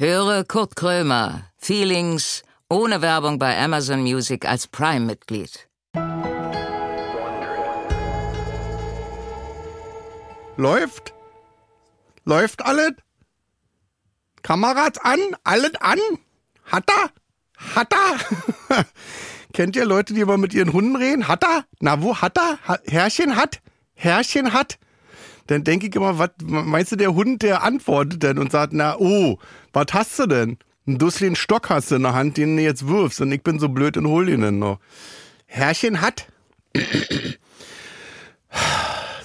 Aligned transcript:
Höre 0.00 0.44
Kurt 0.44 0.76
Krömer, 0.76 1.50
Feelings, 1.56 2.44
ohne 2.68 3.02
Werbung 3.02 3.40
bei 3.40 3.58
Amazon 3.58 4.00
Music 4.02 4.46
als 4.46 4.68
Prime-Mitglied. 4.68 5.68
Läuft? 10.56 11.12
Läuft 12.24 12.64
alles? 12.64 12.92
Kameras 14.42 14.98
an? 15.02 15.18
Alles 15.42 15.74
an? 15.80 15.98
Hat 16.66 16.84
er? 16.88 17.10
Hat 17.74 17.92
er? 17.92 18.84
Kennt 19.52 19.74
ihr 19.74 19.84
Leute, 19.84 20.14
die 20.14 20.20
immer 20.20 20.38
mit 20.38 20.54
ihren 20.54 20.72
Hunden 20.72 20.94
reden? 20.94 21.26
Hat 21.26 21.42
er? 21.42 21.64
Na, 21.80 22.00
wo 22.00 22.14
hat 22.14 22.38
er? 22.38 22.60
Herrchen 22.86 23.34
hat? 23.34 23.60
Herrchen 23.94 24.52
hat? 24.52 24.78
Dann 25.48 25.64
denke 25.64 25.88
ich 25.88 25.96
immer, 25.96 26.18
was 26.18 26.30
meinst 26.42 26.92
du, 26.92 26.96
der 26.96 27.14
Hund, 27.14 27.42
der 27.42 27.62
antwortet 27.62 28.22
denn 28.22 28.38
und 28.38 28.52
sagt, 28.52 28.72
na, 28.72 28.96
oh, 28.98 29.38
was 29.72 29.86
hast 29.92 30.18
du 30.18 30.26
denn? 30.26 30.58
Einen 30.86 30.98
dusseligen 30.98 31.36
Stock 31.36 31.70
hast 31.70 31.90
du 31.90 31.96
in 31.96 32.02
der 32.02 32.14
Hand, 32.14 32.36
den 32.36 32.56
du 32.56 32.62
jetzt 32.62 32.86
wirfst 32.86 33.20
und 33.20 33.32
ich 33.32 33.42
bin 33.42 33.58
so 33.58 33.68
blöd 33.68 33.96
und 33.96 34.06
hol 34.06 34.28
ihn 34.28 34.42
dann 34.42 34.58
noch. 34.58 34.78
Herrchen 35.46 36.00
hat? 36.00 36.28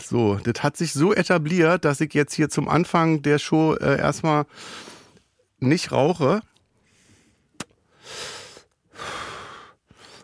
So, 0.05 0.35
das 0.35 0.61
hat 0.61 0.77
sich 0.77 0.93
so 0.93 1.11
etabliert, 1.11 1.85
dass 1.85 1.99
ich 1.99 2.13
jetzt 2.13 2.35
hier 2.35 2.47
zum 2.47 2.69
Anfang 2.69 3.23
der 3.23 3.39
Show 3.39 3.73
äh, 3.73 3.97
erstmal 3.97 4.45
nicht 5.59 5.91
rauche. 5.91 6.41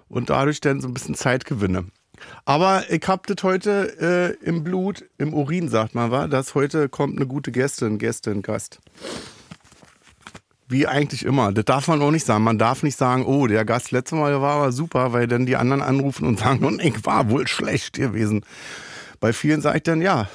Und 0.07 0.29
dadurch 0.29 0.61
dann 0.61 0.79
so 0.79 0.87
ein 0.87 0.93
bisschen 0.93 1.15
Zeit 1.15 1.45
gewinne. 1.45 1.87
Aber 2.49 2.83
ich 2.89 3.03
hab 3.05 3.27
das 3.27 3.43
heute 3.43 4.35
äh, 4.41 4.43
im 4.43 4.63
Blut, 4.63 5.05
im 5.19 5.35
Urin, 5.35 5.69
sagt 5.69 5.93
man, 5.93 6.09
war, 6.09 6.27
dass 6.27 6.55
heute 6.55 6.89
kommt 6.89 7.15
eine 7.15 7.27
gute 7.27 7.51
Gästin, 7.51 7.99
Gästin, 7.99 8.41
Gast. 8.41 8.79
Wie 10.67 10.87
eigentlich 10.87 11.23
immer. 11.25 11.51
Das 11.51 11.65
darf 11.65 11.87
man 11.87 12.01
auch 12.01 12.09
nicht 12.09 12.25
sagen. 12.25 12.43
Man 12.43 12.57
darf 12.57 12.81
nicht 12.81 12.97
sagen, 12.97 13.23
oh, 13.27 13.45
der 13.45 13.65
Gast 13.65 13.91
letztes 13.91 14.17
Mal 14.17 14.41
war 14.41 14.55
aber 14.55 14.71
super, 14.71 15.13
weil 15.13 15.27
dann 15.27 15.45
die 15.45 15.57
anderen 15.57 15.83
anrufen 15.83 16.25
und 16.25 16.39
sagen, 16.39 16.65
und 16.65 16.83
ich 16.83 17.05
war 17.05 17.29
wohl 17.29 17.47
schlecht 17.47 17.93
gewesen. 17.93 18.43
Bei 19.19 19.31
vielen 19.31 19.61
sage 19.61 19.77
ich 19.77 19.83
dann, 19.83 20.01
ja, 20.01 20.27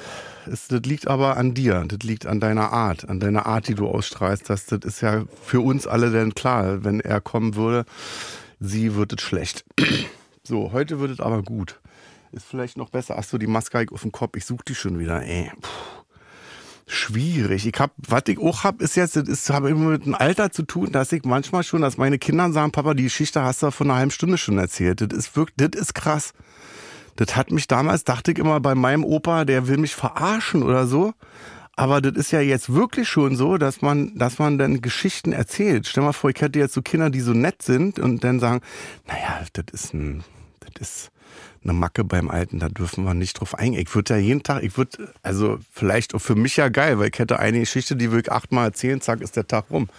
es, 0.49 0.69
das 0.69 0.83
liegt 0.83 1.09
aber 1.09 1.35
an 1.35 1.53
dir, 1.53 1.83
das 1.85 1.99
liegt 2.03 2.27
an 2.27 2.39
deiner 2.39 2.71
Art, 2.71 3.09
an 3.09 3.19
deiner 3.19 3.45
Art, 3.45 3.67
die 3.67 3.75
du 3.75 3.89
ausstrahlst. 3.89 4.49
Das, 4.49 4.67
das 4.67 4.85
ist 4.85 5.01
ja 5.01 5.25
für 5.43 5.59
uns 5.59 5.85
alle 5.85 6.11
dann 6.11 6.33
klar, 6.33 6.85
wenn 6.85 7.01
er 7.01 7.19
kommen 7.19 7.55
würde, 7.55 7.83
sie 8.61 8.95
wird 8.95 9.11
es 9.11 9.21
schlecht. 9.21 9.65
So, 10.47 10.71
heute 10.73 10.99
wird 10.99 11.09
es 11.09 11.19
aber 11.19 11.41
gut. 11.41 11.79
Ist 12.35 12.47
vielleicht 12.47 12.75
noch 12.75 12.89
besser. 12.89 13.17
Achso, 13.17 13.37
die 13.37 13.47
Maske 13.47 13.85
auf 13.93 14.01
dem 14.01 14.11
Kopf, 14.11 14.35
ich 14.35 14.43
suche 14.43 14.65
die 14.67 14.75
schon 14.75 14.99
wieder, 14.99 15.23
ey. 15.23 15.51
Puh. 15.61 15.69
Schwierig. 16.85 17.65
Ich 17.65 17.79
hab, 17.79 17.93
was 17.97 18.23
ich 18.27 18.37
auch 18.39 18.65
hab, 18.65 18.81
ist 18.81 18.95
jetzt, 18.95 19.15
das 19.15 19.49
habe 19.49 19.69
immer 19.69 19.91
mit 19.91 20.05
dem 20.05 20.15
Alter 20.15 20.51
zu 20.51 20.63
tun, 20.63 20.91
dass 20.91 21.13
ich 21.13 21.23
manchmal 21.23 21.63
schon, 21.63 21.81
dass 21.81 21.97
meine 21.97 22.19
Kinder 22.19 22.51
sagen, 22.51 22.73
Papa, 22.73 22.93
die 22.93 23.03
Geschichte 23.03 23.41
hast 23.41 23.63
du 23.63 23.71
vor 23.71 23.87
einer 23.87 23.95
halben 23.95 24.11
Stunde 24.11 24.37
schon 24.37 24.57
erzählt. 24.57 24.99
Das 24.99 25.17
ist 25.17 25.37
wirklich, 25.37 25.55
das 25.55 25.81
ist 25.81 25.95
krass. 25.95 26.33
Das 27.15 27.37
hat 27.37 27.51
mich 27.51 27.67
damals, 27.67 28.03
dachte 28.03 28.33
ich 28.33 28.37
immer 28.37 28.59
bei 28.59 28.75
meinem 28.75 29.05
Opa, 29.05 29.45
der 29.45 29.69
will 29.69 29.77
mich 29.77 29.95
verarschen 29.95 30.61
oder 30.61 30.87
so. 30.87 31.13
Aber 31.77 32.01
das 32.01 32.13
ist 32.13 32.31
ja 32.31 32.41
jetzt 32.41 32.73
wirklich 32.73 33.07
schon 33.07 33.37
so, 33.37 33.57
dass 33.57 33.81
man, 33.81 34.13
dass 34.17 34.39
man 34.39 34.57
dann 34.57 34.81
Geschichten 34.81 35.31
erzählt. 35.31 35.87
Stell 35.87 36.03
mal 36.03 36.11
vor, 36.11 36.29
ich 36.29 36.41
hätte 36.41 36.59
jetzt 36.59 36.73
so 36.73 36.81
Kinder, 36.81 37.09
die 37.09 37.21
so 37.21 37.31
nett 37.31 37.61
sind 37.61 37.97
und 37.97 38.25
dann 38.25 38.41
sagen, 38.41 38.59
naja, 39.07 39.45
das 39.53 39.65
ist 39.71 39.93
ein, 39.93 40.23
das 40.59 40.89
ist 40.89 41.11
eine 41.65 41.73
Macke 41.73 42.03
beim 42.03 42.29
Alten, 42.29 42.59
da 42.59 42.69
dürfen 42.69 43.03
wir 43.03 43.13
nicht 43.13 43.39
drauf 43.39 43.55
eingehen. 43.55 43.81
Ich 43.81 43.93
würde 43.93 44.13
ja 44.13 44.19
jeden 44.19 44.43
Tag, 44.43 44.63
ich 44.63 44.77
würde, 44.77 45.13
also 45.23 45.59
vielleicht 45.71 46.15
auch 46.15 46.19
für 46.19 46.35
mich 46.35 46.57
ja 46.57 46.69
geil, 46.69 46.99
weil 46.99 47.09
ich 47.11 47.19
hätte 47.19 47.39
eine 47.39 47.59
Geschichte, 47.59 47.95
die 47.95 48.11
will 48.11 48.21
ich 48.21 48.31
achtmal 48.31 48.65
erzählen, 48.65 49.01
zack, 49.01 49.21
ist 49.21 49.35
der 49.35 49.47
Tag 49.47 49.65
rum. 49.69 49.89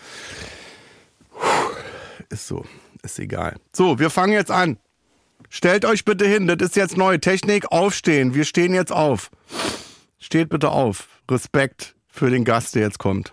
Ist 2.28 2.46
so, 2.46 2.64
ist 3.02 3.18
egal. 3.18 3.56
So, 3.72 3.98
wir 3.98 4.10
fangen 4.10 4.32
jetzt 4.32 4.50
an. 4.50 4.78
Stellt 5.48 5.84
euch 5.84 6.04
bitte 6.04 6.26
hin, 6.26 6.46
das 6.46 6.56
ist 6.60 6.76
jetzt 6.76 6.96
neu. 6.96 7.18
Technik, 7.18 7.70
aufstehen. 7.70 8.34
Wir 8.34 8.44
stehen 8.44 8.74
jetzt 8.74 8.92
auf. 8.92 9.30
Steht 10.18 10.48
bitte 10.48 10.70
auf. 10.70 11.08
Respekt 11.30 11.94
für 12.08 12.30
den 12.30 12.44
Gast, 12.44 12.74
der 12.74 12.82
jetzt 12.82 12.98
kommt. 12.98 13.32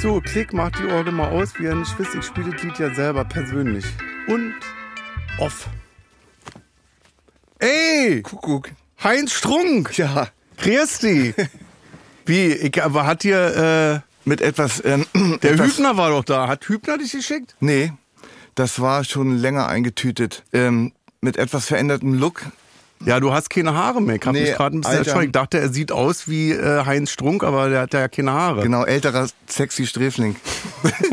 So, 0.00 0.20
Klick 0.20 0.52
macht 0.52 0.78
die 0.78 0.86
Orgel 0.86 1.12
mal 1.12 1.28
aus, 1.28 1.58
wie 1.58 1.66
er 1.66 1.74
nicht 1.74 1.98
wisst, 1.98 2.14
ich 2.14 2.24
spiele 2.24 2.52
das 2.52 2.62
Lied 2.62 2.78
ja 2.78 2.94
selber 2.94 3.24
persönlich. 3.24 3.84
Und 4.28 4.54
off. 5.38 5.68
Ey! 7.58 8.22
Kuckuck. 8.22 8.70
Heinz 9.02 9.32
Strunk! 9.32 9.96
Ja, 9.98 10.28
Christi! 10.56 11.34
Wie, 12.26 12.52
ich, 12.52 12.82
aber 12.82 13.06
hat 13.06 13.22
dir, 13.22 14.04
mit 14.28 14.40
etwas. 14.40 14.84
Ähm, 14.84 15.06
äh, 15.14 15.38
der 15.38 15.50
etwas, 15.54 15.78
Hübner 15.78 15.96
war 15.96 16.10
doch 16.10 16.24
da. 16.24 16.46
Hat 16.46 16.68
Hübner 16.68 16.98
dich 16.98 17.12
geschickt? 17.12 17.56
Nee, 17.58 17.92
das 18.54 18.80
war 18.80 19.02
schon 19.02 19.36
länger 19.36 19.66
eingetütet. 19.66 20.44
Ähm, 20.52 20.92
mit 21.20 21.36
etwas 21.36 21.66
verändertem 21.66 22.14
Look. 22.14 22.42
Ja, 23.04 23.20
du 23.20 23.32
hast 23.32 23.48
keine 23.50 23.74
Haare 23.74 24.02
mehr. 24.02 24.16
Ich 24.16 24.26
hab 24.26 24.32
Nee, 24.32 24.42
mich 24.42 24.54
gerade 24.54 24.76
ein 24.76 24.80
bisschen 24.80 24.96
Alter. 24.96 25.06
erschrocken. 25.10 25.26
Ich 25.26 25.32
dachte, 25.32 25.58
er 25.60 25.68
sieht 25.68 25.92
aus 25.92 26.28
wie 26.28 26.52
äh, 26.52 26.84
Heinz 26.84 27.10
Strunk, 27.10 27.44
aber 27.44 27.68
der 27.68 27.82
hat 27.82 27.94
ja 27.94 28.08
keine 28.08 28.32
Haare. 28.32 28.62
Genau, 28.62 28.84
älterer, 28.84 29.28
sexy 29.46 29.86
Sträfling. 29.86 30.36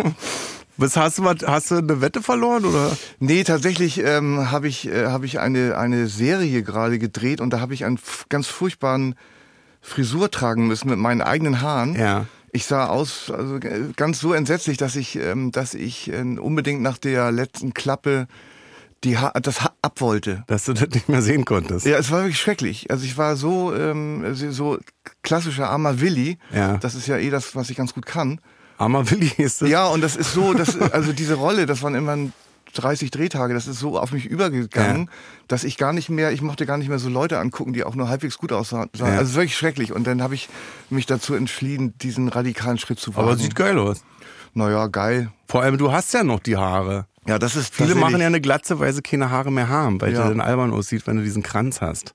Was 0.78 0.98
hast 0.98 1.20
du, 1.20 1.24
was, 1.24 1.38
hast 1.46 1.72
du 1.72 1.76
eine 1.76 2.02
Wette 2.02 2.22
verloren 2.22 2.66
oder? 2.66 2.98
Nee, 3.20 3.46
tatsächlich 3.46 3.98
ähm, 4.04 4.52
habe 4.52 4.68
ich, 4.68 4.90
äh, 4.90 5.06
hab 5.06 5.24
ich 5.24 5.40
eine, 5.40 5.78
eine 5.78 6.08
Serie 6.08 6.64
gerade 6.64 7.00
gedreht 7.00 7.40
und 7.40 7.52
da 7.52 7.62
habe 7.62 7.74
ich 7.74 7.86
einen 7.86 7.98
ganz 8.28 8.48
furchtbaren 8.48 9.16
Frisur 9.82 10.30
tragen 10.32 10.68
müssen 10.68 10.90
mit 10.90 11.00
meinen 11.00 11.22
eigenen 11.22 11.62
Haaren. 11.62 11.96
Ja. 11.96 12.26
Ich 12.52 12.66
sah 12.66 12.88
aus 12.88 13.32
also, 13.32 13.56
äh, 13.56 13.92
ganz 13.96 14.20
so 14.20 14.34
entsetzlich, 14.34 14.76
dass 14.76 14.98
ich, 14.98 15.16
ähm, 15.18 15.54
dass 15.54 15.76
ich 15.76 16.12
äh, 16.12 16.22
unbedingt 16.22 16.82
nach 16.82 16.98
der 16.98 17.32
letzten 17.32 17.74
Klappe 17.74 18.28
die 19.06 19.18
ha 19.18 19.32
das 19.40 19.62
ha 19.62 19.72
ab 19.82 20.02
wollte. 20.02 20.44
Dass 20.48 20.66
du 20.66 20.74
das 20.74 20.90
nicht 20.90 21.08
mehr 21.08 21.22
sehen 21.22 21.46
konntest. 21.46 21.86
Ja, 21.86 21.98
es 21.98 22.12
war 22.12 22.22
wirklich 22.22 22.40
schrecklich. 22.40 22.90
Also 22.92 23.06
ich 23.06 23.18
war 23.18 23.36
so, 23.36 23.74
ähm, 23.74 24.36
so 24.36 24.80
klassischer 25.22 25.70
armer 25.70 26.02
Willi. 26.02 26.38
Ja. 26.54 26.78
Das 26.78 26.96
ist 26.96 27.08
ja 27.08 27.18
eh 27.18 27.30
das, 27.30 27.56
was 27.56 27.70
ich 27.70 27.78
ganz 27.78 27.94
gut 27.94 28.06
kann. 28.06 28.42
Armer 28.78 29.10
Willi 29.10 29.32
ist 29.38 29.62
das. 29.62 29.70
Ja, 29.70 29.88
und 29.88 30.02
das 30.02 30.16
ist 30.16 30.34
so, 30.34 30.54
das, 30.54 30.80
also 30.92 31.14
diese 31.14 31.36
Rolle, 31.36 31.66
das 31.66 31.82
waren 31.82 31.96
immer 31.96 32.18
30 32.74 33.10
Drehtage, 33.10 33.54
das 33.54 33.68
ist 33.68 33.80
so 33.80 33.98
auf 33.98 34.12
mich 34.12 34.26
übergegangen, 34.26 35.10
dass 35.48 35.64
ich 35.64 35.78
gar 35.78 35.94
nicht 35.94 36.10
mehr, 36.10 36.32
ich 36.32 36.42
mochte 36.42 36.66
gar 36.66 36.78
nicht 36.78 36.90
mehr 36.90 37.00
so 37.00 37.08
Leute 37.08 37.40
angucken, 37.40 37.72
die 37.72 37.86
auch 37.86 37.96
nur 37.96 38.10
halbwegs 38.10 38.38
gut 38.38 38.52
aussahen. 38.52 38.90
Ja. 38.98 39.06
Also 39.06 39.36
wirklich 39.36 39.56
schrecklich. 39.56 39.94
Und 39.94 40.06
dann 40.08 40.22
habe 40.22 40.36
ich 40.36 40.50
mich 40.90 41.06
dazu 41.06 41.36
entschieden, 41.36 41.98
diesen 42.00 42.28
radikalen 42.28 42.78
Schritt 42.78 43.00
zu 43.00 43.16
wagen. 43.16 43.28
Aber 43.28 43.38
sieht 43.38 43.56
geil 43.56 43.80
aus. 43.80 44.04
Naja, 44.54 44.88
geil. 44.88 45.32
Vor 45.48 45.62
allem, 45.62 45.78
du 45.78 45.92
hast 45.92 46.14
ja 46.14 46.24
noch 46.24 46.40
die 46.40 46.58
Haare. 46.58 47.08
Ja, 47.28 47.40
das 47.40 47.56
ist 47.56 47.74
Viele 47.74 47.96
machen 47.96 48.20
ja 48.22 48.28
eine 48.28 48.40
Glatze, 48.42 48.80
weil 48.80 48.94
sie 48.94 49.02
keine 49.02 49.30
Haare 49.32 49.52
mehr 49.52 49.68
haben, 49.68 50.00
weil 50.02 50.14
Ja. 50.14 50.20
der 50.22 50.30
dann 50.30 50.42
albern 50.42 50.72
aussieht, 50.72 51.08
wenn 51.08 51.18
du 51.18 51.24
diesen 51.24 51.42
Kranz 51.44 51.82
hast. 51.82 52.14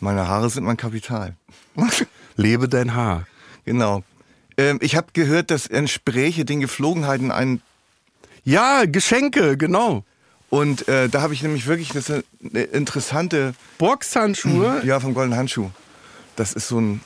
Meine 0.00 0.28
Haare 0.28 0.50
sind 0.50 0.64
mein 0.64 0.76
Kapital. 0.76 1.34
Lebe 2.36 2.68
dein 2.68 2.94
Haar. 2.94 3.26
genau. 3.64 4.02
Ähm, 4.58 4.78
ich 4.82 4.96
habe 4.96 5.06
gehört, 5.14 5.50
dass 5.50 5.66
Entspräche 5.66 6.44
den 6.44 6.60
Geflogenheiten 6.60 7.30
ein 7.32 7.62
Ja, 8.44 8.84
Geschenke, 8.84 9.56
genau. 9.56 10.04
Und 10.50 10.86
äh, 10.88 11.08
da 11.08 11.22
habe 11.22 11.32
ich 11.32 11.42
nämlich 11.42 11.66
wirklich 11.66 11.88
das 11.88 12.10
ist 12.10 12.24
eine 12.44 12.64
interessante, 12.64 13.54
Boxhandschuhe. 13.78 14.82
ja, 14.84 15.00
vom 15.00 15.14
Goldenen 15.14 15.38
Handschuh. 15.38 15.70
Das 16.36 16.52
ist 16.52 16.68
so 16.68 16.78
ein 16.78 17.00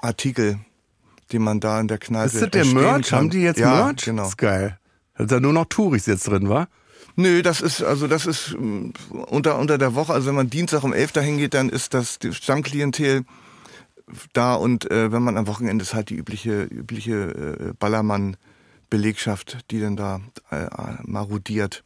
Artikel, 0.00 0.60
den 1.32 1.42
man 1.42 1.58
da 1.58 1.80
in 1.80 1.88
der 1.88 1.98
Kneipe 1.98 2.26
Ist 2.26 2.40
das 2.42 2.50
der 2.50 2.64
Merch? 2.66 3.08
kann. 3.08 3.18
Haben 3.18 3.30
die 3.30 3.42
jetzt 3.42 3.58
ja, 3.58 3.86
Merch? 3.86 4.04
genau. 4.04 4.28
ist 4.28 4.38
geil. 4.38 4.78
Da 5.16 5.24
ist 5.24 5.30
ja 5.30 5.40
nur 5.40 5.52
noch 5.52 5.66
Touris 5.66 6.06
jetzt 6.06 6.28
drin, 6.28 6.48
wa? 6.48 6.66
Nö, 7.16 7.42
das 7.42 7.60
ist, 7.60 7.82
also 7.82 8.08
das 8.08 8.26
ist 8.26 8.56
mm, 8.58 8.90
unter, 9.28 9.58
unter 9.58 9.78
der 9.78 9.94
Woche, 9.94 10.12
also 10.12 10.26
wenn 10.28 10.34
man 10.34 10.50
Dienstag 10.50 10.82
um 10.82 10.92
11 10.92 11.12
dahin 11.12 11.38
geht, 11.38 11.54
dann 11.54 11.68
ist 11.68 11.94
das 11.94 12.18
die 12.18 12.32
Stammklientel 12.32 13.24
da 14.32 14.54
und 14.54 14.90
äh, 14.90 15.12
wenn 15.12 15.22
man 15.22 15.36
am 15.36 15.46
Wochenende 15.46 15.82
ist 15.82 15.94
halt 15.94 16.10
die 16.10 16.16
übliche, 16.16 16.64
übliche 16.64 17.68
äh, 17.70 17.72
Ballermann-Belegschaft, 17.78 19.58
die 19.70 19.80
dann 19.80 19.96
da 19.96 20.20
äh, 20.50 20.66
marodiert. 21.04 21.84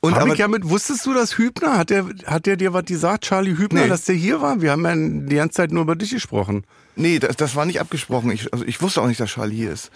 Und 0.00 0.14
Hab 0.14 0.22
aber, 0.22 0.32
ich 0.32 0.38
ja 0.38 0.48
mit, 0.48 0.68
wusstest 0.68 1.04
du 1.04 1.12
das 1.12 1.36
Hübner? 1.36 1.76
Hat 1.76 1.90
der, 1.90 2.06
hat 2.24 2.46
der 2.46 2.56
dir 2.56 2.72
was 2.72 2.86
gesagt, 2.86 3.24
Charlie 3.24 3.56
Hübner, 3.58 3.82
Nee. 3.82 3.88
dass 3.88 4.04
der 4.04 4.14
hier 4.14 4.40
war? 4.40 4.62
Wir 4.62 4.70
haben 4.72 4.84
ja 4.84 4.94
die 4.96 5.36
ganze 5.36 5.56
Zeit 5.56 5.72
nur 5.72 5.82
über 5.82 5.94
dich 5.94 6.10
gesprochen. 6.10 6.64
nee, 6.96 7.18
das, 7.18 7.36
das 7.36 7.54
war 7.54 7.66
nicht 7.66 7.80
abgesprochen. 7.80 8.30
Ich, 8.30 8.50
also 8.52 8.64
ich 8.64 8.80
wusste 8.80 9.02
auch 9.02 9.06
nicht, 9.06 9.20
dass 9.20 9.30
Charlie 9.30 9.56
hier 9.56 9.72
ist. 9.72 9.90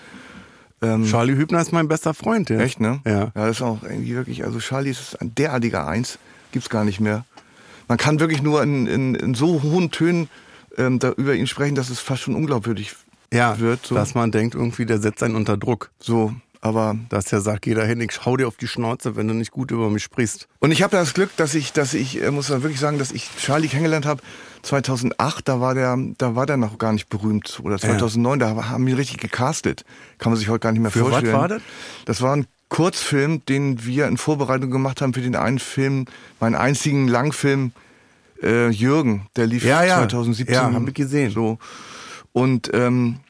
Ähm, 0.85 1.05
Charlie 1.07 1.37
Hübner 1.37 1.61
ist 1.61 1.73
mein 1.73 1.89
bester 1.89 2.15
Freund. 2.15 2.51
Ja. 2.51 2.59
Echt, 2.61 2.81
ne? 2.81 3.01
Ja. 3.07 3.13
Ja, 3.13 3.31
das 3.35 3.57
ist 3.57 3.63
auch 3.63 3.83
irgendwie 3.83 4.15
wirklich, 4.15 4.45
also 4.45 4.59
Charlie 4.59 4.91
ist 4.91 5.21
ein 5.21 5.35
derartiger 5.35 5.87
Eins, 5.87 6.19
gibt's 6.53 6.69
gar 6.69 6.85
nicht 6.85 7.01
mehr. 7.01 7.25
Man 7.89 7.99
kann 7.99 8.21
wirklich 8.21 8.43
nur 8.43 8.63
in, 8.63 8.87
in, 8.87 9.15
in 9.15 9.35
so 9.35 9.63
hohen 9.63 9.91
Tönen 9.91 10.29
ähm, 10.79 10.99
da 10.99 11.11
über 11.13 11.35
ihn 11.35 11.47
sprechen, 11.47 11.75
dass 11.75 11.91
es 11.91 12.01
fast 12.01 12.23
schon 12.23 12.35
unglaubwürdig 12.35 12.95
Ja, 13.33 13.59
wird. 13.59 13.87
So. 13.87 13.95
dass 13.95 14.15
man 14.15 14.31
denkt, 14.31 14.55
irgendwie, 14.55 14.87
der 14.87 14.99
setzt 14.99 15.23
einen 15.23 15.37
unter 15.37 15.57
Druck. 15.57 15.91
so, 15.99 16.33
aber 16.65 16.97
Dass 17.11 17.27
der 17.27 17.43
sagt, 17.43 17.63
geh 17.63 17.75
da 17.75 17.83
hin, 17.85 18.01
ich 18.01 18.25
hau 18.25 18.39
dir 18.39 18.49
auf 18.49 18.57
die 18.57 18.67
Schnauze, 18.67 19.17
wenn 19.17 19.29
du 19.29 19.35
nicht 19.35 19.51
gut 19.51 19.71
über 19.71 19.91
mich 19.91 20.03
sprichst. 20.03 20.49
Und 20.61 20.71
ich 20.71 20.83
habe 20.83 20.97
das 20.97 21.13
Glück, 21.13 21.29
dass 21.37 21.55
ich, 21.55 21.75
dass 21.75 21.93
ich, 21.93 22.23
äh, 22.23 22.31
muss 22.31 22.49
man 22.49 22.63
wirklich 22.63 22.81
sagen, 22.81 22.99
dass 22.99 23.13
ich 23.13 23.29
Charlie 23.37 23.69
kennengelernt 23.69 24.07
habe 24.07 24.23
2008. 24.63 25.47
Da 25.47 25.61
war 25.61 25.75
der, 25.75 25.99
da 26.17 26.35
war 26.35 26.47
der 26.47 26.57
noch 26.57 26.79
gar 26.79 26.95
nicht 26.95 27.11
berühmt 27.11 27.61
oder 27.63 27.79
2009. 27.79 28.39
Da 28.39 28.69
haben 28.71 28.87
wir 28.87 28.97
richtig 28.97 29.19
gecastet. 29.19 29.85
Kann 30.17 30.33
man 30.33 30.39
sich 30.39 30.49
heute 30.49 30.61
gar 30.61 30.73
nicht 30.73 30.81
mehr 30.81 30.91
Für 30.91 31.03
was 31.03 31.11
vorstellen. 31.11 31.35
war 31.35 31.49
das? 31.49 31.63
Das 32.07 32.23
war 32.23 32.35
ein 32.35 32.47
Kurzfilm, 32.71 33.45
den 33.45 33.85
wir 33.85 34.09
in 34.09 34.17
Vorbereitung 34.17 34.71
gemacht 34.71 35.03
haben 35.03 35.13
für 35.13 35.21
den 35.21 35.37
einen 35.37 35.59
Film, 35.59 36.07
meinen 36.41 36.55
einzigen 36.55 37.09
Langfilm 37.09 37.73
äh, 38.43 38.71
Jürgen. 38.71 39.27
Der 39.37 39.47
lief 39.47 39.65
Ja, 39.65 39.85
ja. 39.85 39.97
2017. 39.99 40.55
Ja, 40.55 40.73
hab 40.73 40.89
ich 40.89 40.95
gesehen. 40.95 41.31
So 41.31 41.59
und 42.33 42.71
ähm, 42.75 43.21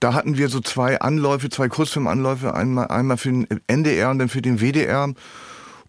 da 0.00 0.14
hatten 0.14 0.36
wir 0.36 0.48
so 0.48 0.60
zwei 0.60 1.00
Anläufe, 1.00 1.48
zwei 1.48 1.68
Kurzfilmanläufe, 1.68 2.54
einmal, 2.54 2.88
einmal 2.88 3.16
für 3.16 3.30
den 3.30 3.46
NDR 3.66 4.10
und 4.10 4.18
dann 4.18 4.28
für 4.28 4.42
den 4.42 4.60
WDR. 4.60 5.12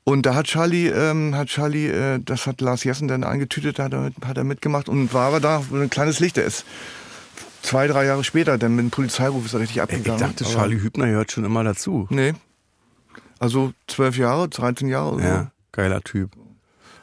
Und 0.04 0.26
da 0.26 0.36
hat 0.36 0.46
Charlie, 0.48 0.88
ähm, 0.88 1.36
hat 1.36 1.50
Charlie, 1.50 1.88
äh, 1.88 2.20
das 2.24 2.48
hat 2.48 2.62
Lars 2.62 2.84
Jessen 2.86 3.10
dann 3.10 3.24
eingetütet, 3.26 3.78
da 3.80 3.84
hat 3.86 3.94
er, 3.94 4.12
hat 4.26 4.38
er 4.38 4.46
mitgemacht 4.46 4.88
und 4.88 5.14
war 5.14 5.28
aber 5.28 5.40
da 5.42 5.62
ein 5.72 5.90
kleines 5.90 6.20
Licht. 6.22 6.38
Ist 6.38 6.66
zwei, 7.62 7.88
drei 7.88 8.06
Jahre 8.06 8.24
später, 8.24 8.58
dann 8.58 8.76
mit 8.78 8.86
dem 8.86 8.92
Polizeiruf 8.92 9.46
ist 9.46 9.54
er 9.54 9.60
richtig 9.60 9.78
Ich 9.78 9.82
abgegangen. 9.84 10.20
dachte, 10.22 10.46
Aber- 10.46 10.54
Charlie 10.54 10.80
Hübner 10.82 11.08
gehört 11.08 11.34
schon 11.34 11.44
immer 11.44 11.66
dazu. 11.66 12.08
Nee. 12.10 12.34
Also 13.40 13.74
zwölf 13.88 14.18
Jahre, 14.18 14.48
13 14.48 14.88
Jahre 14.88 15.12
oder 15.16 15.22
so. 15.24 15.28
Ja, 15.30 15.52
geiler 15.74 16.02
Typ. 16.02 16.32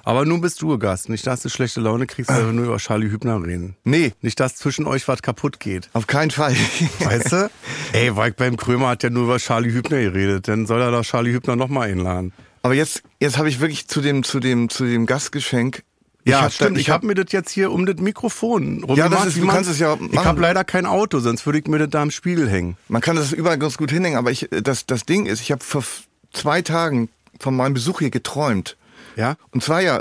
Aber 0.05 0.25
nun 0.25 0.41
bist 0.41 0.61
du 0.63 0.79
Gast. 0.79 1.09
Nicht, 1.09 1.27
dass 1.27 1.43
du 1.43 1.49
schlechte 1.49 1.81
Laune 1.81 2.07
kriegst, 2.07 2.31
weil 2.31 2.47
wir 2.47 2.53
nur 2.53 2.67
über 2.67 2.77
Charlie 2.79 3.11
Hübner 3.11 3.43
reden. 3.43 3.77
Nee, 3.85 4.13
Nicht, 4.21 4.39
dass 4.41 4.57
zwischen 4.57 4.87
euch 4.87 5.09
was 5.09 5.23
kaputt 5.23 5.61
geht. 5.61 5.89
auf 5.95 6.07
keinen 6.07 6.31
Fall. 6.31 6.55
Weißt 7.01 7.33
du? 7.33 7.51
Ey, 7.93 8.15
Walk 8.15 8.37
beim 8.37 8.57
Krömer 8.57 8.89
hat 8.89 9.03
ja 9.03 9.11
nur 9.11 9.25
über 9.25 9.39
Charlie 9.39 9.73
Hübner 9.73 10.01
geredet. 10.01 10.49
Dann 10.49 10.67
soll 10.67 10.81
er 10.83 10.91
doch 10.91 11.05
Charlie 11.05 11.33
Hübner 11.33 11.57
nochmal 11.57 11.91
einladen. 11.91 12.33
Aber 12.63 12.75
jetzt, 12.75 13.03
jetzt 13.21 13.39
habe 13.39 13.49
ich 13.49 13.61
wirklich 13.61 13.89
zu 13.89 14.01
dem, 14.01 14.23
zu 14.23 14.41
dem, 14.41 14.69
zu 14.69 14.85
dem 14.85 15.07
Gastgeschenk. 15.07 15.83
Ja, 16.27 16.41
hab 16.43 16.53
stimmt. 16.53 16.71
dann- 16.73 16.77
ich 16.81 16.89
habe 16.89 17.07
mir 17.07 17.15
das 17.15 17.33
jetzt 17.33 17.51
hier 17.51 17.71
um 17.71 17.85
das 17.85 17.97
Mikrofon 17.97 18.83
rum 18.85 18.97
Ja, 18.97 19.05
das 19.05 19.13
gemacht, 19.13 19.29
ist- 19.29 19.37
du 19.37 19.45
man- 19.45 19.55
kannst 19.57 19.71
es 19.71 19.79
ja 19.79 19.95
Ich 19.95 20.13
machen. 20.13 20.27
habe 20.27 20.41
leider 20.41 20.65
kein 20.65 20.87
Auto, 20.87 21.19
sonst 21.21 21.45
würde 21.45 21.59
ich 21.59 21.67
mir 21.67 21.79
das 21.79 21.91
da 21.91 22.01
am 22.01 22.11
Spiegel 22.11 22.49
hängen. 22.49 22.79
Man 22.89 23.03
kann 23.03 23.17
das 23.17 23.33
überall 23.33 23.59
ganz 23.59 23.77
gut 23.77 23.91
hinhängen, 23.91 24.19
aber 24.19 24.31
ich, 24.31 24.49
das, 24.51 24.87
das 24.87 25.05
Ding 25.05 25.27
ist, 25.27 25.43
ich 25.43 25.53
habe 25.53 25.63
vor 25.63 25.85
zwei 26.33 26.63
Tagen 26.63 27.11
von 27.39 27.55
meinem 27.55 27.75
Besuch 27.75 27.99
hier 27.99 28.09
geträumt. 28.11 28.77
Ja? 29.17 29.37
Und 29.53 29.63
zwar 29.63 29.81
ja, 29.81 30.01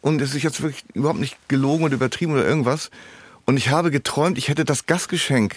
und 0.00 0.20
es 0.20 0.34
ist 0.34 0.42
jetzt 0.42 0.62
wirklich 0.62 0.84
überhaupt 0.94 1.20
nicht 1.20 1.36
gelogen 1.48 1.84
oder 1.84 1.94
übertrieben 1.94 2.32
oder 2.32 2.46
irgendwas. 2.46 2.90
Und 3.44 3.56
ich 3.56 3.70
habe 3.70 3.90
geträumt, 3.90 4.38
ich 4.38 4.48
hätte 4.48 4.64
das 4.64 4.86
Gastgeschenk 4.86 5.56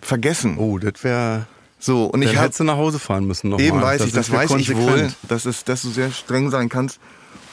vergessen. 0.00 0.56
Oh, 0.58 0.78
das 0.78 1.02
wäre. 1.02 1.46
So, 1.78 2.06
und 2.06 2.22
ich 2.22 2.32
du 2.32 2.64
nach 2.64 2.76
Hause 2.76 2.98
fahren 2.98 3.26
müssen 3.26 3.50
nochmal. 3.50 3.66
Eben 3.66 3.82
weiß 3.82 4.02
ich, 4.02 4.12
das 4.12 4.30
weiß 4.30 4.50
ich 4.52 4.74
wohl, 4.74 4.84
konsequent. 4.86 5.16
dass, 5.28 5.44
es, 5.44 5.64
dass 5.64 5.82
du 5.82 5.90
sehr 5.90 6.10
streng 6.12 6.50
sein 6.50 6.68
kannst. 6.68 6.98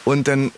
Und 0.06 0.28
dann 0.28 0.51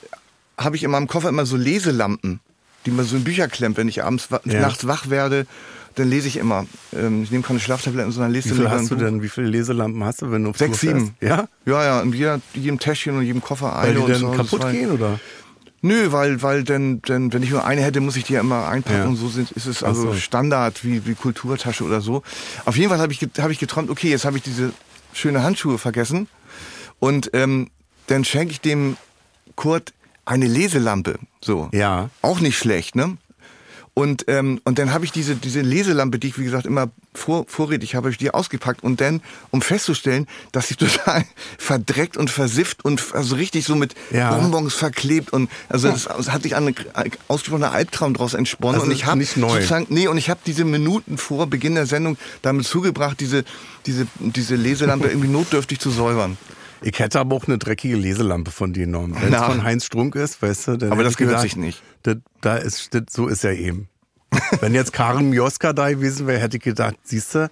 habe 0.57 0.75
ich 0.75 0.83
in 0.83 0.91
meinem 0.91 1.07
Koffer 1.07 1.29
immer 1.29 1.45
so 1.45 1.57
Leselampen, 1.57 2.39
die 2.85 2.91
man 2.91 3.05
so 3.05 3.15
in 3.15 3.23
Bücher 3.23 3.47
klemmt, 3.47 3.77
wenn 3.77 3.87
ich 3.87 4.03
abends 4.03 4.27
Ja. 4.45 4.59
nachts 4.59 4.85
wach 4.87 5.09
werde, 5.09 5.47
dann 5.95 6.09
lese 6.09 6.27
ich 6.27 6.37
immer. 6.37 6.65
Ähm, 6.95 7.23
ich 7.23 7.31
nehme 7.31 7.43
keine 7.43 7.59
Schlaftabletten, 7.59 8.11
sondern 8.11 8.31
lese 8.31 8.49
Wie 8.51 8.55
viel 8.55 8.69
hast 8.69 8.91
du 8.91 8.95
denn? 8.95 9.21
Wie 9.21 9.29
viele 9.29 9.47
Leselampen 9.47 10.03
hast 10.03 10.21
du, 10.21 10.31
wenn 10.31 10.43
du 10.43 10.53
Sechs, 10.53 10.79
sieben. 10.81 11.15
Ja? 11.21 11.47
Ja, 11.65 11.83
ja, 11.83 12.01
in 12.01 12.13
jeder, 12.13 12.41
jedem 12.53 12.79
Täschchen 12.79 13.17
und 13.17 13.23
jedem 13.23 13.41
Koffer 13.41 13.67
Weil 13.73 13.89
eine 13.89 13.93
die 13.93 13.99
und 13.99 14.09
dann 14.09 14.19
so. 14.19 14.31
Kaputt 14.31 14.71
gehen, 14.71 14.91
oder? 14.91 15.19
Nö, 15.81 16.11
weil, 16.13 16.41
weil 16.41 16.63
denn, 16.63 17.01
denn, 17.01 17.33
wenn 17.33 17.43
ich 17.43 17.49
nur 17.49 17.65
eine 17.65 17.81
hätte, 17.81 17.99
muss 17.99 18.15
ich 18.15 18.23
die 18.23 18.33
ja 18.33 18.39
immer 18.39 18.67
einpacken 18.69 18.99
Ja. 18.99 19.05
und 19.05 19.17
so 19.17 19.27
sind, 19.27 19.51
ist 19.51 19.65
es 19.65 19.83
also 19.83 20.13
so. 20.13 20.13
Standard 20.13 20.85
wie, 20.85 21.05
wie 21.05 21.13
Kulturtasche 21.13 21.83
oder 21.83 21.99
so. 21.99 22.23
Auf 22.63 22.77
jeden 22.77 22.89
Fall 22.89 22.99
habe 22.99 23.11
ich, 23.11 23.19
hab 23.37 23.51
ich 23.51 23.59
geträumt, 23.59 23.89
okay, 23.89 24.09
jetzt 24.09 24.23
habe 24.23 24.37
ich 24.37 24.43
diese 24.43 24.71
schöne 25.11 25.43
Handschuhe 25.43 25.77
vergessen 25.77 26.27
und 26.99 27.31
ähm, 27.33 27.69
dann 28.07 28.23
schenke 28.23 28.53
ich 28.53 28.61
dem 28.61 28.95
Kurt 29.57 29.93
eine 30.25 30.47
Leselampe. 30.47 31.19
So. 31.41 31.67
Ja. 31.73 32.09
Auch 32.21 32.39
nicht 32.39 32.57
schlecht, 32.57 32.95
ne? 32.95 33.17
Und, 33.95 34.25
ähm, 34.27 34.59
und 34.63 34.79
dann 34.79 34.91
habe 34.91 35.05
ich 35.05 35.11
diese, 35.11 35.35
diese 35.35 35.61
Leselampe, 35.61 36.17
die 36.17 36.29
ich, 36.29 36.39
wie 36.39 36.43
gesagt, 36.43 36.65
immer 36.65 36.89
vor, 37.13 37.45
vorrätig 37.47 37.93
habe, 37.93 38.09
ich 38.09 38.17
die 38.17 38.33
ausgepackt 38.33 38.83
und 38.83 38.99
dann, 38.99 39.21
um 39.51 39.61
festzustellen, 39.61 40.27
dass 40.51 40.67
sie 40.67 40.75
total 40.77 41.25
verdreckt 41.59 42.17
und 42.17 42.31
versifft 42.31 42.83
und 42.83 43.13
also 43.13 43.35
richtig 43.35 43.65
so 43.65 43.75
mit 43.75 43.93
Ja. 44.09 44.35
Bonbons 44.35 44.73
verklebt 44.73 45.31
und 45.31 45.49
also 45.69 45.89
das, 45.89 46.05
das 46.05 46.31
hat 46.31 46.41
sich 46.41 46.55
ein 46.55 46.73
ausgesprochener 47.27 47.71
Albtraum 47.71 48.15
daraus 48.15 48.33
entsponnen 48.33 48.75
Also 48.75 48.87
und 48.87 48.91
ich 48.93 49.05
habe 49.05 49.23
sozusagen 49.23 49.85
nee 49.89 50.07
und 50.07 50.17
ich 50.17 50.31
habe 50.31 50.39
diese 50.43 50.65
Minuten 50.65 51.19
vor 51.19 51.45
Beginn 51.45 51.75
der 51.75 51.85
Sendung 51.85 52.17
damit 52.41 52.65
zugebracht 52.65 53.19
diese 53.19 53.43
diese 53.85 54.07
diese 54.19 54.55
Leselampe 54.55 55.07
irgendwie 55.09 55.29
notdürftig 55.29 55.79
zu 55.79 55.91
säubern. 55.91 56.37
Ich 56.83 56.99
hätte 56.99 57.19
aber 57.19 57.35
auch 57.35 57.47
eine 57.47 57.57
dreckige 57.57 57.95
Leselampe 57.95 58.51
von 58.51 58.73
dir 58.73 58.85
genommen. 58.85 59.15
Wenn 59.19 59.33
es 59.33 59.41
von 59.41 59.63
Heinz 59.63 59.85
Strunk 59.85 60.15
ist, 60.15 60.41
weißt 60.41 60.67
du, 60.67 60.77
dann 60.77 60.91
Aber 60.91 61.03
das 61.03 61.17
gehört 61.17 61.37
gedacht, 61.37 61.43
sich 61.43 61.55
nicht. 61.55 61.81
Das, 62.03 62.17
da 62.41 62.57
ist, 62.57 62.93
das, 62.93 63.03
so 63.09 63.27
ist 63.27 63.43
er 63.43 63.53
eben. 63.53 63.87
Wenn 64.59 64.73
jetzt 64.73 64.93
Karin 64.93 65.29
Mioska 65.29 65.73
da 65.73 65.89
gewesen 65.89 66.27
wäre, 66.27 66.39
hätte 66.39 66.57
ich 66.57 66.63
gedacht, 66.63 66.95
siehst 67.03 67.35
du, 67.35 67.49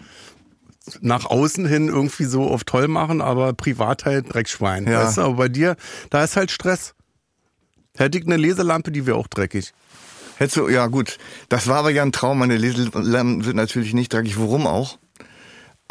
nach 1.02 1.26
außen 1.26 1.66
hin 1.66 1.88
irgendwie 1.88 2.26
so 2.26 2.50
auf 2.50 2.64
toll 2.64 2.88
machen, 2.88 3.22
aber 3.22 3.54
privat 3.54 4.06
halt 4.06 4.34
Dreckschwein. 4.34 4.88
Ja. 4.88 5.06
Weißt 5.06 5.18
du, 5.18 5.22
aber 5.22 5.36
bei 5.36 5.50
dir, 5.50 5.76
da 6.10 6.24
ist 6.24 6.36
halt 6.36 6.52
Stress. 6.52 6.96
Hätte 7.98 8.18
ich 8.18 8.26
eine 8.26 8.38
Leselampe, 8.38 8.92
die 8.92 9.06
wäre 9.06 9.18
auch 9.18 9.28
dreckig. 9.28 9.74
Hättest 10.38 10.58
du, 10.58 10.70
ja 10.70 10.88
gut, 10.88 11.18
das 11.50 11.68
war 11.68 11.78
aber 11.78 11.92
ja 11.92 12.02
ein 12.02 12.12
Traum. 12.12 12.40
Meine 12.40 12.58
Leselampen 12.58 13.44
sind 13.44 13.56
natürlich 13.56 13.94
nicht 13.94 14.12
dreckig, 14.12 14.40
warum 14.40 14.66
auch. 14.66 14.98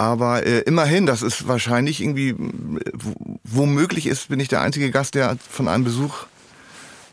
Aber 0.01 0.47
äh, 0.47 0.61
immerhin, 0.61 1.05
das 1.05 1.21
ist 1.21 1.47
wahrscheinlich 1.47 2.01
irgendwie, 2.01 2.31
äh, 2.31 2.35
wo- 2.95 3.39
womöglich 3.45 4.07
ist, 4.07 4.29
bin 4.29 4.41
ich 4.41 4.49
der 4.49 4.63
einzige 4.63 4.91
Gast, 4.91 5.15
der 5.15 5.37
von 5.51 5.69
einem 5.69 5.85
Besuch 5.85 6.25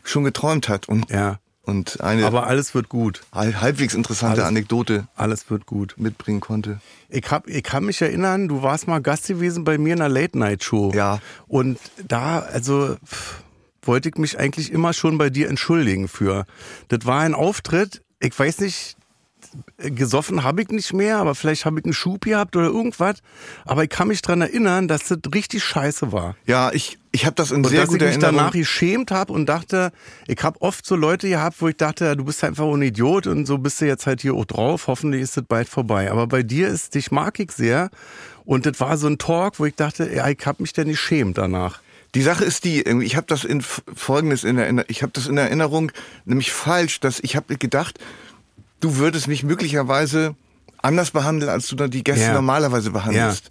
schon 0.04 0.24
geträumt 0.24 0.70
hat 0.70 0.88
und, 0.88 1.10
Ja. 1.10 1.38
und 1.62 2.00
eine 2.00 2.24
Aber 2.24 2.46
alles 2.46 2.74
wird 2.74 2.88
gut. 2.88 3.20
hal- 3.30 3.60
halbwegs 3.60 3.92
interessante 3.92 4.36
Alles- 4.40 4.48
Anekdote 4.48 5.06
Alles 5.16 5.50
wird 5.50 5.66
gut. 5.66 5.96
mitbringen 5.98 6.40
konnte. 6.40 6.80
Ich, 7.10 7.30
hab, 7.30 7.46
ich 7.46 7.62
kann 7.62 7.84
mich 7.84 8.00
erinnern, 8.00 8.48
du 8.48 8.62
warst 8.62 8.88
mal 8.88 9.00
Gast 9.02 9.26
gewesen 9.26 9.64
bei 9.64 9.76
mir 9.76 9.92
in 9.92 10.00
einer 10.00 10.08
Late-Night-Show. 10.08 10.92
Ja. 10.94 11.20
Und 11.46 11.78
da, 12.06 12.38
also, 12.38 12.96
pff, 13.06 13.42
wollte 13.82 14.08
ich 14.08 14.16
mich 14.16 14.38
eigentlich 14.38 14.72
immer 14.72 14.94
schon 14.94 15.18
bei 15.18 15.28
dir 15.28 15.48
entschuldigen 15.50 16.08
für. 16.08 16.46
Das 16.88 17.04
war 17.04 17.20
ein 17.20 17.34
Auftritt, 17.34 18.00
ich 18.20 18.38
weiß 18.38 18.60
nicht, 18.60 18.96
gesoffen 19.78 20.42
habe 20.42 20.62
ich 20.62 20.68
nicht 20.68 20.92
mehr, 20.92 21.18
aber 21.18 21.34
vielleicht 21.34 21.64
habe 21.64 21.78
ich 21.78 21.84
einen 21.84 21.92
Schub 21.94 22.24
gehabt 22.24 22.56
oder 22.56 22.66
irgendwas. 22.66 23.16
Aber 23.64 23.84
ich 23.84 23.90
kann 23.90 24.08
mich 24.08 24.22
dran 24.22 24.40
erinnern, 24.40 24.88
dass 24.88 25.08
das 25.08 25.18
richtig 25.34 25.64
scheiße 25.64 26.12
war. 26.12 26.36
Ja, 26.46 26.70
ich, 26.72 26.98
ich 27.12 27.26
habe 27.26 27.34
das 27.36 27.50
in 27.50 27.58
Und 27.58 27.68
sehr 27.68 27.80
dass 27.80 27.88
ich 27.88 27.92
guter 27.92 28.06
mich 28.06 28.14
Erinnerung. 28.14 28.36
danach 28.36 28.52
geschämt 28.52 29.10
habe 29.10 29.32
und 29.32 29.46
dachte, 29.46 29.92
ich 30.26 30.42
habe 30.42 30.60
oft 30.60 30.84
so 30.84 30.96
Leute 30.96 31.28
gehabt, 31.28 31.60
wo 31.60 31.68
ich 31.68 31.76
dachte, 31.76 32.16
du 32.16 32.24
bist 32.24 32.42
einfach 32.44 32.64
ein 32.66 32.82
Idiot 32.82 33.26
und 33.26 33.46
so 33.46 33.58
bist 33.58 33.80
du 33.80 33.86
jetzt 33.86 34.06
halt 34.06 34.22
hier 34.22 34.34
auch 34.34 34.44
drauf. 34.44 34.86
Hoffentlich 34.86 35.22
ist 35.22 35.36
das 35.36 35.44
bald 35.44 35.68
vorbei. 35.68 36.10
Aber 36.10 36.26
bei 36.26 36.42
dir 36.42 36.68
ist, 36.68 36.94
dich 36.94 37.10
mag 37.10 37.38
ich 37.40 37.52
sehr. 37.52 37.90
Und 38.44 38.66
das 38.66 38.80
war 38.80 38.96
so 38.96 39.06
ein 39.06 39.18
Talk, 39.18 39.58
wo 39.58 39.66
ich 39.66 39.74
dachte, 39.74 40.10
ja, 40.12 40.28
ich 40.28 40.44
habe 40.46 40.62
mich 40.62 40.72
denn 40.72 40.88
geschämt 40.88 41.38
danach. 41.38 41.80
Die 42.14 42.22
Sache 42.22 42.44
ist 42.44 42.64
die, 42.64 42.80
ich 42.80 43.16
habe 43.16 43.26
das 43.26 43.44
in 43.44 43.60
Folgendes 43.60 44.42
in 44.42 44.56
Erinnerung, 44.56 44.86
ich 44.88 45.02
habe 45.02 45.12
das 45.12 45.26
in 45.26 45.36
Erinnerung, 45.36 45.92
nämlich 46.24 46.52
falsch, 46.52 47.00
dass 47.00 47.20
ich 47.20 47.36
habe 47.36 47.58
gedacht, 47.58 47.98
du 48.80 48.96
würdest 48.96 49.28
mich 49.28 49.42
möglicherweise 49.42 50.34
anders 50.82 51.10
behandeln, 51.10 51.50
als 51.50 51.66
du 51.68 51.76
da 51.76 51.88
die 51.88 52.04
Gäste 52.04 52.22
Ja. 52.26 52.32
normalerweise 52.34 52.90
behandelst. 52.90 53.50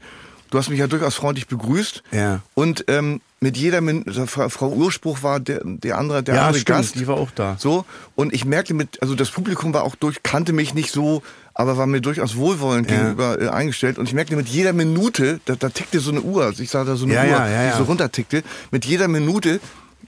Du 0.49 0.57
hast 0.57 0.69
mich 0.69 0.79
ja 0.79 0.87
durchaus 0.87 1.15
freundlich 1.15 1.47
begrüßt. 1.47 2.03
Ja. 2.13 2.39
Und 2.53 2.85
ähm, 2.87 3.19
mit 3.41 3.57
jeder 3.57 3.81
Min 3.81 4.05
also 4.07 4.25
Frau, 4.25 4.69
Urspruch 4.69 5.21
war 5.21 5.41
der, 5.41 5.59
der 5.65 5.97
andere, 5.97 6.23
der 6.23 6.35
Ja, 6.35 6.45
andere 6.47 6.61
stimmt, 6.61 6.77
Gast. 6.79 6.95
die 6.95 7.05
war 7.05 7.17
auch 7.17 7.31
da. 7.31 7.57
So. 7.59 7.83
Und 8.15 8.33
ich 8.33 8.45
merkte 8.45 8.73
mit, 8.73 9.01
also 9.01 9.13
das 9.13 9.29
Publikum 9.29 9.73
war 9.73 9.83
auch 9.83 9.95
durch, 9.95 10.23
kannte 10.23 10.53
mich 10.53 10.73
nicht 10.73 10.91
so, 10.93 11.21
aber 11.53 11.75
war 11.77 11.85
mir 11.85 11.99
durchaus 11.99 12.37
wohlwollend 12.37 12.89
Ja. 12.89 12.95
gegenüber 12.97 13.41
äh, 13.41 13.49
eingestellt. 13.49 13.97
Und 13.99 14.07
ich 14.07 14.13
merkte 14.13 14.37
mit 14.37 14.47
jeder 14.47 14.71
Minute, 14.71 15.41
da, 15.43 15.55
da 15.55 15.67
tickte 15.67 15.99
so 15.99 16.11
eine 16.11 16.21
Uhr, 16.21 16.45
also 16.45 16.63
ich 16.63 16.69
sah 16.69 16.85
da 16.85 16.95
so 16.95 17.03
eine 17.03 17.15
Ja, 17.15 17.23
Uhr, 17.23 17.29
ja, 17.29 17.49
ja, 17.49 17.61
die 17.63 17.69
ja. 17.71 17.77
so 17.77 17.83
runtertickte. 17.83 18.41
Mit 18.71 18.85
jeder 18.85 19.09
Minute 19.09 19.59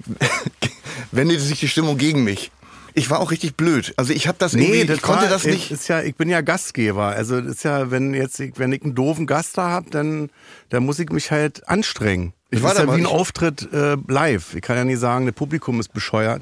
wendete 1.11 1.41
sich 1.41 1.59
die 1.59 1.67
Stimmung 1.67 1.97
gegen 1.97 2.23
mich. 2.23 2.51
Ich 2.93 3.09
war 3.09 3.19
auch 3.19 3.31
richtig 3.31 3.55
blöd. 3.55 3.93
Also 3.97 4.13
ich 4.13 4.27
habe 4.27 4.37
das 4.39 4.53
irgendwie, 4.53 4.81
ich 4.93 5.01
konnte 5.01 5.23
war- 5.23 5.29
das 5.29 5.45
nicht. 5.45 5.71
Ist 5.71 5.87
ja, 5.87 6.01
ich 6.01 6.15
bin 6.15 6.29
ja 6.29 6.41
Gastgeber. 6.41 7.05
Also 7.07 7.39
das 7.41 7.55
ist 7.57 7.63
ja, 7.63 7.91
wenn 7.91 8.13
jetzt, 8.13 8.39
ich- 8.39 8.53
wenn 8.57 8.71
ich 8.71 8.83
einen 8.83 8.95
doofen 8.95 9.27
Gast 9.27 9.57
da 9.57 9.69
hab, 9.69 9.91
dann, 9.91 10.29
dann 10.69 10.85
muss 10.85 10.99
ich 10.99 11.09
mich 11.11 11.31
halt 11.31 11.67
anstrengen. 11.67 12.33
Ich 12.51 12.57
Ich 12.59 12.63
war 12.63 12.71
ist 12.73 12.79
ja 12.79 12.87
wie 12.95 12.99
ein 13.01 13.05
Auftritt 13.05 13.71
äh, 13.73 13.95
live. 14.07 14.55
Ich 14.55 14.61
kann 14.61 14.75
ja 14.75 14.83
nicht 14.83 14.99
sagen, 14.99 15.25
das 15.25 15.35
Publikum 15.35 15.79
ist 15.79 15.93
bescheuert. 15.93 16.41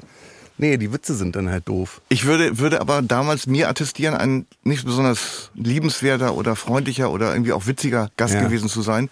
Nee, 0.60 0.76
die 0.76 0.92
Witze 0.92 1.14
sind 1.14 1.36
dann 1.36 1.48
halt 1.50 1.68
doof. 1.68 2.00
Ich 2.08 2.24
würde, 2.24 2.58
würde 2.58 2.80
aber 2.80 3.00
damals 3.00 3.46
mir 3.46 3.68
attestieren, 3.68 4.14
ein 4.14 4.44
nicht 4.64 4.84
besonders 4.84 5.52
liebenswerter 5.54 6.34
oder 6.34 6.56
freundlicher 6.56 7.10
oder 7.12 7.32
irgendwie 7.32 7.52
auch 7.52 7.66
witziger 7.68 8.10
Gast 8.16 8.34
Ja. 8.34 8.42
gewesen 8.42 8.68
zu 8.68 8.82
sein. 8.82 9.08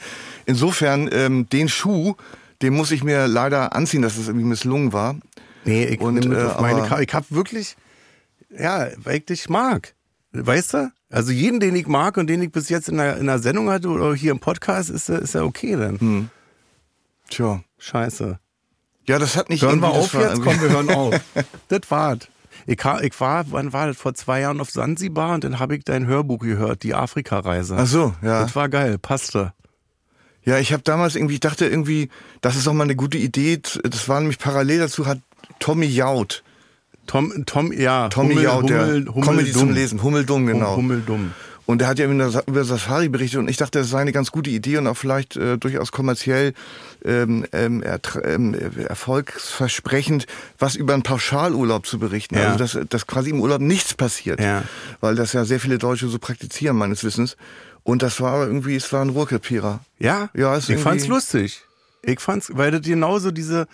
Insofern, 0.46 1.08
ähm, 1.12 1.48
den 1.48 1.68
Schuh, 1.68 2.14
den 2.62 2.74
muss 2.74 2.90
ich 2.90 3.04
mir 3.04 3.28
leider 3.28 3.76
anziehen, 3.76 4.02
dass 4.02 4.16
es 4.16 4.26
irgendwie 4.26 4.46
misslungen 4.46 4.92
war. 4.92 5.14
Nee, 5.66 5.84
ich 5.84 6.00
Und, 6.00 6.24
äh, 6.24 6.28
meine 6.60 6.80
aber- 6.80 6.86
Ka 6.88 7.00
Ich 7.00 7.12
hab 7.12 7.30
wirklich, 7.30 7.76
ja, 8.56 8.88
weil 8.98 9.18
ich 9.18 9.26
dich 9.26 9.48
mag. 9.48 9.94
Weißt 10.32 10.74
du? 10.74 10.92
Also 11.10 11.32
jeden, 11.32 11.60
den 11.60 11.76
ich 11.76 11.86
mag 11.86 12.16
und 12.16 12.26
den 12.28 12.42
ich 12.42 12.52
bis 12.52 12.68
jetzt 12.68 12.88
in 12.88 12.96
der, 12.98 13.16
in 13.16 13.26
der 13.26 13.38
Sendung 13.38 13.70
hatte 13.70 13.88
oder 13.88 14.14
hier 14.14 14.32
im 14.32 14.40
Podcast, 14.40 14.90
ist, 14.90 15.08
ist 15.08 15.34
ja 15.34 15.42
okay 15.42 15.76
dann. 15.76 16.00
Hm. 16.00 16.30
Tja. 17.30 17.62
Scheiße. 17.78 18.38
Ja, 19.06 19.18
das 19.18 19.36
hat 19.36 19.50
nicht 19.50 19.62
Hören 19.62 19.80
wir 19.80 19.88
auf 19.88 20.14
war 20.14 20.30
jetzt? 20.30 20.42
Komm, 20.42 20.60
wir 20.60 20.70
hören 20.70 20.90
auf. 20.90 21.14
das 21.68 21.80
war's. 21.88 22.18
Ich, 22.66 22.78
ich 23.02 23.20
war, 23.20 23.44
wann 23.52 23.72
war 23.72 23.86
das? 23.86 23.96
Vor 23.96 24.14
zwei 24.14 24.40
Jahren 24.40 24.60
auf 24.60 24.70
Sansibar 24.70 25.34
und 25.34 25.44
dann 25.44 25.58
habe 25.60 25.76
ich 25.76 25.84
dein 25.84 26.06
Hörbuch 26.06 26.40
gehört, 26.40 26.82
die 26.82 26.94
Afrika-Reise. 26.94 27.76
Ach 27.78 27.86
so, 27.86 28.14
ja. 28.22 28.42
Das 28.42 28.56
war 28.56 28.68
geil, 28.68 28.98
passte. 28.98 29.52
Ja, 30.42 30.58
ich 30.58 30.72
habe 30.72 30.82
damals 30.82 31.14
irgendwie, 31.16 31.34
ich 31.34 31.40
dachte 31.40 31.66
irgendwie, 31.66 32.08
das 32.40 32.56
ist 32.56 32.66
doch 32.66 32.72
mal 32.72 32.84
eine 32.84 32.96
gute 32.96 33.18
Idee. 33.18 33.60
Das 33.84 34.08
war 34.08 34.20
nämlich 34.20 34.38
parallel 34.38 34.80
dazu, 34.80 35.06
hat 35.06 35.18
Tommy 35.58 35.86
Jaud, 35.86 36.42
Tom, 37.06 37.44
Tom, 37.46 37.72
ja, 37.72 38.08
Tommy 38.08 38.34
Hummel, 38.34 38.44
Jaud, 38.44 38.70
der 38.70 38.80
Hummel, 38.82 39.06
Hummel 39.08 39.24
Comedy 39.24 39.52
dumm. 39.52 39.60
zum 39.60 39.72
Lesen, 39.72 40.02
Hummeldumm, 40.02 40.46
genau. 40.46 40.76
Hummel 40.76 41.02
dumm. 41.06 41.32
Und 41.66 41.82
er 41.82 41.88
hat 41.88 41.98
ja 41.98 42.06
über 42.06 42.64
Safari 42.64 43.08
berichtet 43.08 43.40
und 43.40 43.48
ich 43.48 43.56
dachte, 43.56 43.80
das 43.80 43.90
sei 43.90 44.00
eine 44.00 44.12
ganz 44.12 44.30
gute 44.30 44.50
Idee 44.50 44.78
und 44.78 44.86
auch 44.86 44.96
vielleicht 44.96 45.36
äh, 45.36 45.58
durchaus 45.58 45.90
kommerziell 45.90 46.54
ähm, 47.04 47.44
ähm, 47.52 47.82
äh, 47.82 48.84
erfolgsversprechend, 48.84 50.26
was 50.60 50.76
über 50.76 50.94
einen 50.94 51.02
Pauschalurlaub 51.02 51.84
zu 51.84 51.98
berichten. 51.98 52.36
Ja. 52.36 52.52
Also 52.52 52.58
dass, 52.58 52.88
dass 52.88 53.06
quasi 53.08 53.30
im 53.30 53.40
Urlaub 53.40 53.60
nichts 53.60 53.94
passiert. 53.94 54.40
Ja. 54.40 54.62
Weil 55.00 55.16
das 55.16 55.32
ja 55.32 55.44
sehr 55.44 55.58
viele 55.58 55.78
Deutsche 55.78 56.06
so 56.06 56.20
praktizieren, 56.20 56.76
meines 56.76 57.02
Wissens. 57.02 57.36
Und 57.82 58.02
das 58.02 58.20
war 58.20 58.34
aber 58.34 58.46
irgendwie, 58.46 58.76
es 58.76 58.92
war 58.92 59.02
ein 59.02 59.10
Ruhrkrepierer. 59.10 59.80
Ja, 59.98 60.30
Ja, 60.34 60.56
ist 60.56 60.70
ich 60.70 60.80
fand's 60.80 61.08
lustig. 61.08 61.62
Ich 62.02 62.20
fand's, 62.20 62.50
weil 62.54 62.70
das 62.70 62.82
genauso 62.82 63.32
diese, 63.32 63.66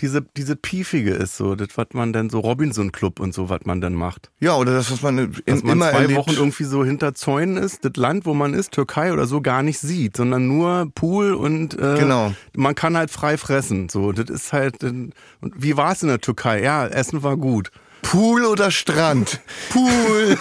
diese, 0.00 0.20
diese 0.36 0.56
Piefige 0.56 1.12
ist, 1.12 1.36
so, 1.38 1.54
das, 1.54 1.68
was 1.76 1.86
man 1.94 2.12
dann 2.12 2.28
so 2.28 2.40
Robinson 2.40 2.92
Club 2.92 3.18
und 3.18 3.32
so, 3.32 3.48
was 3.48 3.60
man 3.64 3.80
dann 3.80 3.94
macht. 3.94 4.30
Ja, 4.40 4.56
oder 4.56 4.72
das, 4.72 4.90
was 4.92 5.00
man 5.00 5.16
in, 5.18 5.32
Dass 5.46 5.62
man 5.62 5.72
immer 5.72 5.90
zwei 5.90 6.02
erlebt. 6.02 6.18
Wochen 6.18 6.32
irgendwie 6.36 6.64
so 6.64 6.84
hinter 6.84 7.14
Zäunen 7.14 7.56
ist, 7.56 7.84
das 7.86 7.96
Land, 7.96 8.26
wo 8.26 8.34
man 8.34 8.52
ist, 8.52 8.72
Türkei 8.72 9.12
oder 9.12 9.26
so, 9.26 9.40
gar 9.40 9.62
nicht 9.62 9.78
sieht, 9.78 10.16
sondern 10.18 10.46
nur 10.46 10.90
Pool 10.94 11.32
und 11.32 11.78
äh, 11.78 11.96
Genau. 11.98 12.34
man 12.54 12.74
kann 12.74 12.94
halt 12.96 13.10
frei 13.10 13.38
fressen. 13.38 13.88
So, 13.88 14.12
das 14.12 14.28
ist 14.28 14.52
halt. 14.52 14.82
äh, 14.82 14.88
Und 14.88 15.12
wie 15.56 15.76
war's 15.78 16.02
in 16.02 16.08
der 16.08 16.20
Türkei? 16.20 16.62
Ja, 16.62 16.86
Essen 16.86 17.22
war 17.22 17.38
gut. 17.38 17.70
Pool 18.02 18.44
oder 18.44 18.70
Strand? 18.70 19.40
Pool. 19.70 20.38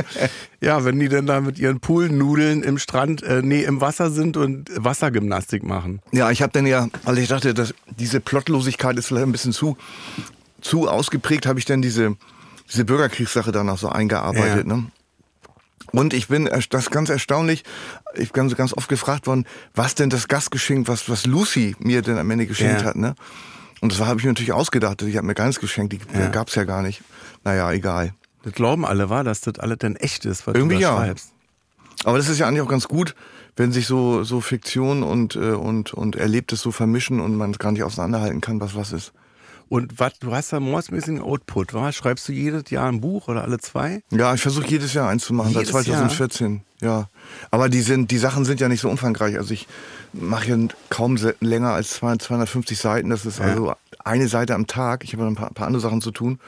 ja, 0.60 0.84
wenn 0.84 0.98
die 0.98 1.08
denn 1.08 1.26
da 1.26 1.40
mit 1.40 1.58
ihren 1.58 1.80
Poolnudeln 1.80 2.62
im 2.62 2.78
Strand, 2.78 3.22
äh, 3.22 3.40
nee, 3.42 3.62
im 3.64 3.80
Wasser 3.80 4.10
sind 4.10 4.36
und 4.36 4.70
Wassergymnastik 4.74 5.62
machen. 5.62 6.00
Ja, 6.12 6.30
ich 6.30 6.42
habe 6.42 6.52
dann 6.52 6.66
ja, 6.66 6.88
also 7.04 7.20
ich 7.20 7.28
dachte, 7.28 7.54
dass 7.54 7.74
diese 7.98 8.20
Plottlosigkeit 8.20 8.96
ist 8.98 9.06
vielleicht 9.06 9.26
ein 9.26 9.32
bisschen 9.32 9.52
zu, 9.52 9.76
zu 10.60 10.88
ausgeprägt, 10.88 11.46
habe 11.46 11.58
ich 11.58 11.64
dann 11.64 11.82
diese, 11.82 12.16
diese 12.70 12.84
Bürgerkriegssache 12.84 13.52
danach 13.52 13.78
so 13.78 13.88
eingearbeitet. 13.88 14.66
Ja. 14.66 14.76
Ne? 14.76 14.86
Und 15.92 16.12
ich 16.12 16.28
bin, 16.28 16.48
das 16.70 16.90
ganz 16.90 17.08
erstaunlich, 17.08 17.64
ich 18.14 18.32
bin 18.32 18.48
so 18.48 18.56
ganz 18.56 18.74
oft 18.74 18.88
gefragt 18.88 19.26
worden, 19.26 19.46
was 19.74 19.94
denn 19.94 20.10
das 20.10 20.28
Gastgeschenk, 20.28 20.88
was, 20.88 21.08
was 21.08 21.24
Lucy 21.26 21.76
mir 21.78 22.02
denn 22.02 22.18
am 22.18 22.30
Ende 22.30 22.46
geschenkt 22.46 22.82
Ja. 22.82 22.88
hat. 22.88 22.96
Ne? 22.96 23.14
Und 23.80 23.92
das 23.92 24.00
habe 24.00 24.18
ich 24.18 24.24
mir 24.24 24.30
natürlich 24.30 24.52
ausgedacht, 24.52 25.02
ich 25.02 25.16
habe 25.16 25.26
mir 25.26 25.34
gar 25.34 25.46
nichts 25.46 25.60
geschenkt, 25.60 25.92
die 25.92 26.00
Ja. 26.18 26.28
gab's 26.28 26.54
ja 26.54 26.64
gar 26.64 26.82
nicht. 26.82 27.02
Naja, 27.44 27.70
egal. 27.72 28.12
Das 28.42 28.52
glauben 28.52 28.84
alle, 28.84 29.10
war, 29.10 29.24
dass 29.24 29.40
das 29.40 29.58
alles 29.58 29.78
dann 29.78 29.96
echt 29.96 30.24
ist, 30.24 30.46
was 30.46 30.54
Irgendwie 30.54 30.76
du 30.76 30.82
da 30.82 30.88
ja. 30.90 30.96
schreibst. 30.96 31.32
Aber 32.04 32.16
das 32.16 32.28
ist 32.28 32.38
ja 32.38 32.46
eigentlich 32.46 32.62
auch 32.62 32.68
ganz 32.68 32.86
gut, 32.88 33.14
wenn 33.56 33.72
sich 33.72 33.86
so, 33.86 34.22
so 34.22 34.40
Fiktion 34.40 35.02
und, 35.02 35.34
äh, 35.36 35.50
und, 35.52 35.92
und 35.92 36.16
Erlebtes 36.16 36.62
so 36.62 36.70
vermischen 36.70 37.20
und 37.20 37.36
man 37.36 37.52
gar 37.52 37.72
nicht 37.72 37.82
auseinanderhalten 37.82 38.40
kann, 38.40 38.60
was 38.60 38.74
was 38.76 38.92
ist. 38.92 39.12
Und 39.68 39.98
was, 39.98 40.18
du 40.18 40.32
hast 40.34 40.52
da 40.52 40.60
mordsmäßigen 40.60 41.20
Output, 41.20 41.74
wa? 41.74 41.92
Schreibst 41.92 42.26
du 42.28 42.32
jedes 42.32 42.70
Jahr 42.70 42.88
ein 42.88 43.00
Buch 43.00 43.28
oder 43.28 43.42
alle 43.42 43.58
zwei? 43.58 44.02
Ja, 44.10 44.32
ich 44.34 44.40
versuche 44.40 44.66
jedes 44.66 44.94
Jahr 44.94 45.10
eins 45.10 45.24
zu 45.24 45.34
machen, 45.34 45.50
Jedes 45.52 45.68
seit 45.68 45.84
2014. 45.84 46.62
Ja. 46.80 47.08
Aber 47.50 47.68
die 47.68 47.82
sind, 47.82 48.10
die 48.10 48.18
Sachen 48.18 48.44
sind 48.46 48.60
ja 48.60 48.68
nicht 48.68 48.80
so 48.80 48.88
umfangreich. 48.88 49.36
Also 49.36 49.52
ich 49.52 49.68
mache 50.14 50.48
ja 50.48 50.56
kaum 50.88 51.18
länger 51.40 51.72
als 51.72 51.90
200, 51.90 52.22
250 52.22 52.78
Seiten. 52.78 53.10
Das 53.10 53.26
ist 53.26 53.40
Ja. 53.40 53.44
also 53.46 53.74
eine 54.04 54.28
Seite 54.28 54.54
am 54.54 54.66
Tag. 54.66 55.04
Ich 55.04 55.12
habe 55.12 55.26
ein 55.26 55.34
paar, 55.34 55.50
paar 55.50 55.66
andere 55.66 55.82
Sachen 55.82 56.00
zu 56.00 56.12
tun. 56.12 56.38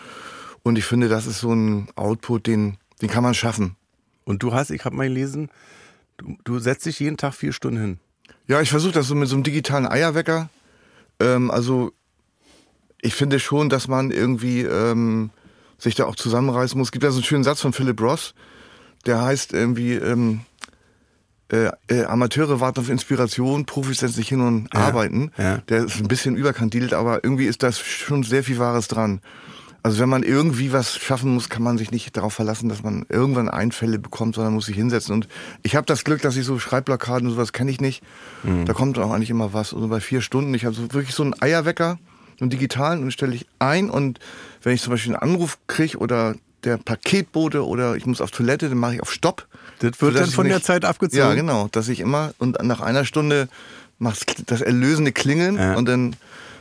Und 0.62 0.78
ich 0.78 0.84
finde, 0.84 1.08
das 1.08 1.26
ist 1.26 1.40
so 1.40 1.52
ein 1.52 1.88
Output, 1.96 2.46
den, 2.46 2.78
den 3.02 3.10
kann 3.10 3.22
man 3.22 3.34
schaffen. 3.34 3.76
Und 4.24 4.42
du 4.42 4.54
hast, 4.54 4.70
ich 4.70 4.84
habe 4.84 4.96
mal 4.96 5.08
gelesen, 5.08 5.50
du, 6.16 6.36
du 6.44 6.58
setzt 6.58 6.86
dich 6.86 7.00
jeden 7.00 7.16
Tag 7.16 7.34
vier 7.34 7.52
Stunden 7.52 7.80
hin. 7.80 7.98
Ja, 8.46 8.60
ich 8.62 8.70
versuche 8.70 8.92
das 8.92 9.08
so 9.08 9.14
mit 9.14 9.28
so 9.28 9.34
einem 9.36 9.42
digitalen 9.42 9.86
Eierwecker. 9.86 10.48
Ähm, 11.18 11.50
also 11.50 11.92
ich 13.02 13.14
finde 13.14 13.38
schon, 13.40 13.68
dass 13.68 13.88
man 13.88 14.10
irgendwie 14.10 14.62
ähm, 14.62 15.30
sich 15.78 15.94
da 15.94 16.04
auch 16.04 16.16
zusammenreißen 16.16 16.78
muss. 16.78 16.88
Es 16.88 16.92
gibt 16.92 17.04
ja 17.04 17.10
so 17.10 17.16
einen 17.18 17.24
schönen 17.24 17.44
Satz 17.44 17.60
von 17.60 17.72
Philip 17.72 18.00
Ross, 18.00 18.34
der 19.06 19.22
heißt 19.22 19.52
irgendwie, 19.52 19.94
ähm, 19.94 20.40
äh, 21.52 21.70
äh, 21.88 22.04
Amateure 22.04 22.60
warten 22.60 22.80
auf 22.80 22.88
Inspiration, 22.90 23.64
Profis 23.66 23.98
setzen 23.98 24.14
sich 24.14 24.28
hin 24.28 24.40
und 24.40 24.68
Ja, 24.72 24.80
arbeiten. 24.80 25.32
ja. 25.36 25.58
Der 25.68 25.84
ist 25.86 25.96
ein 26.00 26.06
bisschen 26.08 26.36
überkandidelt, 26.36 26.94
aber 26.94 27.24
irgendwie 27.24 27.46
ist 27.46 27.62
das 27.62 27.78
schon 27.80 28.22
sehr 28.22 28.44
viel 28.44 28.58
Wahres 28.58 28.88
dran. 28.88 29.20
Also 29.82 29.98
wenn 29.98 30.10
man 30.10 30.22
irgendwie 30.22 30.72
was 30.74 30.94
schaffen 30.98 31.32
muss, 31.32 31.48
kann 31.48 31.62
man 31.62 31.78
sich 31.78 31.90
nicht 31.90 32.14
darauf 32.14 32.34
verlassen, 32.34 32.68
dass 32.68 32.82
man 32.82 33.06
irgendwann 33.08 33.48
Einfälle 33.48 33.98
bekommt, 33.98 34.34
sondern 34.34 34.52
muss 34.52 34.66
sich 34.66 34.76
hinsetzen. 34.76 35.14
Und 35.14 35.26
ich 35.62 35.74
habe 35.74 35.86
das 35.86 36.04
Glück, 36.04 36.20
dass 36.20 36.36
ich 36.36 36.44
so 36.44 36.58
Schreibblockaden 36.58 37.26
und 37.26 37.32
sowas 37.34 37.54
kenne 37.54 37.70
ich 37.70 37.80
nicht. 37.80 38.02
Mhm. 38.42 38.66
Da 38.66 38.74
kommt 38.74 38.98
auch 38.98 39.10
eigentlich 39.10 39.30
immer 39.30 39.54
was. 39.54 39.72
Also 39.72 39.88
bei 39.88 40.00
vier 40.00 40.20
Stunden, 40.20 40.52
ich 40.52 40.66
habe 40.66 40.74
so 40.74 40.82
wirklich 40.92 41.14
so 41.14 41.22
einen 41.22 41.34
Eierwecker, 41.40 41.98
einen 42.40 42.50
digitalen, 42.50 43.02
und 43.02 43.12
stelle 43.12 43.34
ich 43.34 43.46
ein. 43.58 43.90
Und 43.90 44.18
wenn 44.62 44.74
ich 44.74 44.82
zum 44.82 44.92
Beispiel 44.92 45.14
einen 45.14 45.22
Anruf 45.34 45.58
kriege 45.66 45.98
oder 45.98 46.34
der 46.64 46.76
Paketbote 46.76 47.66
oder 47.66 47.96
ich 47.96 48.04
muss 48.06 48.20
auf 48.20 48.30
Toilette, 48.30 48.68
dann 48.68 48.78
mache 48.78 48.94
ich 48.96 49.02
auf 49.02 49.12
Stopp. 49.12 49.46
Das 49.78 50.00
wird 50.00 50.16
dann 50.16 50.26
von 50.30 50.46
der 50.46 50.56
nicht- 50.56 50.66
Zeit 50.66 50.84
abgezogen. 50.84 51.18
Ja, 51.18 51.34
genau. 51.34 51.68
Dass 51.72 51.88
ich 51.88 52.00
immer, 52.00 52.34
und 52.38 52.62
nach 52.62 52.80
einer 52.80 53.04
Stunde 53.04 53.48
macht 53.98 54.50
das 54.50 54.60
erlösende 54.60 55.12
Klingeln 55.12 55.56
Ja. 55.56 55.74
und 55.76 55.86
dann 55.88 56.16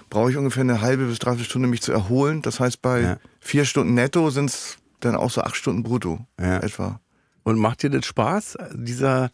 brauche 0.09 0.31
ich 0.31 0.37
ungefähr 0.37 0.61
eine 0.61 0.81
halbe 0.81 1.05
bis 1.05 1.19
dreiviertel 1.19 1.49
Stunde, 1.49 1.67
mich 1.67 1.81
zu 1.81 1.91
erholen. 1.91 2.41
Das 2.41 2.59
heißt, 2.59 2.81
bei 2.81 3.01
Ja. 3.01 3.17
vier 3.39 3.65
Stunden 3.65 3.93
netto 3.93 4.29
sind 4.29 4.49
es 4.49 4.77
dann 5.01 5.15
auch 5.15 5.31
so 5.31 5.41
acht 5.41 5.55
Stunden 5.55 5.83
brutto 5.83 6.25
Ja. 6.39 6.57
etwa. 6.57 6.99
Und 7.43 7.57
macht 7.57 7.83
dir 7.83 7.89
das 7.89 8.05
Spaß, 8.05 8.57
dieser, 8.73 9.31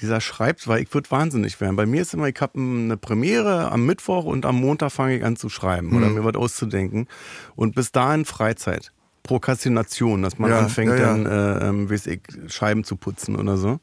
dieser 0.00 0.20
Schreibt, 0.20 0.68
weil 0.68 0.82
ich 0.82 0.92
würde 0.94 1.10
wahnsinnig 1.10 1.60
werden. 1.60 1.76
Bei 1.76 1.86
mir 1.86 2.02
ist 2.02 2.14
immer, 2.14 2.28
ich 2.28 2.40
habe 2.40 2.58
eine 2.58 2.96
Premiere 2.96 3.70
am 3.70 3.84
Mittwoch 3.86 4.24
und 4.24 4.46
am 4.46 4.56
Montag 4.56 4.92
fange 4.92 5.16
ich 5.16 5.24
an 5.24 5.36
zu 5.36 5.48
schreiben 5.48 5.96
oder 5.96 6.08
Mhm. 6.08 6.14
mir 6.14 6.24
was 6.24 6.34
auszudenken. 6.36 7.08
Und 7.56 7.74
bis 7.74 7.90
dahin 7.92 8.24
Freizeit. 8.24 8.92
Prokrastination, 9.22 10.22
dass 10.22 10.38
man 10.38 10.50
Ja, 10.50 10.58
anfängt, 10.60 10.92
ja, 10.92 10.96
ja. 10.98 11.06
dann, 11.16 11.26
äh, 11.26 11.68
ähm, 11.68 11.90
weiß 11.90 12.06
ich, 12.06 12.20
Scheiben 12.48 12.84
zu 12.84 12.96
putzen 12.96 13.36
oder 13.36 13.56
so. 13.56 13.80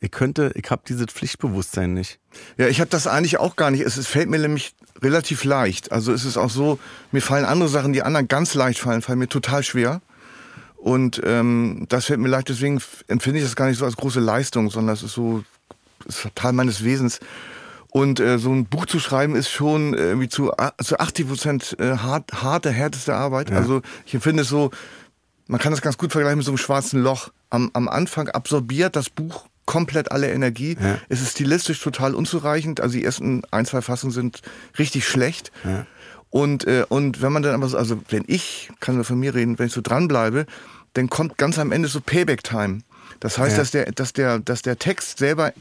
Ich 0.00 0.10
könnte, 0.10 0.52
ich 0.54 0.70
habe 0.70 0.82
dieses 0.86 1.06
Pflichtbewusstsein 1.06 1.94
nicht. 1.94 2.18
Ja, 2.58 2.66
ich 2.68 2.80
habe 2.80 2.90
das 2.90 3.06
eigentlich 3.06 3.38
auch 3.38 3.56
gar 3.56 3.70
nicht. 3.70 3.80
Es, 3.80 3.96
es 3.96 4.06
fällt 4.06 4.28
mir 4.28 4.38
nämlich 4.38 4.74
relativ 5.00 5.44
leicht. 5.44 5.92
Also 5.92 6.12
es 6.12 6.24
ist 6.24 6.36
auch 6.36 6.50
so, 6.50 6.78
mir 7.10 7.22
fallen 7.22 7.44
andere 7.46 7.68
Sachen, 7.70 7.92
die 7.94 8.02
anderen 8.02 8.28
ganz 8.28 8.54
leicht 8.54 8.80
fallen, 8.80 9.00
fallen 9.00 9.18
mir 9.18 9.28
total 9.28 9.62
schwer. 9.62 10.02
Und 10.84 11.22
ähm, 11.24 11.86
das 11.88 12.04
fällt 12.04 12.20
mir 12.20 12.28
leicht, 12.28 12.50
deswegen 12.50 12.78
empfinde 13.08 13.38
ich 13.38 13.44
das 13.46 13.56
gar 13.56 13.68
nicht 13.68 13.78
so 13.78 13.86
als 13.86 13.96
große 13.96 14.20
Leistung, 14.20 14.68
sondern 14.68 14.92
es 14.92 15.02
ist 15.02 15.14
so, 15.14 15.42
es 16.06 16.26
ist 16.26 16.34
Teil 16.34 16.52
meines 16.52 16.84
Wesens. 16.84 17.20
Und 17.88 18.20
äh, 18.20 18.38
so 18.38 18.52
ein 18.52 18.66
Buch 18.66 18.84
zu 18.84 19.00
schreiben 19.00 19.34
ist 19.34 19.48
schon 19.48 19.94
äh, 19.94 20.08
irgendwie 20.08 20.28
zu, 20.28 20.52
zu 20.82 20.98
80 20.98 21.26
Prozent 21.26 21.76
äh, 21.78 21.96
hart, 21.96 22.34
harte, 22.34 22.70
härteste 22.70 23.14
Arbeit. 23.14 23.48
Ja. 23.48 23.56
Also 23.56 23.80
ich 24.04 24.12
empfinde 24.12 24.42
es 24.42 24.50
so, 24.50 24.72
man 25.46 25.58
kann 25.58 25.72
das 25.72 25.80
ganz 25.80 25.96
gut 25.96 26.12
vergleichen 26.12 26.36
mit 26.36 26.44
so 26.44 26.50
einem 26.50 26.58
schwarzen 26.58 27.02
Loch. 27.02 27.30
Am, 27.48 27.70
am 27.72 27.88
Anfang 27.88 28.28
absorbiert 28.28 28.94
das 28.94 29.08
Buch 29.08 29.46
komplett 29.64 30.12
alle 30.12 30.30
Energie. 30.30 30.76
Ja. 30.78 30.98
Es 31.08 31.22
ist 31.22 31.30
stilistisch 31.30 31.80
total 31.80 32.14
unzureichend. 32.14 32.82
Also 32.82 32.98
die 32.98 33.04
ersten 33.06 33.40
ein, 33.50 33.64
zwei 33.64 33.80
Fassungen 33.80 34.12
sind 34.12 34.42
richtig 34.78 35.08
schlecht. 35.08 35.50
Ja. 35.64 35.86
Und, 36.28 36.66
äh, 36.66 36.84
und 36.88 37.22
wenn 37.22 37.32
man 37.32 37.42
dann 37.42 37.54
aber 37.54 37.68
so, 37.68 37.78
also 37.78 38.02
wenn 38.10 38.24
ich, 38.26 38.68
kann 38.80 38.96
nur 38.96 39.04
von 39.04 39.18
mir 39.18 39.34
reden, 39.34 39.58
wenn 39.58 39.68
ich 39.68 39.72
so 39.72 39.80
dranbleibe, 39.80 40.44
dann 40.94 41.10
kommt 41.10 41.38
ganz 41.38 41.58
am 41.58 41.70
Ende 41.72 41.88
so 41.88 42.00
Payback-Time. 42.00 42.80
Das 43.20 43.38
heißt, 43.38 43.52
Ja. 43.56 43.58
dass, 43.58 43.70
der, 43.70 43.92
dass, 43.92 44.12
der, 44.12 44.38
dass 44.38 44.62
der 44.62 44.78
Text 44.78 45.18
selber 45.18 45.52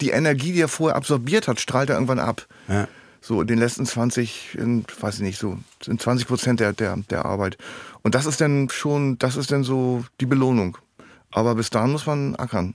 die 0.00 0.10
Energie, 0.10 0.52
die 0.52 0.60
er 0.60 0.68
vorher 0.68 0.96
absorbiert 0.96 1.48
hat, 1.48 1.60
strahlt 1.60 1.88
er 1.88 1.94
irgendwann 1.96 2.18
ab. 2.18 2.46
Ja. 2.68 2.88
So 3.22 3.40
in 3.40 3.46
den 3.46 3.58
letzten 3.58 3.86
20, 3.86 4.56
in, 4.58 4.84
weiß 5.00 5.16
ich 5.16 5.20
nicht, 5.22 5.38
so 5.38 5.58
in 5.86 5.98
20 5.98 6.26
Prozent 6.26 6.60
der, 6.60 6.72
der, 6.72 6.96
der 7.10 7.24
Arbeit. 7.24 7.58
Und 8.02 8.14
das 8.14 8.26
ist 8.26 8.40
dann 8.40 8.68
schon, 8.70 9.18
das 9.18 9.36
ist 9.36 9.50
dann 9.52 9.62
so 9.62 10.04
die 10.20 10.26
Belohnung. 10.26 10.78
Aber 11.30 11.54
bis 11.54 11.70
dahin 11.70 11.92
muss 11.92 12.06
man 12.06 12.34
ackern. 12.36 12.74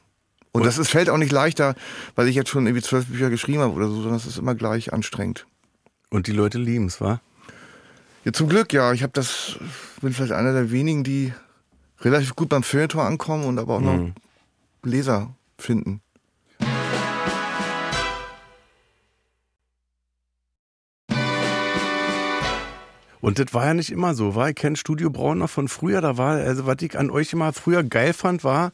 Und 0.51 0.65
das 0.65 0.77
ist, 0.77 0.89
fällt 0.89 1.09
auch 1.09 1.17
nicht 1.17 1.31
leichter, 1.31 1.75
weil 2.15 2.27
ich 2.29 2.35
jetzt 2.35 2.49
schon 2.49 2.65
irgendwie 2.65 2.83
zwölf 2.85 3.07
Bücher 3.07 3.29
geschrieben 3.29 3.59
habe 3.61 3.73
oder 3.73 3.87
so, 3.87 3.95
sondern 3.95 4.15
es 4.15 4.25
ist 4.25 4.37
immer 4.37 4.55
gleich 4.55 4.93
anstrengend. 4.93 5.45
Und 6.09 6.27
die 6.27 6.31
Leute 6.31 6.57
lieben 6.59 6.85
es, 6.87 7.01
wa? 7.01 7.19
Ja, 8.23 8.31
zum 8.31 8.47
Glück, 8.47 8.71
ja. 8.71 8.93
Ich 8.93 9.03
habe 9.03 9.11
das, 9.13 9.57
bin 10.01 10.13
vielleicht 10.13 10.31
einer 10.31 10.53
der 10.53 10.71
wenigen, 10.71 11.03
die 11.03 11.33
relativ 12.05 12.35
gut 12.35 12.49
beim 12.49 12.63
Feuilleton 12.63 13.01
ankommen 13.01 13.45
und 13.45 13.59
aber 13.59 13.75
auch 13.75 13.81
noch 13.81 13.97
Mhm. 13.97 14.13
Leser 14.83 15.35
finden. 15.57 16.01
Und 23.21 23.39
das 23.39 23.55
war 23.55 23.65
ja 23.65 23.73
nicht 23.73 23.91
immer 23.91 24.13
so, 24.13 24.35
war. 24.35 24.49
Ich 24.49 24.55
kenne 24.55 24.75
Studio 24.75 25.09
Braun 25.09 25.39
noch 25.39 25.49
von 25.49 25.67
früher, 25.67 25.99
da 25.99 26.15
war, 26.15 26.35
also 26.35 26.67
was 26.67 26.75
ich 26.81 26.95
an 26.95 27.09
euch 27.09 27.33
immer 27.33 27.53
früher 27.53 27.81
geil 27.83 28.13
fand, 28.13 28.43
war, 28.43 28.71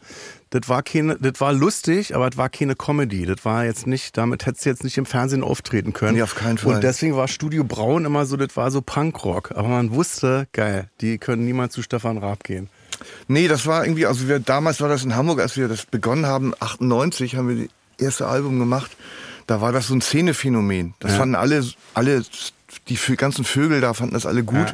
das 0.50 0.68
war 0.68 0.84
keine, 0.84 1.16
das 1.16 1.40
war 1.40 1.54
lustig, 1.54 2.14
aber 2.14 2.30
das 2.30 2.36
war 2.38 2.50
keine 2.50 2.76
Comedy. 2.76 3.26
Das 3.26 3.46
war 3.46 3.64
jetzt 3.64 3.88
nicht, 3.88 4.18
damit 4.18 4.46
hättest 4.46 4.66
du 4.66 4.70
jetzt 4.70 4.84
nicht 4.84 4.98
im 4.98 5.06
Fernsehen 5.06 5.42
auftreten 5.42 5.94
können. 5.94 6.16
Nee, 6.16 6.24
auf 6.24 6.36
keinen 6.36 6.58
Fall. 6.58 6.76
Und 6.76 6.84
deswegen 6.84 7.16
war 7.16 7.30
Studio 7.30 7.64
Braun 7.64 8.04
immer 8.04 8.26
so, 8.26 8.36
das 8.36 8.58
war 8.58 8.72
so 8.72 8.82
Punkrock. 8.82 9.52
Aber 9.52 9.70
man 9.70 9.94
wusste, 9.94 10.48
geil, 10.52 10.90
die 11.00 11.18
können 11.18 11.46
niemals 11.46 11.74
zu 11.74 11.82
Stefan 11.82 12.18
Raab 12.18 12.44
gehen. 12.44 12.68
Nee, 13.28 13.48
das 13.48 13.66
war 13.66 13.84
irgendwie, 13.86 14.06
also 14.06 14.28
wir, 14.28 14.40
damals 14.40 14.82
war 14.82 14.90
das 14.90 15.04
in 15.04 15.16
Hamburg, 15.16 15.40
als 15.40 15.58
wir 15.58 15.68
das 15.68 15.86
begonnen 15.86 16.26
haben, 16.26 16.54
98 16.60 17.36
haben 17.36 17.50
wir 17.50 17.56
das 17.66 18.06
erste 18.06 18.28
Album 18.28 18.60
gemacht. 18.60 18.92
Da 19.48 19.60
war 19.62 19.72
das 19.72 19.88
so 19.88 19.94
ein 19.96 20.02
Szenephänomen. 20.02 20.94
Das 21.00 21.12
Ja. 21.12 21.18
fanden 21.18 21.36
alle, 21.36 21.64
alle, 21.94 22.24
die 22.88 22.98
ganzen 23.18 23.44
Vögel 23.44 23.82
da 23.82 23.94
fanden 23.94 24.14
das 24.14 24.26
alle 24.26 24.44
gut. 24.44 24.58
Ja. 24.70 24.74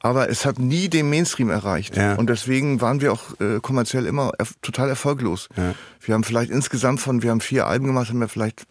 Aber 0.00 0.28
es 0.28 0.44
hat 0.44 0.58
nie 0.58 0.88
den 0.88 1.08
Mainstream 1.10 1.50
erreicht. 1.50 1.96
Ja. 1.96 2.14
Und 2.14 2.28
deswegen 2.30 2.80
waren 2.80 3.00
wir 3.00 3.12
auch 3.12 3.40
äh, 3.40 3.60
kommerziell 3.60 4.06
immer 4.06 4.30
erf 4.38 4.54
total 4.62 4.88
erfolglos. 4.88 5.48
Wir 6.00 6.14
haben 6.14 6.22
vielleicht 6.22 6.50
insgesamt 6.50 7.00
von, 7.00 7.22
wir 7.22 7.30
haben 7.30 7.40
vier 7.40 7.66
Alben 7.66 7.86
gemacht, 7.86 8.08
haben 8.10 8.20
wir 8.20 8.28
vielleicht 8.28 8.66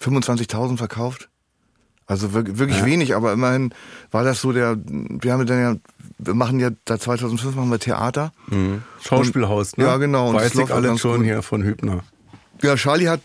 25.000 0.00 0.76
verkauft. 0.78 1.28
Also 2.06 2.32
wirklich, 2.32 2.58
wirklich 2.58 2.78
Ja. 2.80 2.86
wenig, 2.86 3.14
aber 3.14 3.32
immerhin 3.32 3.72
war 4.10 4.24
das 4.24 4.40
so 4.40 4.52
der, 4.52 4.76
wir 4.84 5.32
haben 5.32 5.46
dann 5.46 5.60
ja, 5.60 5.76
wir 6.24 6.34
machen 6.34 6.60
ja, 6.60 6.70
seit 6.88 7.02
2005 7.02 7.54
machen 7.56 7.70
wir 7.70 7.78
Theater. 7.78 8.32
Schauspielhaus, 9.02 9.76
ne? 9.76 9.84
Ja, 9.84 9.96
genau, 9.96 10.30
und 10.30 10.36
Weiß 10.36 10.54
ich 10.54 10.70
alle 10.72 10.96
schon 10.98 11.18
gut. 11.18 11.24
hier 11.24 11.42
von 11.42 11.62
Hübner. 11.62 12.00
Ja, 12.62 12.76
Charlie 12.76 13.08
hat, 13.08 13.20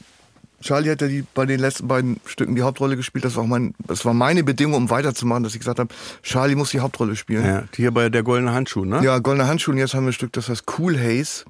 Charlie 0.61 0.89
hat 0.89 1.01
ja 1.01 1.07
die, 1.07 1.23
bei 1.33 1.45
den 1.45 1.59
letzten 1.59 1.87
beiden 1.87 2.19
Stücken 2.25 2.55
die 2.55 2.63
Hauptrolle 2.63 2.95
gespielt. 2.95 3.23
Das 3.25 3.35
war 3.35 3.43
auch 3.43 3.47
mein, 3.47 3.75
das 3.85 4.05
war 4.05 4.13
meine 4.13 4.43
Bedingung, 4.43 4.75
um 4.75 4.89
weiterzumachen, 4.89 5.43
dass 5.43 5.53
ich 5.53 5.59
gesagt 5.59 5.79
habe, 5.79 5.93
Charlie 6.23 6.55
muss 6.55 6.71
die 6.71 6.79
Hauptrolle 6.79 7.15
spielen. 7.15 7.45
Ja, 7.45 7.63
hier 7.75 7.91
bei 7.91 8.09
der 8.09 8.23
goldenen 8.23 8.53
Handschuh, 8.53 8.85
ne? 8.85 9.03
Ja, 9.03 9.19
Goldene 9.19 9.47
Handschuhe 9.47 9.73
und 9.73 9.79
jetzt 9.79 9.93
haben 9.93 10.03
wir 10.05 10.09
ein 10.09 10.13
Stück, 10.13 10.33
das 10.33 10.49
heißt 10.49 10.63
Cool 10.77 10.97
Haze. 10.97 11.45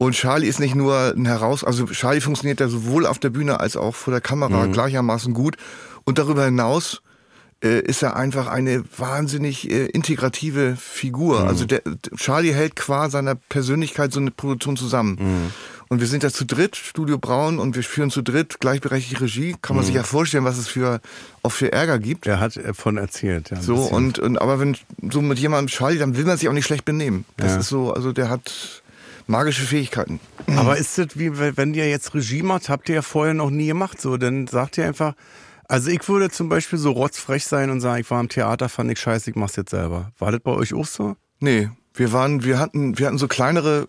Und 0.00 0.12
Charlie 0.14 0.46
ist 0.46 0.60
nicht 0.60 0.76
nur 0.76 1.12
ein 1.16 1.26
Heraus, 1.26 1.64
also 1.64 1.86
Charlie 1.86 2.20
funktioniert 2.20 2.60
ja 2.60 2.68
sowohl 2.68 3.04
auf 3.04 3.18
der 3.18 3.30
Bühne 3.30 3.58
als 3.58 3.76
auch 3.76 3.96
vor 3.96 4.12
der 4.12 4.20
Kamera 4.20 4.66
gleichermaßen 4.66 5.34
gut. 5.34 5.56
Und 6.04 6.18
darüber 6.18 6.44
hinaus 6.44 7.02
ist 7.60 8.02
er 8.02 8.16
einfach 8.16 8.46
eine 8.46 8.84
wahnsinnig 8.96 9.70
äh, 9.70 9.86
integrative 9.86 10.76
Figur. 10.76 11.46
Also 11.46 11.64
der, 11.64 11.82
Charlie 12.16 12.52
hält 12.52 12.76
qua 12.76 13.10
seiner 13.10 13.34
Persönlichkeit 13.34 14.12
so 14.12 14.20
eine 14.20 14.30
Produktion 14.30 14.76
zusammen. 14.76 15.50
Und 15.88 16.00
wir 16.00 16.06
sind 16.06 16.22
ja 16.22 16.30
zu 16.30 16.44
dritt, 16.44 16.76
Studio 16.76 17.16
Braun, 17.18 17.58
und 17.58 17.74
wir 17.74 17.82
führen 17.82 18.10
zu 18.10 18.20
dritt 18.22 18.60
gleichberechtigte 18.60 19.22
Regie. 19.24 19.56
Kann 19.62 19.74
man 19.74 19.84
sich 19.86 19.94
ja 19.94 20.02
vorstellen, 20.02 20.44
was 20.44 20.58
es 20.58 20.68
für 20.68 21.00
auch 21.42 21.50
für 21.52 21.72
Ärger 21.72 21.98
gibt. 21.98 22.26
Der 22.26 22.40
hat 22.40 22.56
davon 22.58 22.98
erzählt. 22.98 23.50
Ja, 23.50 23.60
So, 23.60 23.76
und, 23.76 24.18
und 24.18 24.40
aber 24.40 24.60
wenn 24.60 24.76
so 25.10 25.22
mit 25.22 25.38
jemandem 25.38 25.68
Charlie, 25.68 25.98
dann 25.98 26.16
will 26.16 26.26
man 26.26 26.36
sich 26.36 26.48
auch 26.48 26.52
nicht 26.52 26.66
schlecht 26.66 26.84
benehmen. 26.84 27.24
Das 27.38 27.52
Ja. 27.52 27.58
ist 27.60 27.68
so, 27.70 27.92
also 27.92 28.12
der 28.12 28.28
hat 28.28 28.82
magische 29.26 29.62
Fähigkeiten. 29.64 30.20
Aber 30.56 30.76
ist 30.76 30.96
das 30.98 31.08
wie, 31.18 31.38
wenn 31.56 31.72
ihr 31.74 31.88
jetzt 31.88 32.14
Regie 32.14 32.42
macht, 32.42 32.68
habt 32.68 32.88
ihr 32.90 32.96
ja 32.96 33.02
vorher 33.02 33.34
noch 33.34 33.50
nie 33.50 33.66
gemacht, 33.68 34.00
so, 34.00 34.16
dann 34.18 34.46
sagt 34.46 34.76
ihr 34.78 34.84
einfach, 34.86 35.14
also 35.68 35.90
ich 35.90 36.08
würde 36.08 36.30
zum 36.30 36.48
Beispiel 36.48 36.78
so 36.78 36.90
rotzfrech 36.92 37.44
sein 37.44 37.70
und 37.70 37.80
sagen, 37.80 38.00
ich 38.00 38.10
war 38.10 38.20
im 38.20 38.28
Theater, 38.28 38.68
fand 38.68 38.90
ich 38.90 38.98
scheiße, 38.98 39.30
ich 39.30 39.36
mach's 39.36 39.56
jetzt 39.56 39.70
selber. 39.70 40.10
War 40.18 40.32
das 40.32 40.40
bei 40.40 40.50
euch 40.50 40.74
auch 40.74 40.86
so? 40.86 41.16
Nee, 41.40 41.68
wir 41.94 42.12
waren, 42.12 42.42
wir 42.42 42.58
hatten, 42.58 42.98
wir 42.98 43.06
hatten 43.06 43.18
so 43.18 43.28
kleinere, 43.28 43.86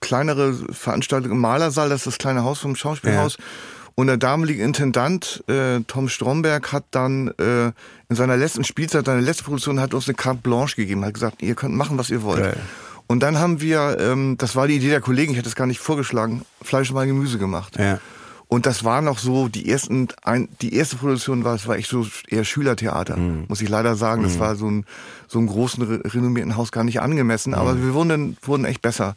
kleinere 0.00 0.54
Veranstaltungen 0.72 1.34
im 1.34 1.40
Malersaal, 1.40 1.88
das 1.88 2.00
ist 2.00 2.06
das 2.06 2.18
kleine 2.18 2.44
Haus 2.44 2.60
vom 2.60 2.76
Schauspielhaus. 2.76 3.38
Und 3.94 4.06
der 4.06 4.16
damalige 4.16 4.62
Intendant, 4.62 5.44
äh, 5.48 5.80
Tom 5.86 6.08
Stromberg, 6.08 6.72
hat 6.72 6.84
dann 6.92 7.28
äh, 7.38 7.72
in 8.08 8.16
seiner 8.16 8.36
letzten 8.36 8.64
Spielzeit, 8.64 9.04
seine 9.04 9.20
letzte 9.20 9.44
Produktion, 9.44 9.80
hat 9.80 9.94
uns 9.94 10.08
eine 10.08 10.14
Carte 10.14 10.40
Blanche 10.42 10.76
gegeben, 10.76 11.04
hat 11.04 11.14
gesagt, 11.14 11.42
ihr 11.42 11.54
könnt 11.54 11.74
machen, 11.74 11.98
was 11.98 12.08
ihr 12.10 12.22
wollt. 12.22 12.42
Geil. 12.42 12.56
Und 13.06 13.20
dann 13.20 13.38
haben 13.38 13.60
wir, 13.60 13.98
ähm, 14.00 14.36
das 14.38 14.56
war 14.56 14.66
die 14.66 14.76
Idee 14.76 14.88
der 14.88 15.00
Kollegen, 15.00 15.32
ich 15.32 15.38
hätte 15.38 15.48
es 15.48 15.54
gar 15.54 15.66
nicht 15.66 15.80
vorgeschlagen, 15.80 16.42
Fleisch 16.62 16.90
und 16.90 16.94
mal 16.94 17.06
Gemüse 17.06 17.38
gemacht. 17.38 17.78
Ja. 17.78 18.00
Und 18.52 18.66
das 18.66 18.84
war 18.84 19.00
noch 19.00 19.18
so, 19.18 19.48
die 19.48 19.66
ersten, 19.70 20.08
ein, 20.24 20.46
die 20.60 20.74
erste 20.74 20.96
Produktion 20.96 21.42
war, 21.42 21.54
es 21.54 21.66
war 21.66 21.76
echt 21.76 21.88
so 21.88 22.06
eher 22.28 22.44
Schülertheater, 22.44 23.16
Mhm. 23.16 23.46
muss 23.48 23.62
ich 23.62 23.68
leider 23.70 23.96
sagen. 23.96 24.22
Das 24.24 24.38
war 24.38 24.56
so 24.56 24.70
ein, 24.70 24.84
so 25.26 25.38
einem 25.38 25.48
großen, 25.48 25.82
re- 25.82 26.02
renommierten 26.04 26.54
Haus 26.56 26.70
gar 26.70 26.84
nicht 26.84 27.00
angemessen, 27.00 27.54
aber 27.54 27.72
Mhm. 27.74 27.82
wir 27.86 27.94
wurden, 27.94 28.08
dann- 28.10 28.36
wurden 28.42 28.66
echt 28.66 28.82
besser. 28.82 29.16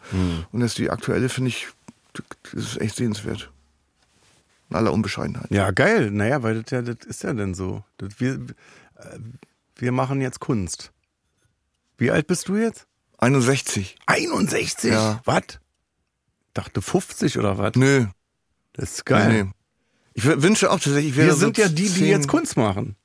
Und 0.54 0.62
das 0.62 0.76
die 0.76 0.90
aktuelle, 0.90 1.28
finde 1.28 1.50
ich, 1.50 1.68
das 2.14 2.54
ist 2.54 2.78
echt 2.82 2.96
sehenswert. 2.96 3.52
In 4.70 4.78
aller 4.78 4.94
Unbescheidenheit. 4.94 5.52
Ja, 5.52 5.72
geil. 5.72 6.12
Naja, 6.12 6.42
weil 6.42 6.62
das, 6.62 6.72
ja, 6.72 6.82
das 6.82 7.06
ist 7.06 7.24
ja 7.24 7.34
dann 7.34 7.54
so. 7.56 7.84
Das, 7.98 8.20
wir, 8.20 8.36
äh, 8.36 9.20
wir 9.76 9.92
machen 9.92 10.22
jetzt 10.22 10.40
Kunst. 10.40 10.92
Wie 11.98 12.10
alt 12.10 12.28
bist 12.28 12.48
du 12.48 12.56
jetzt? 12.56 12.88
61. 13.18 13.98
61? 14.06 14.92
Ja. 14.94 15.20
Was? 15.26 15.60
Dachte 16.54 16.82
50 16.82 17.38
oder 17.38 17.58
was? 17.58 17.74
Nö. 17.76 18.06
Das 18.76 18.94
ist 18.94 19.06
geil. 19.06 19.44
Nee. 19.44 19.52
Ich 20.14 20.24
wünsche 20.26 20.72
auch 20.72 20.80
tatsächlich, 20.80 21.12
ich 21.12 21.18
wäre 21.18 21.28
Wir 21.28 21.36
sind 21.36 21.58
ja 21.58 21.68
die, 21.68 21.90
die 21.90 22.06
jetzt 22.06 22.28
Kunst 22.28 22.56
machen. 22.56 22.96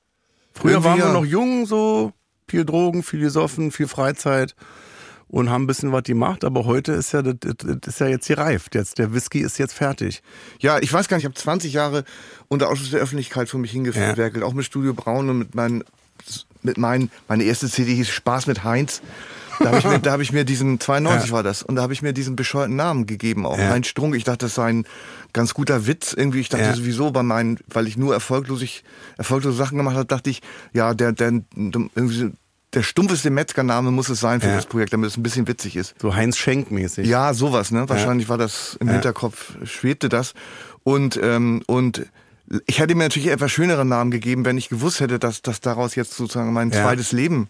Früher 0.52 0.84
waren 0.84 0.98
wir 0.98 1.06
ja. 1.06 1.12
noch 1.12 1.24
jung, 1.24 1.66
so 1.66 2.12
viel 2.48 2.64
Drogen, 2.64 3.02
viel 3.02 3.20
gesoffen, 3.20 3.72
viel 3.72 3.88
Freizeit 3.88 4.54
und 5.28 5.48
haben 5.48 5.64
ein 5.64 5.66
bisschen 5.66 5.92
was 5.92 6.02
gemacht. 6.02 6.44
Aber 6.44 6.64
heute 6.64 6.92
ist 6.92 7.12
ja 7.12 7.22
das, 7.22 7.36
ist 7.86 8.00
ja 8.00 8.08
jetzt 8.08 8.26
gereift. 8.28 8.74
Jetzt 8.74 8.98
der 8.98 9.12
Whisky 9.14 9.40
ist 9.40 9.58
jetzt 9.58 9.72
fertig. 9.72 10.22
Ja, 10.58 10.78
ich 10.78 10.92
weiß 10.92 11.08
gar 11.08 11.16
nicht, 11.16 11.24
ich 11.24 11.28
habe 11.28 11.34
20 11.34 11.72
Jahre 11.72 12.04
unter 12.48 12.68
Ausschluss 12.68 12.90
der 12.90 13.00
Öffentlichkeit 13.00 13.48
für 13.48 13.58
mich 13.58 13.70
hingewerkelt, 13.70 14.44
auch 14.44 14.54
mit 14.54 14.64
Studio 14.64 14.92
Braun 14.92 15.30
und 15.30 15.38
mit 15.38 15.54
meinen, 15.54 15.84
mit 16.62 16.78
meinen, 16.78 17.10
meine 17.28 17.44
erste 17.44 17.68
CD 17.68 17.94
hieß 17.94 18.08
Spaß 18.08 18.46
mit 18.46 18.64
Heinz. 18.64 19.02
Da 19.60 19.66
habe 19.68 19.78
ich, 19.78 19.84
mir- 19.84 19.98
da 20.00 20.12
hab 20.12 20.20
ich 20.20 20.32
mir 20.32 20.44
diesen, 20.44 20.80
92 20.80 21.28
Ja. 21.30 21.36
war 21.36 21.42
das, 21.42 21.62
und 21.62 21.76
da 21.76 21.82
habe 21.82 21.92
ich 21.92 22.02
mir 22.02 22.12
diesen 22.12 22.34
bescheuerten 22.34 22.74
Namen 22.76 23.06
gegeben, 23.06 23.46
auch 23.46 23.58
Ja. 23.58 23.68
Heinz 23.70 23.86
Strunk. 23.86 24.16
Ich 24.16 24.24
dachte, 24.24 24.46
das 24.46 24.54
sei 24.56 24.68
ein 24.70 24.86
ganz 25.32 25.54
guter 25.54 25.86
Witz 25.86 26.12
irgendwie. 26.14 26.40
Ich 26.40 26.48
dachte 26.48 26.64
Ja. 26.64 26.74
sowieso 26.74 27.10
bei 27.12 27.22
meinen, 27.22 27.58
weil 27.68 27.86
ich 27.86 27.96
nur 27.96 28.12
erfolglos, 28.14 28.62
erfolglose 29.18 29.56
Sachen 29.56 29.76
gemacht 29.78 29.94
habe, 29.96 30.06
dachte 30.06 30.30
ich, 30.30 30.40
ja, 30.72 30.94
der, 30.94 31.12
der, 31.12 31.28
irgendwie, 31.54 32.32
der 32.72 32.82
stumpfeste 32.82 33.30
Metzgername 33.30 33.90
muss 33.90 34.08
es 34.08 34.20
sein 34.20 34.40
für 34.40 34.48
Ja. 34.48 34.56
das 34.56 34.66
Projekt, 34.66 34.92
damit 34.92 35.10
es 35.10 35.16
ein 35.16 35.22
bisschen 35.22 35.46
witzig 35.46 35.76
ist. 35.76 35.94
So 36.00 36.14
Heinz 36.14 36.36
Schenk 36.38 36.70
mäßig. 36.70 37.06
Ja, 37.06 37.34
sowas, 37.34 37.70
ne? 37.70 37.88
Wahrscheinlich 37.88 38.28
war 38.28 38.38
das 38.38 38.76
im 38.80 38.86
Ja. 38.88 38.94
Hinterkopf, 38.94 39.54
schwebte 39.64 40.08
das. 40.08 40.32
Und, 40.84 41.18
ähm, 41.22 41.62
und 41.66 42.06
ich 42.66 42.78
hätte 42.80 42.94
mir 42.94 43.04
natürlich 43.04 43.28
etwas 43.28 43.52
schöneren 43.52 43.88
Namen 43.88 44.10
gegeben, 44.10 44.44
wenn 44.44 44.56
ich 44.56 44.68
gewusst 44.68 45.00
hätte, 45.00 45.18
dass, 45.18 45.42
dass 45.42 45.60
daraus 45.60 45.94
jetzt 45.96 46.14
sozusagen 46.14 46.52
mein 46.52 46.70
Ja. 46.70 46.82
zweites 46.82 47.12
Leben 47.12 47.48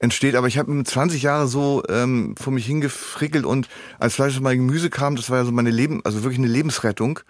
entsteht. 0.00 0.34
Aber 0.34 0.48
ich 0.48 0.58
habe 0.58 0.72
mit 0.72 0.88
20 0.88 1.22
Jahre 1.22 1.46
so 1.46 1.82
ähm, 1.88 2.34
vor 2.36 2.52
mich 2.52 2.66
hingefrickelt 2.66 3.44
und 3.44 3.68
als 3.98 4.14
Fleisch 4.14 4.36
und 4.36 4.42
mal 4.42 4.56
Gemüse 4.56 4.90
kam, 4.90 5.14
das 5.14 5.30
war 5.30 5.38
ja 5.38 5.44
so 5.44 5.52
meine 5.52 5.70
Leben, 5.70 6.00
also 6.04 6.22
wirklich 6.24 6.38
eine 6.38 6.48
Lebensrettung. 6.48 7.20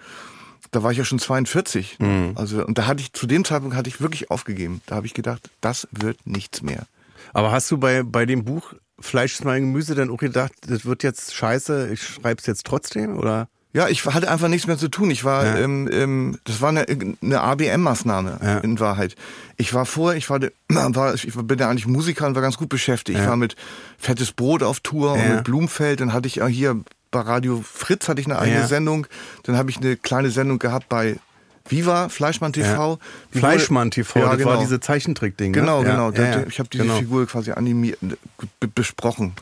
Da 0.71 0.83
war 0.83 0.93
ich 0.93 0.99
ja 0.99 1.05
schon 1.05 1.19
42. 1.19 1.99
Mhm. 1.99 2.33
Also, 2.37 2.65
und 2.65 2.79
da 2.79 2.87
hatte 2.87 3.03
ich, 3.03 3.13
zu 3.13 3.27
dem 3.27 3.45
Zeitpunkt 3.45 3.77
hatte 3.77 3.89
ich 3.89 4.01
wirklich 4.01 4.31
aufgegeben. 4.31 4.81
Da 4.87 4.95
habe 4.95 5.07
ich 5.07 5.15
gedacht, 5.15 5.51
das 5.61 5.89
wird 5.91 6.25
nichts 6.25 6.63
mehr. 6.63 6.87
Aber 7.33 7.51
hast 7.51 7.71
du 7.71 7.79
bei, 7.79 8.03
bei 8.03 8.25
dem 8.25 8.45
Buch 8.45 8.73
Fleisch 9.01 9.33
ist 9.33 9.45
mein 9.45 9.63
Gemüse 9.63 9.95
dann 9.95 10.11
auch 10.11 10.19
gedacht, 10.19 10.53
das 10.67 10.85
wird 10.85 11.03
jetzt 11.03 11.35
scheiße, 11.35 11.91
ich 11.93 12.03
schreib's 12.03 12.47
jetzt 12.47 12.67
trotzdem? 12.67 13.17
Oder? 13.19 13.49
Ja, 13.73 13.87
ich 13.89 14.05
hatte 14.05 14.29
einfach 14.31 14.49
nichts 14.49 14.67
mehr 14.67 14.79
zu 14.79 14.89
tun. 14.89 15.11
Ich 15.13 15.25
war, 15.25 15.45
Ja. 15.47 15.57
ähm, 15.59 15.89
ähm, 15.93 16.39
das 16.45 16.61
war 16.61 16.71
eine, 16.71 16.87
eine 17.23 17.41
ABM-Maßnahme 17.41 18.39
Ja. 18.43 18.59
in 18.59 18.81
Wahrheit. 18.81 19.15
Ich 19.59 19.73
war 19.75 19.87
vorher, 19.87 20.19
ich 20.19 20.29
war, 20.29 20.41
war, 20.69 21.15
ich 21.15 21.33
bin 21.35 21.59
ja 21.59 21.69
eigentlich 21.71 21.87
Musiker 21.87 22.27
und 22.27 22.35
war 22.35 22.43
ganz 22.43 22.57
gut 22.57 22.69
beschäftigt. 22.69 23.19
Ich 23.19 23.25
Ja. 23.25 23.31
war 23.31 23.37
mit 23.37 23.55
Fettes 23.99 24.33
Brot 24.33 24.63
auf 24.65 24.81
Tour 24.81 25.13
und 25.13 25.29
mit 25.37 25.45
Blumfeld. 25.45 26.01
Dann 26.01 26.13
hatte 26.13 26.27
ich 26.27 26.43
auch 26.43 26.49
hier 26.49 26.81
bei 27.13 27.21
Radio 27.21 27.63
Fritz 27.65 28.09
hatte 28.09 28.21
ich 28.21 28.27
eine 28.27 28.39
eigene. 28.39 28.67
Sendung. 28.67 29.07
Dann 29.45 29.57
habe 29.57 29.71
ich 29.71 29.77
eine 29.79 29.97
kleine 29.97 30.31
Sendung 30.31 30.59
gehabt 30.59 30.89
bei 30.89 31.17
Viva, 31.69 32.09
Fleischmann 32.09 32.53
TV. 32.53 32.99
Die 33.33 33.39
Fleischmann 33.39 33.91
TV, 33.91 34.19
ja, 34.19 34.27
das 34.31 34.39
genau. 34.39 34.51
war 34.51 34.59
diese 34.59 34.81
Zeichentrick-Ding. 34.81 35.53
Genau, 35.53 35.83
ne? 35.83 35.89
Ja, 35.89 36.11
genau. 36.11 36.11
ja, 36.11 36.41
ja. 36.41 36.47
Ich 36.49 36.59
habe 36.59 36.69
diese 36.69 36.85
genau. 36.85 36.97
Figur 36.97 37.27
quasi 37.27 37.53
animiert, 37.53 37.99
be 38.01 38.69
besprochen. 38.69 39.35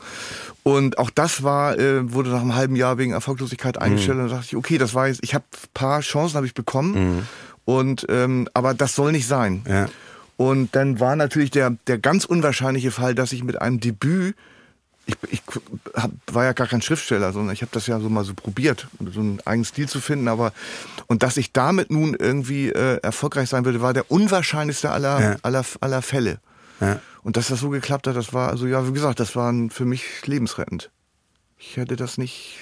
Und 0.63 0.97
auch 0.97 1.09
das 1.09 1.41
war, 1.41 1.79
äh, 1.79 2.13
wurde 2.13 2.29
nach 2.29 2.41
einem 2.41 2.55
halben 2.55 2.75
Jahr 2.75 2.97
wegen 2.97 3.13
Erfolglosigkeit 3.13 3.81
eingestellt. 3.81 4.17
Und 4.17 4.27
dann 4.27 4.37
dachte 4.37 4.45
ich, 4.49 4.55
okay, 4.55 4.77
das 4.77 4.93
war 4.93 5.07
jetzt, 5.07 5.23
ich 5.23 5.33
habe 5.33 5.45
ein 5.51 5.69
paar 5.73 6.01
Chancen 6.01 6.35
habe 6.35 6.45
ich 6.45 6.53
bekommen. 6.53 7.27
Und 7.65 8.05
ähm, 8.09 8.47
aber 8.53 8.73
das 8.73 8.95
soll 8.95 9.11
nicht 9.11 9.27
sein. 9.27 9.63
Ja. 9.67 9.87
Und 10.37 10.75
dann 10.75 10.99
war 10.99 11.15
natürlich 11.15 11.51
der, 11.51 11.75
der 11.87 11.97
ganz 11.97 12.25
unwahrscheinliche 12.25 12.91
Fall, 12.91 13.13
dass 13.13 13.31
ich 13.31 13.43
mit 13.43 13.61
einem 13.61 13.79
Debüt 13.79 14.35
ich, 15.09 15.17
ich 15.31 15.41
hab, 15.95 16.11
war 16.31 16.45
ja 16.45 16.53
gar 16.53 16.67
kein 16.67 16.81
Schriftsteller, 16.81 17.33
sondern 17.33 17.53
ich 17.53 17.61
habe 17.61 17.71
das 17.73 17.87
ja 17.87 17.99
so 17.99 18.09
mal 18.09 18.23
so 18.23 18.33
probiert, 18.33 18.87
so 19.11 19.19
einen 19.19 19.41
eigenen 19.45 19.65
Stil 19.65 19.89
zu 19.89 19.99
finden. 19.99 20.27
Aber 20.27 20.53
und 21.07 21.23
dass 21.23 21.37
ich 21.37 21.51
damit 21.51 21.91
nun 21.91 22.13
irgendwie 22.13 22.69
äh, 22.69 22.99
erfolgreich 23.01 23.49
sein 23.49 23.65
würde, 23.65 23.81
war 23.81 23.93
der 23.93 24.09
unwahrscheinlichste 24.11 24.91
aller, 24.91 25.21
Ja. 25.21 25.35
aller, 25.41 25.65
aller 25.81 26.01
Fälle. 26.01 26.39
Ja. 26.79 26.99
Und 27.23 27.35
dass 27.35 27.47
das 27.47 27.59
so 27.59 27.69
geklappt 27.69 28.07
hat, 28.07 28.15
das 28.15 28.33
war, 28.33 28.49
also 28.49 28.65
ja, 28.67 28.87
wie 28.87 28.93
gesagt, 28.93 29.19
das 29.19 29.35
war 29.35 29.53
für 29.69 29.85
mich 29.85 30.03
lebensrettend. 30.25 30.89
Ich 31.57 31.75
hätte 31.75 31.95
das 31.97 32.17
nicht, 32.17 32.57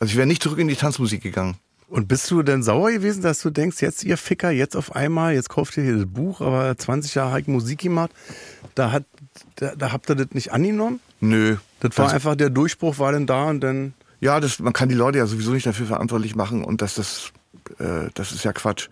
also 0.00 0.10
ich 0.10 0.16
wäre 0.16 0.26
nicht 0.26 0.42
zurück 0.42 0.58
in 0.58 0.68
die 0.68 0.74
Tanzmusik 0.74 1.22
gegangen. 1.22 1.56
Und 1.88 2.08
bist 2.08 2.28
du 2.30 2.42
denn 2.42 2.62
sauer 2.62 2.90
gewesen, 2.90 3.22
dass 3.22 3.40
du 3.40 3.50
denkst, 3.50 3.80
jetzt 3.80 4.02
ihr 4.02 4.16
Ficker, 4.16 4.50
jetzt 4.50 4.74
auf 4.74 4.96
einmal, 4.96 5.34
jetzt 5.34 5.48
kauft 5.48 5.76
ihr 5.76 5.84
hier 5.84 5.96
das 5.96 6.06
Buch, 6.06 6.40
aber 6.40 6.76
20 6.76 7.14
Jahre 7.14 7.40
Musik 7.46 7.80
gemacht, 7.80 8.10
da, 8.74 8.90
hat, 8.90 9.04
da, 9.56 9.76
da 9.76 9.92
habt 9.92 10.08
ihr 10.10 10.16
das 10.16 10.28
nicht 10.32 10.52
angenommen? 10.52 10.98
Nö. 11.28 11.56
Das 11.80 11.96
war 11.98 12.06
Das- 12.06 12.14
einfach, 12.14 12.34
der 12.36 12.50
Durchbruch 12.50 12.98
war 12.98 13.12
denn 13.12 13.26
da 13.26 13.44
und 13.44 13.60
dann, 13.60 13.94
Ja, 14.20 14.40
das, 14.40 14.58
man 14.58 14.72
kann 14.72 14.88
die 14.88 14.94
Leute 14.94 15.18
ja 15.18 15.26
sowieso 15.26 15.50
nicht 15.52 15.66
dafür 15.66 15.86
verantwortlich 15.86 16.34
machen 16.34 16.64
und 16.64 16.80
das, 16.80 16.94
das, 16.94 17.32
äh, 17.78 18.08
das 18.14 18.32
ist 18.32 18.44
ja 18.44 18.52
Quatsch. 18.54 18.88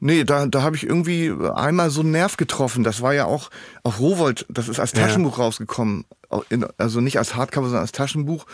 Nee, 0.00 0.24
da, 0.24 0.46
da 0.46 0.60
habe 0.62 0.76
ich 0.76 0.84
irgendwie 0.84 1.32
einmal 1.54 1.88
so 1.88 2.02
einen 2.02 2.10
Nerv 2.10 2.36
getroffen. 2.36 2.84
Das 2.84 3.00
war 3.00 3.14
ja 3.14 3.24
auch 3.24 3.50
auf 3.82 4.00
Rowold, 4.00 4.44
das 4.50 4.68
ist 4.68 4.78
als 4.78 4.92
Ja. 4.92 5.00
Taschenbuch 5.06 5.38
rausgekommen. 5.38 6.04
Auch 6.28 6.44
In, 6.50 6.66
also 6.76 7.00
nicht 7.00 7.16
als 7.18 7.34
Hardcover, 7.36 7.68
sondern 7.68 7.82
als 7.82 7.92
Taschenbuch. 7.92 8.44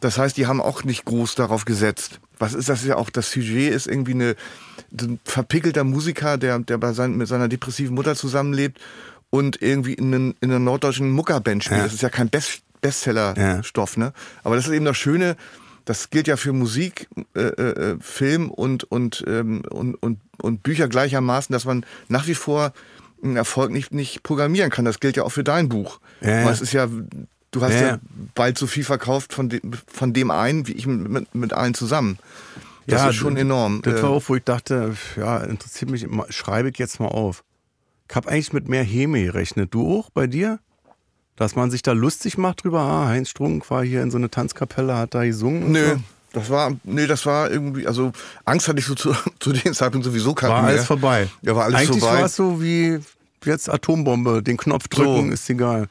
Das 0.00 0.18
heißt, 0.18 0.36
die 0.36 0.46
haben 0.46 0.60
auch 0.60 0.84
nicht 0.84 1.04
groß 1.04 1.34
darauf 1.34 1.64
gesetzt. 1.64 2.20
Was 2.38 2.54
ist 2.54 2.68
das 2.68 2.84
ja 2.84 2.96
auch? 2.96 3.10
Das 3.10 3.32
Sujet 3.32 3.72
ist 3.74 3.88
irgendwie 3.88 4.12
eine, 4.12 4.36
ein 5.00 5.18
verpickelter 5.24 5.82
Musiker, 5.82 6.36
der, 6.38 6.58
der 6.60 6.78
bei 6.78 6.92
sein, 6.92 7.16
mit 7.16 7.26
seiner 7.26 7.48
depressiven 7.48 7.94
Mutter 7.96 8.14
zusammenlebt 8.14 8.78
und 9.36 9.60
irgendwie 9.60 9.94
in, 9.94 10.14
einen, 10.14 10.34
in 10.40 10.50
einer 10.50 10.58
norddeutschen 10.58 11.10
Muckerband 11.10 11.64
spielt. 11.64 11.78
Ja. 11.78 11.84
Das 11.84 11.94
ist 11.94 12.02
ja 12.02 12.08
kein 12.08 12.28
Best, 12.28 12.62
Bestseller-Stoff, 12.80 13.96
ne? 13.96 14.12
Aber 14.42 14.56
das 14.56 14.66
ist 14.66 14.72
eben 14.72 14.84
das 14.84 14.96
Schöne, 14.96 15.36
das 15.84 16.10
gilt 16.10 16.26
ja 16.26 16.36
für 16.36 16.52
Musik, 16.52 17.08
äh, 17.34 17.40
äh, 17.40 17.96
Film 18.00 18.50
und, 18.50 18.84
und, 18.84 19.24
ähm, 19.26 19.62
und, 19.70 19.94
und, 19.94 20.20
und 20.42 20.62
Bücher 20.62 20.88
gleichermaßen, 20.88 21.52
dass 21.52 21.64
man 21.64 21.84
nach 22.08 22.26
wie 22.26 22.34
vor 22.34 22.72
einen 23.22 23.36
Erfolg 23.36 23.70
nicht, 23.70 23.92
nicht 23.94 24.22
programmieren 24.22 24.70
kann. 24.70 24.84
Das 24.84 25.00
gilt 25.00 25.16
ja 25.16 25.22
auch 25.22 25.32
für 25.32 25.44
dein 25.44 25.68
Buch. 25.68 26.00
Ja, 26.20 26.40
ja. 26.42 26.50
Es 26.50 26.60
ist 26.60 26.72
ja, 26.72 26.88
du 27.50 27.62
hast 27.62 27.72
Ja, 27.74 27.80
ja, 27.80 27.86
ja. 27.88 27.98
bald 28.34 28.58
so 28.58 28.66
viel 28.66 28.84
verkauft 28.84 29.32
von, 29.32 29.48
dem 29.48 29.72
von 29.86 30.12
dem 30.12 30.30
einen, 30.30 30.66
wie 30.66 30.72
ich 30.72 30.86
mit, 30.86 31.08
mit, 31.08 31.34
mit 31.34 31.52
allen 31.52 31.74
zusammen. 31.74 32.18
Das 32.86 33.08
ist 33.08 33.16
schon 33.16 33.36
enorm. 33.36 33.80
Das 33.82 34.00
Äh, 34.00 34.02
war 34.02 34.10
auch, 34.10 34.22
wo 34.28 34.36
ich 34.36 34.44
dachte, 34.44 34.94
ja, 35.16 35.38
interessiert 35.38 35.90
mich, 35.90 36.06
schreibe 36.30 36.68
ich 36.68 36.78
jetzt 36.78 37.00
mal 37.00 37.08
auf. 37.08 37.42
Ich 38.08 38.14
habe 38.16 38.28
eigentlich 38.28 38.52
mit 38.52 38.68
mehr 38.68 38.84
Häme 38.84 39.22
gerechnet. 39.24 39.74
Du 39.74 39.98
auch 39.98 40.10
bei 40.10 40.26
dir? 40.26 40.58
Dass 41.36 41.54
man 41.54 41.70
sich 41.70 41.82
da 41.82 41.92
lustig 41.92 42.38
macht 42.38 42.64
drüber, 42.64 42.80
ah, 42.80 43.08
Heinz 43.08 43.28
Strunk 43.30 43.68
war 43.70 43.84
hier 43.84 44.02
in 44.02 44.10
so 44.10 44.16
eine 44.16 44.30
Tanzkapelle, 44.30 44.96
hat 44.96 45.14
da 45.14 45.24
gesungen. 45.24 45.72
Nö, 45.72 45.94
So. 45.96 46.00
das 46.32 46.48
war, 46.50 46.72
nee, 46.84 47.06
das 47.06 47.26
war 47.26 47.50
irgendwie, 47.50 47.86
also 47.86 48.12
Angst 48.46 48.68
hatte 48.68 48.78
ich 48.78 48.86
so 48.86 48.94
zu, 48.94 49.14
zu 49.40 49.52
dem 49.52 49.74
Zeitpunkt 49.74 50.04
sowieso 50.06 50.32
keinen 50.34 50.50
War 50.50 50.62
mehr. 50.62 50.70
alles 50.72 50.86
vorbei. 50.86 51.28
Ja, 51.42 51.54
war 51.54 51.64
alles 51.64 51.80
Eigentlich 51.80 52.00
vorbei. 52.00 52.18
war 52.20 52.24
es 52.26 52.36
so 52.36 52.62
wie 52.62 53.00
jetzt 53.44 53.68
Atombombe, 53.68 54.42
den 54.42 54.56
Knopf 54.56 54.88
drücken, 54.88 55.26
So. 55.28 55.32
ist 55.34 55.50
egal. 55.50 55.88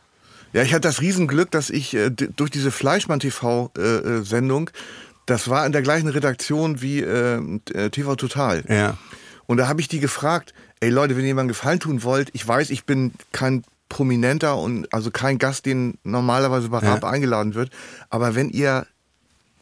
Ja, 0.54 0.63
ich 0.63 0.71
hatte 0.73 0.82
das 0.88 1.01
Riesenglück, 1.01 1.51
dass 1.51 1.69
ich 1.69 1.93
äh, 1.93 2.10
durch 2.10 2.49
diese 2.49 2.71
Fleischmann-TV-Sendung, 2.71 4.69
das 5.25 5.49
war 5.49 5.65
in 5.65 5.71
der 5.71 5.82
gleichen 5.82 6.08
Redaktion 6.08 6.82
wie 6.82 7.01
äh, 7.01 7.39
äh, 7.73 7.89
TV 7.89 8.15
Total. 8.15 8.63
Ja. 8.67 8.97
Und 9.47 9.58
da 9.58 9.67
habe 9.67 9.82
ich 9.82 9.88
die 9.88 9.99
gefragt, 9.99 10.54
ey 10.86 10.91
Leute, 10.91 11.15
wenn 11.15 11.24
ihr 11.24 11.30
jemandem 11.30 11.50
Gefallen 11.56 11.80
tun 11.80 12.04
wollt, 12.04 12.30
ich 12.34 12.48
weiß, 12.48 12.69
ich 12.69 12.86
bin 12.86 13.12
kein 13.32 13.63
Prominenter 13.89 14.58
und 14.58 14.91
also 14.93 15.10
kein 15.10 15.38
Gast, 15.39 15.65
den 15.65 15.98
normalerweise 16.04 16.69
bei 16.69 16.78
Raab 16.80 17.04
eingeladen 17.04 17.56
wird, 17.56 17.71
aber 18.10 18.36
wenn 18.36 18.50
ihr 18.50 18.86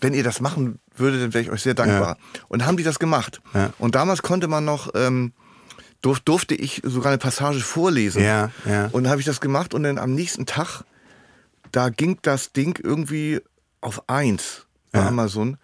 wenn 0.01 0.13
ihr 0.13 0.23
das 0.23 0.41
machen 0.41 0.79
würdet, 0.97 1.21
dann 1.21 1.33
wäre 1.33 1.43
ich 1.45 1.49
euch 1.49 1.61
sehr 1.61 1.75
dankbar. 1.75 2.17
Und 2.49 2.59
dann 2.59 2.67
haben 2.67 2.75
die 2.75 2.83
das 2.83 2.99
gemacht. 2.99 3.41
Ja. 3.53 3.71
Und 3.79 3.95
damals 3.95 4.21
konnte 4.21 4.49
man 4.49 4.65
noch, 4.65 4.89
ähm, 4.95 5.31
durf, 6.01 6.19
durfte 6.19 6.55
ich 6.55 6.81
sogar 6.83 7.13
eine 7.13 7.19
Passage 7.19 7.61
vorlesen. 7.61 8.21
Ja, 8.21 8.51
ja. 8.65 8.89
Und 8.91 9.07
habe 9.07 9.21
ich 9.21 9.25
das 9.25 9.39
gemacht 9.39 9.73
und 9.73 9.83
dann 9.83 9.97
am 9.97 10.13
nächsten 10.13 10.45
Tag, 10.45 10.83
da 11.71 11.87
ging 11.87 12.19
das 12.21 12.51
Ding 12.51 12.77
irgendwie 12.83 13.39
auf 13.79 14.09
eins 14.09 14.65
bei 14.91 14.99
Ja. 14.99 15.07
Amazon. 15.07 15.55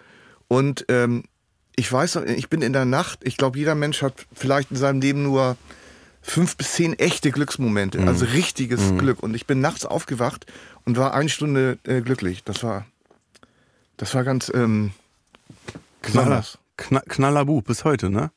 Und 0.47 0.85
ähm, 0.87 1.25
ich 1.79 1.91
weiß, 1.91 2.15
noch, 2.15 2.23
ich 2.23 2.49
bin 2.49 2.61
in 2.61 2.73
der 2.73 2.83
Nacht, 2.85 3.19
ich 3.23 3.37
glaube, 3.37 3.57
jeder 3.57 3.73
Mensch 3.73 4.01
hat 4.01 4.13
vielleicht 4.33 4.69
in 4.71 4.77
seinem 4.77 4.99
Leben 4.99 5.23
nur 5.23 5.55
fünf 6.21 6.57
bis 6.57 6.73
zehn 6.73 6.93
echte 6.99 7.31
Glücksmomente, 7.31 7.99
also 8.05 8.25
richtiges 8.25 8.81
Glück. 8.97 9.23
Und 9.23 9.33
ich 9.33 9.47
bin 9.47 9.61
nachts 9.61 9.85
aufgewacht 9.85 10.45
und 10.85 10.97
war 10.97 11.13
eine 11.13 11.29
Stunde 11.29 11.77
äh, 11.85 12.01
glücklich. 12.01 12.43
Das 12.43 12.63
war, 12.63 12.85
das 13.95 14.13
war 14.13 14.25
ganz 14.25 14.51
ähm, 14.53 14.91
Knaller. 16.01 16.43
Kna 16.77 17.01
Knallerbuch 17.07 17.63
bis 17.63 17.83
heute, 17.85 18.09
ne? 18.09 18.31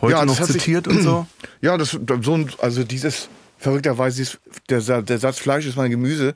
Heute 0.00 0.12
Ja, 0.12 0.24
das 0.24 0.38
noch 0.38 0.46
zitiert 0.46 0.86
und 0.86 1.02
so. 1.02 1.26
Ja, 1.60 1.76
das 1.76 1.98
so 2.22 2.34
ein, 2.34 2.50
also 2.58 2.84
dieses 2.84 3.28
verrückterweise 3.58 4.38
der, 4.70 5.02
der 5.02 5.18
Satz 5.18 5.38
Fleisch 5.38 5.66
ist 5.66 5.76
mein 5.76 5.90
Gemüse, 5.90 6.34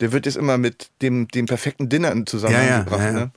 der 0.00 0.12
wird 0.12 0.26
jetzt 0.26 0.36
immer 0.36 0.58
mit 0.58 0.90
dem 1.00 1.26
dem 1.28 1.46
perfekten 1.46 1.88
Dinner 1.88 2.12
in 2.12 2.26
Zusammenhang 2.26 2.64
Ja, 2.66 2.70
ja, 2.70 2.82
gebracht. 2.82 3.00
ja, 3.00 3.06
ja. 3.06 3.12
Ne? 3.12 3.30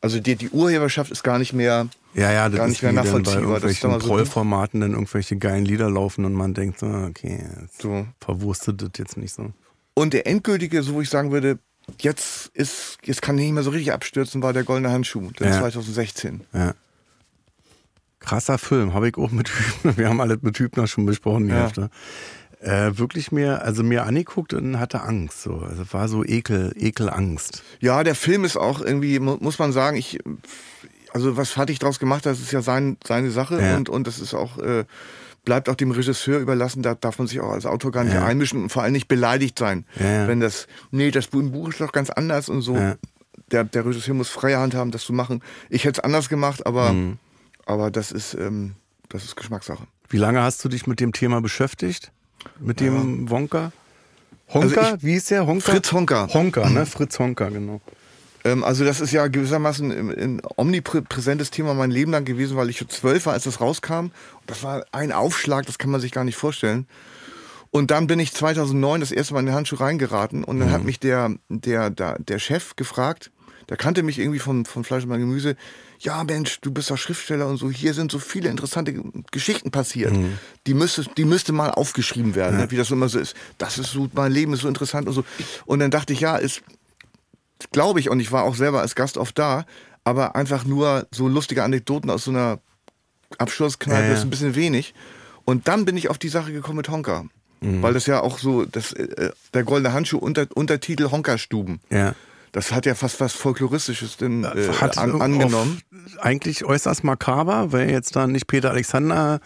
Also 0.00 0.20
die, 0.20 0.36
die 0.36 0.50
Urheberschaft 0.50 1.10
ist 1.10 1.22
gar 1.24 1.38
nicht 1.38 1.52
mehr 1.52 1.88
Ja, 2.14 2.30
ja, 2.32 2.48
das 2.48 2.58
gar 2.58 2.66
ist 2.66 2.70
nicht 2.72 2.82
mehr 2.82 2.92
dann 2.92 3.04
bei 3.04 3.04
nachvollziehbar. 3.04 3.60
Das 3.60 3.70
ist 3.70 3.78
irgendwelchen 3.82 4.00
so- 4.00 4.06
Trollformaten 4.08 4.80
dann 4.80 4.92
irgendwelche 4.92 5.36
geilen 5.36 5.64
Lieder 5.64 5.90
laufen 5.90 6.24
und 6.24 6.34
man 6.34 6.54
denkt 6.54 6.78
so, 6.78 6.86
okay, 6.86 7.44
jetzt 7.62 7.82
So. 7.82 8.06
verwurstet 8.20 8.82
das 8.82 8.90
jetzt 8.98 9.16
nicht 9.16 9.34
so. 9.34 9.52
Und 9.94 10.12
der 10.12 10.26
endgültige, 10.26 10.82
so 10.82 10.94
wo 10.94 11.00
ich 11.00 11.08
sagen 11.08 11.32
würde, 11.32 11.58
jetzt 12.00 12.48
ist 12.54 12.98
jetzt 13.04 13.22
kann 13.22 13.38
ich 13.38 13.44
nicht 13.44 13.52
mehr 13.54 13.62
so 13.62 13.70
richtig 13.70 13.92
abstürzen, 13.92 14.42
war 14.42 14.52
der 14.52 14.64
goldene 14.64 14.90
Handschuh, 14.90 15.30
der 15.38 15.48
Ja. 15.48 15.58
2016. 15.60 16.42
Ja. 16.52 16.74
Krasser 18.20 18.58
Film, 18.58 18.92
habe 18.94 19.08
ich 19.08 19.16
auch 19.18 19.30
mit 19.30 19.48
Hübner, 19.50 19.96
wir 19.96 20.08
haben 20.08 20.20
alles 20.20 20.38
mit 20.42 20.58
Hübner 20.58 20.86
schon 20.86 21.06
besprochen, 21.06 21.44
die 21.46 21.52
Ja. 21.52 21.62
Hälfte. 21.62 21.90
Äh, 22.66 22.98
wirklich 22.98 23.30
mir, 23.30 23.62
also 23.62 23.82
mir 23.84 24.04
angeguckt 24.04 24.52
und 24.52 24.80
hatte 24.80 25.02
Angst. 25.02 25.42
So. 25.42 25.58
Also 25.58 25.84
war 25.92 26.08
so 26.08 26.24
Ekel, 26.24 26.72
Ekelangst. 26.76 27.62
Ja, 27.80 28.02
der 28.02 28.16
Film 28.16 28.44
ist 28.44 28.56
auch 28.56 28.80
irgendwie, 28.80 29.20
mu- 29.20 29.36
muss 29.40 29.58
man 29.60 29.70
sagen, 29.72 29.96
ich, 29.96 30.18
also 31.12 31.36
was 31.36 31.56
hatte 31.56 31.70
ich 31.72 31.78
draus 31.78 31.98
gemacht, 32.00 32.26
das 32.26 32.40
ist 32.40 32.50
ja 32.52 32.62
sein, 32.62 32.96
seine 33.06 33.30
Sache 33.30 33.60
Ja. 33.62 33.76
und, 33.76 33.88
und 33.88 34.06
das 34.08 34.18
ist 34.18 34.34
auch, 34.34 34.58
äh, 34.58 34.84
bleibt 35.44 35.68
auch 35.68 35.76
dem 35.76 35.92
Regisseur 35.92 36.40
überlassen, 36.40 36.82
da 36.82 36.96
darf 36.96 37.18
man 37.20 37.28
sich 37.28 37.38
auch 37.40 37.52
als 37.52 37.66
Autor 37.66 37.92
gar 37.92 38.02
nicht 38.02 38.14
Ja. 38.14 38.24
einmischen 38.26 38.64
und 38.64 38.72
vor 38.72 38.82
allem 38.82 38.92
nicht 38.94 39.06
beleidigt 39.06 39.58
sein. 39.60 39.84
Ja. 40.00 40.26
Wenn 40.26 40.40
das, 40.40 40.66
nee, 40.90 41.12
das 41.12 41.28
Buch 41.28 41.68
ist 41.68 41.80
doch 41.80 41.92
ganz 41.92 42.10
anders 42.10 42.48
und 42.48 42.62
so. 42.62 42.76
Der, 43.52 43.62
der 43.62 43.86
Regisseur 43.86 44.14
muss 44.14 44.28
freie 44.28 44.58
Hand 44.58 44.74
haben, 44.74 44.90
das 44.90 45.04
zu 45.04 45.12
machen. 45.12 45.40
Ich 45.70 45.84
hätte 45.84 46.00
es 46.00 46.04
anders 46.04 46.28
gemacht, 46.28 46.66
aber, 46.66 46.92
Mhm. 46.92 47.18
aber 47.64 47.92
das 47.92 48.10
ist, 48.10 48.34
ähm, 48.34 48.72
das 49.08 49.22
ist 49.22 49.36
Geschmackssache. 49.36 49.86
Wie 50.08 50.16
lange 50.18 50.42
hast 50.42 50.64
du 50.64 50.68
dich 50.68 50.88
mit 50.88 50.98
dem 50.98 51.12
Thema 51.12 51.40
beschäftigt? 51.40 52.10
Mit 52.60 52.80
dem 52.80 53.28
Wonka? 53.30 53.72
Honka? 54.52 54.80
Also 54.80 54.96
ich- 54.96 55.02
Wie 55.04 55.14
ist 55.14 55.30
der? 55.30 55.46
Honka? 55.46 55.72
Fritz 55.72 55.92
Honka. 55.92 56.28
Honka, 56.32 56.68
ne? 56.68 56.86
Fritz 56.86 57.18
Honka, 57.18 57.48
genau. 57.48 57.80
Ähm, 58.44 58.62
also 58.62 58.84
das 58.84 59.00
ist 59.00 59.12
ja 59.12 59.26
gewissermaßen 59.26 59.90
ein, 60.10 60.42
omnipräsentes 60.56 61.50
Thema 61.50 61.74
mein 61.74 61.90
Leben 61.90 62.12
lang 62.12 62.24
gewesen, 62.24 62.56
weil 62.56 62.70
ich 62.70 62.78
schon 62.78 62.88
zwölf 62.88 63.26
war, 63.26 63.32
als 63.32 63.44
das 63.44 63.60
rauskam. 63.60 64.10
Das 64.46 64.62
war 64.62 64.84
ein 64.92 65.10
Aufschlag, 65.12 65.66
das 65.66 65.78
kann 65.78 65.90
man 65.90 66.00
sich 66.00 66.12
gar 66.12 66.24
nicht 66.24 66.36
vorstellen. 66.36 66.86
Und 67.72 67.90
dann 67.90 68.06
bin 68.06 68.20
ich 68.20 68.32
2009 68.32 69.00
das 69.00 69.10
erste 69.10 69.34
Mal 69.34 69.40
in 69.40 69.46
den 69.46 69.54
Handschuh 69.54 69.76
reingeraten 69.76 70.44
und 70.44 70.60
dann 70.60 70.70
hat 70.70 70.84
mich 70.84 71.00
der, 71.00 71.34
der, 71.48 71.90
der, 71.90 72.18
der 72.20 72.38
Chef 72.38 72.76
gefragt, 72.76 73.30
der 73.68 73.76
kannte 73.76 74.02
mich 74.04 74.18
irgendwie 74.20 74.38
von, 74.38 74.64
von 74.64 74.84
Fleisch 74.84 75.02
und 75.02 75.08
mein 75.08 75.20
Gemüse. 75.20 75.56
Ja, 76.00 76.22
Mensch, 76.24 76.60
du 76.60 76.70
bist 76.70 76.90
doch 76.90 76.98
Schriftsteller 76.98 77.46
und 77.46 77.56
so. 77.56 77.70
Hier 77.70 77.94
sind 77.94 78.12
so 78.12 78.18
viele 78.18 78.48
interessante 78.48 78.94
Geschichten 79.30 79.70
passiert. 79.70 80.14
Die, 80.66 80.74
müsste, 80.74 81.04
die 81.16 81.24
müsste 81.24 81.52
mal 81.52 81.70
aufgeschrieben 81.70 82.34
werden, 82.34 82.58
ne? 82.58 82.70
wie 82.70 82.76
das 82.76 82.90
immer 82.90 83.08
so 83.08 83.18
ist. 83.18 83.34
Das 83.58 83.78
ist 83.78 83.92
so, 83.92 84.08
mein 84.12 84.32
Leben 84.32 84.52
ist 84.52 84.60
so 84.60 84.68
interessant 84.68 85.08
und 85.08 85.14
so. 85.14 85.24
Und 85.64 85.78
dann 85.78 85.90
dachte 85.90 86.12
ich, 86.12 86.20
ja, 86.20 86.36
ist, 86.36 86.62
glaube 87.72 88.00
ich, 88.00 88.10
und 88.10 88.20
ich 88.20 88.32
war 88.32 88.44
auch 88.44 88.54
selber 88.54 88.80
als 88.80 88.94
Gast 88.94 89.16
oft 89.16 89.38
da, 89.38 89.64
aber 90.04 90.36
einfach 90.36 90.64
nur 90.64 91.06
so 91.10 91.28
lustige 91.28 91.64
Anekdoten 91.64 92.10
aus 92.10 92.24
so 92.24 92.30
einer 92.30 92.60
Abschlusskneipe 93.38 94.02
Ja, 94.02 94.08
ja. 94.08 94.14
ist 94.14 94.22
ein 94.22 94.30
bisschen 94.30 94.54
wenig. 94.54 94.94
Und 95.44 95.68
dann 95.68 95.84
bin 95.84 95.96
ich 95.96 96.08
auf 96.10 96.18
die 96.18 96.28
Sache 96.28 96.52
gekommen 96.52 96.76
mit 96.78 96.88
Honka. 96.88 97.24
Mhm. 97.60 97.82
Weil 97.82 97.94
das 97.94 98.06
ja 98.06 98.20
auch 98.20 98.38
so, 98.38 98.64
das, 98.64 98.92
äh, 98.92 99.30
der 99.54 99.64
goldene 99.64 99.92
Handschuh 99.92 100.18
unter, 100.18 100.46
Untertitel 100.54 101.10
Honka-Stuben. 101.10 101.80
Ja. 101.90 102.14
Das 102.56 102.72
hat 102.72 102.86
ja 102.86 102.94
fast 102.94 103.20
was 103.20 103.34
Folkloristisches 103.34 104.16
denn, 104.16 104.44
äh, 104.44 104.68
Hat 104.80 104.96
an, 104.96 105.12
auf- 105.12 105.20
angenommen. 105.20 105.82
eigentlich 106.20 106.64
äußerst 106.64 107.04
makaber, 107.04 107.70
weil 107.72 107.90
jetzt 107.90 108.16
da 108.16 108.26
nicht 108.26 108.46
Peter 108.46 108.70
Alexander 108.70 109.40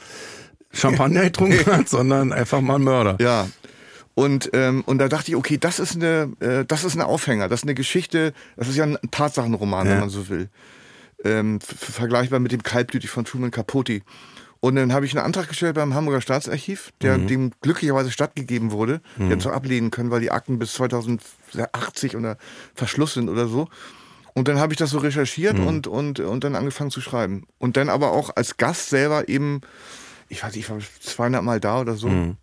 Champagner 0.72 1.22
getrunken 1.24 1.66
hat, 1.66 1.88
sondern 1.88 2.32
einfach 2.32 2.60
mal 2.60 2.76
ein 2.76 2.82
Mörder. 2.84 3.16
Ja. 3.20 3.48
Und, 4.14 4.50
ähm, 4.52 4.84
und 4.86 4.98
da 4.98 5.08
dachte 5.08 5.32
ich, 5.32 5.36
okay, 5.36 5.58
das 5.58 5.80
ist 5.80 5.96
eine, 5.96 6.30
äh, 6.38 6.64
das 6.64 6.84
ist 6.84 6.94
ein 6.94 7.00
Aufhänger, 7.02 7.48
das 7.48 7.60
ist 7.60 7.64
eine 7.64 7.74
Geschichte, 7.74 8.32
das 8.56 8.68
ist 8.68 8.76
ja 8.76 8.84
ein 8.84 8.96
Tatsachenroman, 9.10 9.86
Ja. 9.86 9.92
wenn 9.94 10.00
man 10.00 10.10
so 10.10 10.28
will. 10.28 10.48
Ähm, 11.24 11.58
vergleichbar 11.60 12.38
mit 12.38 12.52
dem 12.52 12.62
Kaltblütig 12.62 13.10
von 13.10 13.24
Truman 13.24 13.50
Capote. 13.50 14.02
Und 14.60 14.76
dann 14.76 14.92
habe 14.92 15.06
ich 15.06 15.16
einen 15.16 15.24
Antrag 15.24 15.48
gestellt 15.48 15.74
beim 15.74 15.94
Hamburger 15.94 16.20
Staatsarchiv, 16.20 16.92
der 17.00 17.16
dem 17.26 17.50
glücklicherweise 17.62 18.10
stattgegeben 18.10 18.72
wurde. 18.72 19.00
Mhm. 19.16 19.24
Die 19.24 19.30
hätten 19.34 19.48
ablehnen 19.48 19.90
können, 19.90 20.10
weil 20.10 20.20
die 20.20 20.30
Akten 20.30 20.58
bis 20.58 20.74
2080 20.74 22.14
oder 22.16 22.36
Verschluss 22.74 23.14
sind 23.14 23.28
oder 23.28 23.46
so. 23.46 23.68
Und 24.34 24.48
dann 24.48 24.58
habe 24.60 24.72
ich 24.72 24.78
das 24.78 24.90
so 24.90 24.98
recherchiert 24.98 25.58
Mhm. 25.58 25.66
und, 25.66 25.86
und, 25.86 26.20
und 26.20 26.44
dann 26.44 26.54
angefangen 26.56 26.90
zu 26.90 27.00
schreiben. 27.00 27.46
Und 27.58 27.76
dann 27.76 27.88
aber 27.88 28.12
auch 28.12 28.30
als 28.36 28.58
Gast 28.58 28.90
selber 28.90 29.28
eben, 29.28 29.62
ich 30.28 30.42
weiß 30.42 30.54
nicht, 30.54 30.64
ich 30.66 30.70
war 30.70 30.78
200 31.00 31.42
Mal 31.42 31.58
da 31.58 31.80
oder 31.80 31.94
so. 31.94 32.08
Mhm. 32.08 32.36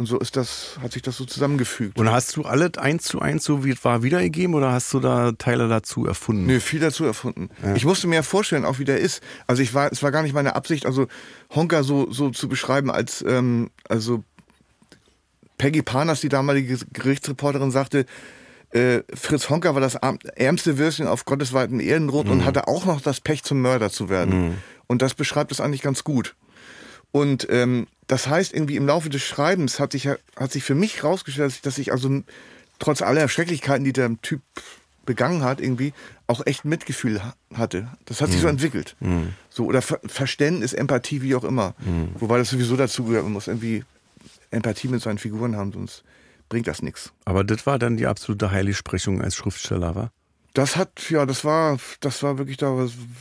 Und 0.00 0.06
so 0.06 0.18
ist 0.18 0.34
das, 0.34 0.78
hat 0.80 0.92
sich 0.92 1.02
das 1.02 1.18
so 1.18 1.26
zusammengefügt. 1.26 1.98
Und 1.98 2.10
hast 2.10 2.34
du 2.34 2.44
alles 2.44 2.78
eins 2.78 3.02
zu 3.02 3.20
eins 3.20 3.44
so 3.44 3.66
wie 3.66 3.70
es 3.72 3.84
war 3.84 4.02
wiedergegeben 4.02 4.54
oder 4.54 4.72
hast 4.72 4.94
du 4.94 4.98
da 4.98 5.32
Teile 5.32 5.68
dazu 5.68 6.06
erfunden? 6.06 6.46
Nö, 6.46 6.58
viel 6.58 6.80
dazu 6.80 7.04
erfunden. 7.04 7.50
Ich 7.74 7.84
musste 7.84 8.06
mir 8.06 8.14
ja 8.14 8.22
vorstellen, 8.22 8.64
auch 8.64 8.78
wie 8.78 8.86
der 8.86 8.96
ist. 8.96 9.22
Also 9.46 9.60
ich 9.60 9.74
war, 9.74 9.92
es 9.92 10.02
war 10.02 10.10
gar 10.10 10.22
nicht 10.22 10.32
meine 10.32 10.54
Absicht, 10.54 10.86
also 10.86 11.06
Honka 11.54 11.82
so, 11.82 12.10
so 12.10 12.30
zu 12.30 12.48
beschreiben 12.48 12.90
als, 12.90 13.22
ähm, 13.28 13.68
also 13.90 14.24
Peggy 15.58 15.82
Panas, 15.82 16.22
die 16.22 16.30
damalige 16.30 16.78
Gerichtsreporterin, 16.94 17.70
sagte, 17.70 18.06
äh, 18.70 19.00
Fritz 19.12 19.50
Honka 19.50 19.74
war 19.74 19.82
das 19.82 19.96
ärmste 19.96 20.78
Würstchen 20.78 21.08
auf 21.08 21.26
gottesweiten 21.26 21.78
Erdenrot 21.78 22.28
und 22.30 22.46
hatte 22.46 22.68
auch 22.68 22.86
noch 22.86 23.02
das 23.02 23.20
Pech, 23.20 23.42
zum 23.42 23.60
Mörder 23.60 23.90
zu 23.90 24.08
werden. 24.08 24.56
Und 24.86 25.02
das 25.02 25.12
beschreibt 25.12 25.52
es 25.52 25.60
eigentlich 25.60 25.82
ganz 25.82 26.04
gut. 26.04 26.36
Und 27.12 27.46
ähm, 27.50 27.86
das 28.06 28.26
heißt, 28.28 28.52
irgendwie 28.52 28.76
im 28.76 28.86
Laufe 28.86 29.08
des 29.10 29.22
Schreibens 29.22 29.78
hat 29.80 29.92
sich, 29.92 30.04
ja- 30.04 30.16
hat 30.36 30.52
sich 30.52 30.64
für 30.64 30.74
mich 30.74 31.02
herausgestellt, 31.02 31.46
dass 31.48 31.54
ich, 31.56 31.62
dass 31.62 31.78
ich 31.78 31.92
also 31.92 32.22
trotz 32.78 33.02
aller 33.02 33.28
Schrecklichkeiten, 33.28 33.84
die 33.84 33.92
der 33.92 34.10
Typ 34.22 34.40
begangen 35.06 35.42
hat, 35.42 35.60
irgendwie 35.60 35.92
auch 36.26 36.46
echt 36.46 36.64
Mitgefühl 36.64 37.22
ha- 37.24 37.34
hatte. 37.54 37.88
Das 38.04 38.20
hat 38.20 38.30
sich 38.30 38.40
so 38.40 38.46
entwickelt. 38.48 38.96
So, 39.48 39.64
oder 39.66 39.82
Ver 39.82 39.98
Verständnis, 40.06 40.72
Empathie, 40.72 41.22
wie 41.22 41.34
auch 41.34 41.44
immer. 41.44 41.74
Wobei 42.18 42.38
das 42.38 42.50
sowieso 42.50 42.76
dazu 42.76 43.04
gehört, 43.04 43.24
man 43.24 43.32
muss 43.32 43.48
irgendwie 43.48 43.84
Empathie 44.50 44.88
mit 44.88 45.02
seinen 45.02 45.18
Figuren 45.18 45.56
haben, 45.56 45.72
sonst 45.72 46.04
bringt 46.48 46.66
das 46.68 46.82
nichts. 46.82 47.12
Aber 47.24 47.42
das 47.44 47.66
war 47.66 47.78
dann 47.78 47.96
die 47.96 48.06
absolute 48.06 48.50
Heiligsprechung 48.50 49.20
als 49.22 49.34
Schriftsteller, 49.36 49.94
war? 49.94 50.10
Das 50.54 50.76
hat, 50.76 51.08
ja, 51.10 51.26
das 51.26 51.44
war, 51.44 51.78
das 52.00 52.22
war 52.24 52.38
wirklich 52.38 52.56
da 52.56 52.74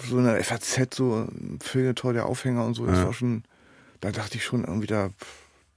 so 0.10 0.17
eine 0.17 0.43
FAZ, 0.43 0.95
so 0.95 1.28
ein 1.28 1.60
Feuilleton, 1.62 2.13
der 2.15 2.25
Aufhänger 2.25 2.65
und 2.65 2.73
so. 2.73 2.86
Das 2.88 2.97
war 3.06 3.13
schon, 3.13 3.43
da 4.01 4.12
dachte 4.12 4.38
ich 4.38 4.43
schon 4.43 4.63
irgendwie, 4.63 4.88
da, 4.88 5.09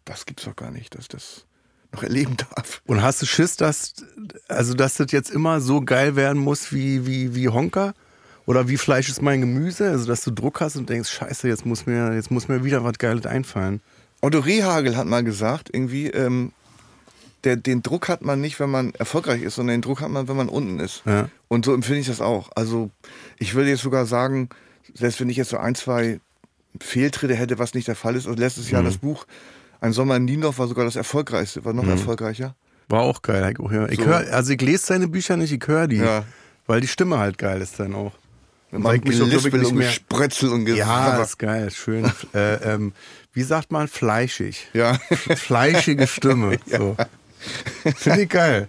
das 0.05 0.27
gibt's 0.27 0.45
doch 0.45 0.57
gar 0.57 0.71
nicht, 0.71 0.95
dass 0.95 1.03
ich 1.03 1.09
das 1.09 1.47
noch 1.93 2.03
erleben 2.03 2.37
darf. 2.37 2.83
Und 2.87 3.03
hast 3.03 3.23
du 3.23 3.27
Schiss, 3.27 3.57
dass, 3.57 3.95
also 4.49 4.75
dass 4.75 4.95
das 4.95 5.13
jetzt 5.13 5.31
immer 5.31 5.61
so 5.61 5.83
geil 5.83 6.17
werden 6.17 6.41
muss 6.41 6.73
wie, 6.73 7.07
wie, 7.07 7.35
wie 7.35 7.49
Honka? 7.49 7.95
Oder 8.45 8.69
wie 8.69 8.77
Fleisch 8.77 9.09
ist 9.09 9.23
mein 9.23 9.41
Gemüse? 9.41 9.91
Also 9.91 10.07
dass 10.07 10.23
du 10.23 10.33
Druck 10.33 10.61
hast 10.61 10.77
und 10.77 10.89
denkst, 10.89 11.11
scheiße, 11.11 11.47
jetzt 11.47 11.65
muss 11.65 11.87
mir, 11.87 12.15
jetzt 12.15 12.31
muss 12.31 12.49
mir 12.49 12.65
wieder 12.65 12.83
was 12.83 12.99
Geiles 12.99 13.27
einfallen. 13.27 13.81
Otto 14.21 14.41
Rehagel 14.41 14.97
hat 14.97 15.07
mal 15.07 15.23
gesagt, 15.23 15.71
irgendwie, 15.73 16.09
ähm, 16.09 16.53
der, 17.45 17.57
den 17.57 17.83
Druck 17.83 18.09
hat 18.09 18.23
man 18.23 18.41
nicht, 18.41 18.59
wenn 18.61 18.71
man 18.71 18.95
erfolgreich 18.95 19.43
ist, 19.43 19.57
sondern 19.57 19.77
den 19.77 19.83
Druck 19.83 20.01
hat 20.01 20.11
man, 20.11 20.29
wenn 20.29 20.37
man 20.37 20.49
unten 20.49 20.81
ist. 20.81 21.03
Ja. 21.05 21.29
Und 21.49 21.65
so 21.65 21.75
empfinde 21.75 22.01
ich 22.01 22.07
das 22.07 22.21
auch. 22.21 22.51
Also 22.55 22.91
ich 23.39 23.55
würde 23.55 23.71
jetzt 23.71 23.83
sogar 23.83 24.07
sagen, 24.07 24.49
selbst 24.95 25.21
wenn 25.21 25.29
ich 25.29 25.37
jetzt 25.37 25.51
so 25.51 25.59
ein, 25.59 25.75
zwei 25.75 26.21
Fehltritte 26.81 27.35
hätte, 27.35 27.59
was 27.59 27.75
nicht 27.75 27.89
der 27.89 27.97
Fall 27.97 28.17
ist, 28.17 28.27
also 28.27 28.39
letztes 28.39 28.67
Mhm. 28.67 28.73
Jahr 28.73 28.83
das 28.83 28.99
Buch 28.99 29.27
Ein 29.81 29.93
Sommer 29.93 30.17
in 30.17 30.25
Niendorf 30.27 30.59
war 30.59 30.69
sogar 30.69 30.85
das 30.85 30.95
erfolgreichste, 30.95 31.65
war 31.65 31.73
noch 31.73 31.87
erfolgreicher. 31.87 32.55
War 32.89 33.01
auch 33.01 33.21
geil. 33.21 33.53
Ich, 33.59 33.73
ja. 33.73 33.89
So. 33.97 34.05
hör, 34.07 34.33
also 34.33 34.53
ich 34.53 34.61
lese 34.61 34.87
seine 34.87 35.09
Bücher 35.09 35.37
nicht, 35.37 35.53
ich 35.53 35.67
höre 35.67 35.89
die. 35.89 35.97
Ja. 35.97 36.25
Weil 36.67 36.81
die 36.81 36.87
Stimme 36.87 37.19
halt 37.19 37.37
geil 37.37 37.61
ist 37.61 37.81
dann 37.81 37.95
auch. 37.95 38.13
Ich 38.71 38.79
mich 38.79 39.17
so, 39.17 39.27
nicht 39.27 39.45
und 39.45 39.77
Gesprötzel 39.77 40.49
und 40.51 40.67
Ja, 40.69 40.75
Gesabber. 41.07 41.23
ist 41.25 41.39
geil, 41.39 41.71
schön. 41.71 42.11
äh, 42.35 42.55
ähm, 42.75 42.93
wie 43.35 43.43
sagt 43.43 43.71
man? 43.73 43.89
Fleischig. 43.89 44.69
Ja. 44.73 44.99
Fleischige 45.37 46.07
Stimme. 46.07 46.59
So. 46.67 46.97
Finde 47.97 48.23
ich 48.23 48.29
geil. 48.29 48.69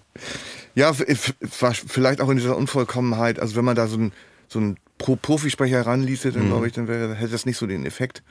Ja, 0.74 0.94
vielleicht 0.94 2.22
auch 2.22 2.30
in 2.30 2.38
dieser 2.38 2.58
Unvollkommenheit. 2.58 3.40
Also 3.40 3.56
wenn 3.56 3.66
man 3.66 3.76
da 3.76 3.88
so 3.88 3.98
einen 3.98 4.14
so 4.48 4.60
einen 4.60 4.78
Pro 5.04 5.18
Profisprecher 5.18 5.86
ranließe, 5.86 6.32
dann 6.32 6.48
glaube 6.48 6.68
ich, 6.68 6.74
dann 6.74 6.88
wäre, 6.88 7.14
hätte 7.14 7.34
das 7.34 7.46
nicht 7.46 7.58
so 7.58 7.68
den 7.68 7.86
Effekt. 7.86 8.24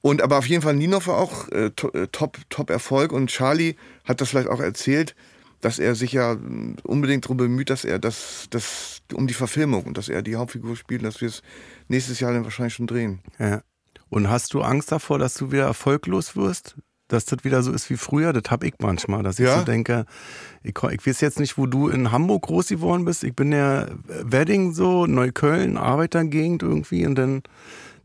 Und 0.00 0.22
aber 0.22 0.38
auf 0.38 0.46
jeden 0.46 0.60
Fall 0.60 0.74
Nino 0.74 1.04
war 1.06 1.18
auch 1.18 1.48
äh, 1.50 1.66
äh, 1.66 2.08
top, 2.10 2.38
top 2.50 2.70
Erfolg 2.70 3.12
und 3.12 3.30
Charlie 3.30 3.76
hat 4.04 4.20
das 4.20 4.30
vielleicht 4.30 4.48
auch 4.48 4.58
erzählt, 4.58 5.14
dass 5.60 5.78
er 5.78 5.94
sich 5.94 6.12
ja 6.12 6.34
mh, 6.34 6.78
unbedingt 6.82 7.24
darum 7.24 7.36
bemüht, 7.36 7.70
dass 7.70 7.84
er 7.84 8.00
das, 8.00 8.48
das 8.50 9.02
um 9.12 9.28
die 9.28 9.34
Verfilmung 9.34 9.84
und 9.84 9.96
dass 9.96 10.08
er 10.08 10.22
die 10.22 10.34
Hauptfigur 10.34 10.76
spielt, 10.76 11.04
dass 11.04 11.20
wir 11.20 11.28
es 11.28 11.42
nächstes 11.86 12.18
Jahr 12.18 12.32
dann 12.32 12.42
wahrscheinlich 12.42 12.74
schon 12.74 12.88
drehen. 12.88 13.20
Ja. 13.38 13.62
Und 14.10 14.28
hast 14.28 14.54
du 14.54 14.62
Angst 14.62 14.90
davor, 14.90 15.20
dass 15.20 15.34
du 15.34 15.52
wieder 15.52 15.66
erfolglos 15.66 16.34
wirst? 16.34 16.74
Dass 17.08 17.24
das 17.24 17.42
wieder 17.42 17.62
so 17.62 17.72
ist 17.72 17.88
wie 17.90 17.96
früher? 17.96 18.32
Das 18.32 18.50
hab 18.50 18.62
ich 18.64 18.74
manchmal, 18.80 19.22
dass 19.22 19.38
ich 19.38 19.46
Ja? 19.46 19.58
so 19.58 19.64
denke, 19.64 20.04
ich, 20.62 20.74
ich 20.76 21.06
weiß 21.06 21.20
jetzt 21.22 21.40
nicht, 21.40 21.56
wo 21.58 21.66
du 21.66 21.88
in 21.88 22.12
Hamburg 22.12 22.42
groß 22.42 22.68
geworden 22.68 23.04
bist. 23.06 23.24
Ich 23.24 23.34
bin 23.34 23.50
ja 23.52 23.86
Wedding 24.22 24.72
so, 24.74 25.06
Neukölln, 25.06 25.76
Arbeitergegend 25.78 26.62
irgendwie 26.62 27.06
und 27.06 27.14
dann 27.14 27.42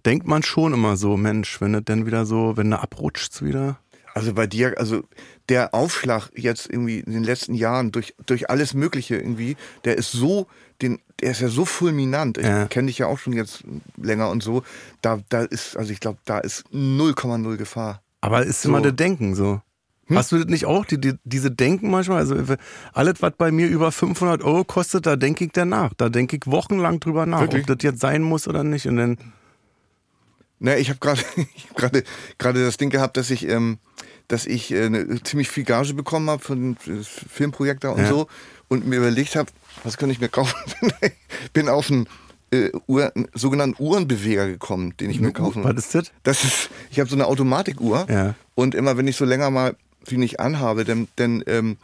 denkt 0.06 0.26
man 0.28 0.42
schon 0.44 0.74
immer 0.74 0.96
so, 0.98 1.18
Mensch, 1.18 1.60
wenn 1.62 1.74
das 1.74 1.84
dann 1.86 2.06
wieder 2.06 2.26
so, 2.26 2.56
wenn 2.58 2.72
du 2.72 2.80
abrutscht 2.80 3.42
wieder. 3.42 3.78
Also 4.16 4.34
bei 4.34 4.46
dir, 4.48 4.76
also 4.78 5.04
der 5.50 5.74
Aufschlag 5.74 6.30
jetzt 6.36 6.70
irgendwie 6.70 7.00
in 7.00 7.14
den 7.14 7.24
letzten 7.24 7.56
Jahren 7.56 7.92
durch, 7.92 8.14
durch 8.26 8.50
alles 8.50 8.74
Mögliche 8.76 9.16
irgendwie, 9.18 9.58
der 9.86 9.98
ist 9.98 10.12
so, 10.12 10.48
den, 10.82 11.00
der 11.20 11.32
ist 11.32 11.42
ja 11.42 11.48
so 11.50 11.66
fulminant. 11.66 12.38
Ich 12.38 12.46
Ja. 12.46 12.68
kenne 12.68 12.88
dich 12.88 13.00
ja 13.00 13.08
auch 13.08 13.18
schon 13.18 13.34
jetzt 13.34 13.64
länger 13.98 14.30
und 14.30 14.44
so. 14.44 14.64
Da, 15.02 15.20
da 15.30 15.42
ist, 15.42 15.76
also 15.78 15.92
ich 15.92 16.00
glaube, 16.00 16.20
da 16.26 16.38
ist 16.38 16.64
0,0 16.72 17.58
Gefahr. 17.58 18.02
Aber 18.24 18.44
ist 18.46 18.62
So. 18.62 18.70
immer 18.70 18.82
das 18.82 18.96
Denken 18.96 19.36
so. 19.36 19.62
Hast 20.10 20.32
du 20.32 20.38
das 20.38 20.48
nicht 20.48 20.66
auch, 20.66 20.86
die, 20.86 21.00
die, 21.00 21.14
diese 21.24 21.50
Denken 21.50 21.90
manchmal? 21.90 22.18
Also 22.20 22.36
alles, 22.94 23.16
was 23.22 23.34
bei 23.38 23.52
mir 23.52 23.68
über 23.68 23.92
500 23.92 24.44
Euro 24.44 24.64
kostet, 24.64 25.06
da 25.06 25.16
denke 25.16 25.46
ich 25.46 25.52
danach. 25.54 25.92
Da 25.98 26.10
denke 26.10 26.36
ich 26.38 26.44
wochenlang 26.46 27.00
drüber 27.00 27.26
nach, 27.26 27.42
Wirklich? 27.42 27.62
ob 27.64 27.68
das 27.68 27.78
jetzt 27.84 28.00
sein 28.02 28.22
muss 28.22 28.48
oder 28.48 28.64
nicht. 28.64 28.86
Und 28.88 28.98
dann, 28.98 29.18
Ne, 30.60 30.78
ich 30.78 30.90
habe 30.90 31.00
gerade 31.00 31.22
gerade 31.76 32.04
gerade 32.38 32.64
das 32.64 32.78
Ding 32.78 32.90
gehabt, 32.90 33.18
dass 33.18 33.30
ich 33.30 33.48
ähm, 33.50 33.80
dass 34.30 34.46
ich 34.46 34.72
äh, 34.72 34.86
eine, 34.86 35.22
ziemlich 35.24 35.50
viel 35.50 35.64
Gage 35.66 35.94
bekommen 35.94 36.30
habe 36.30 36.42
von 36.42 36.78
das 36.86 37.08
Filmprojekt 37.08 37.84
da 37.84 37.90
und 37.90 38.00
Ja. 38.04 38.08
so 38.08 38.28
und 38.70 38.88
mir 38.88 38.98
überlegt 38.98 39.36
habe, 39.36 39.50
was 39.84 39.98
könnte 39.98 40.14
ich 40.14 40.22
mir 40.22 40.30
kaufen? 40.30 40.56
Bin 41.54 41.68
auf 41.68 41.92
einen, 41.92 42.08
äh, 42.54 42.72
Uhr, 42.88 43.12
sogenannten 43.34 43.82
Uhrenbeweger 43.82 44.48
gekommen, 44.48 44.94
den 45.00 45.10
ich 45.10 45.20
mir 45.20 45.32
kaufen 45.32 45.64
was 45.64 45.76
ist 45.76 45.96
das? 45.96 46.12
Das 46.24 46.44
ist, 46.44 46.70
ich 46.92 47.00
habe 47.00 47.10
so 47.10 47.16
eine 47.16 47.26
Automatikuhr 47.28 48.06
Ja. 48.10 48.36
und 48.56 48.76
immer 48.76 48.98
wenn 48.98 49.08
ich 49.08 49.16
so 49.16 49.26
länger 49.26 49.50
mal 49.50 49.76
die 50.10 50.18
nicht 50.18 50.40
anhabe, 50.40 50.84
dann 50.86 51.08
dann 51.16 51.44
ähm, 51.48 51.78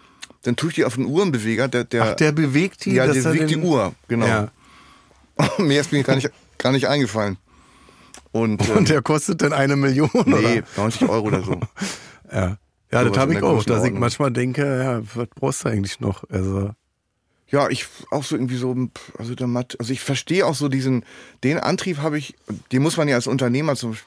dann 0.43 0.55
tue 0.55 0.69
ich 0.69 0.75
die 0.75 0.85
auf 0.85 0.95
den 0.95 1.05
Uhrenbeweger, 1.05 1.67
der 1.67 1.83
der, 1.85 2.03
Ach, 2.03 2.13
der 2.15 2.31
bewegt 2.31 2.85
die? 2.85 2.93
ja, 2.93 3.05
der 3.07 3.15
er 3.15 3.23
bewegt 3.23 3.49
die 3.49 3.57
Uhr, 3.57 3.93
genau. 4.07 4.27
Ja. 4.27 4.51
Mir 5.57 5.81
ist 5.81 5.91
mir 5.91 6.03
gar 6.03 6.15
nicht 6.15 6.29
gar 6.57 6.71
nicht 6.71 6.87
eingefallen. 6.87 7.37
Und, 8.31 8.67
ähm, 8.69 8.77
Und 8.77 8.89
der 8.89 9.01
kostet 9.01 9.41
dann 9.41 9.53
eine 9.53 9.75
Million, 9.75 10.09
nee, 10.25 10.33
oder? 10.33 10.63
90 10.77 11.09
Euro 11.09 11.27
oder 11.27 11.41
so. 11.43 11.59
Ja, 12.31 12.57
ja 12.91 12.99
Sowas 12.99 13.11
das 13.13 13.17
habe 13.17 13.33
ich 13.33 13.41
auch. 13.41 13.63
Dass 13.63 13.83
ich 13.83 13.93
manchmal 13.93 14.31
denke, 14.31 14.61
ja, 14.61 15.01
was 15.15 15.27
brauchst 15.35 15.65
du 15.65 15.69
eigentlich 15.69 15.99
noch? 15.99 16.23
Also, 16.29 16.69
Ja, 17.51 17.69
ich 17.69 17.87
auch 18.11 18.23
so 18.23 18.35
irgendwie 18.35 18.57
so, 18.57 18.75
also 19.17 19.35
der 19.35 19.47
Matt, 19.47 19.75
also 19.79 19.91
ich 19.91 20.01
verstehe 20.01 20.45
auch 20.45 20.55
so 20.55 20.69
diesen, 20.69 21.03
den 21.43 21.57
Antrieb 21.57 21.97
habe 21.97 22.17
ich, 22.17 22.35
den 22.71 22.81
muss 22.81 22.97
man 22.97 23.07
ja 23.07 23.15
als 23.15 23.27
Unternehmer 23.27 23.75
zum, 23.75 23.97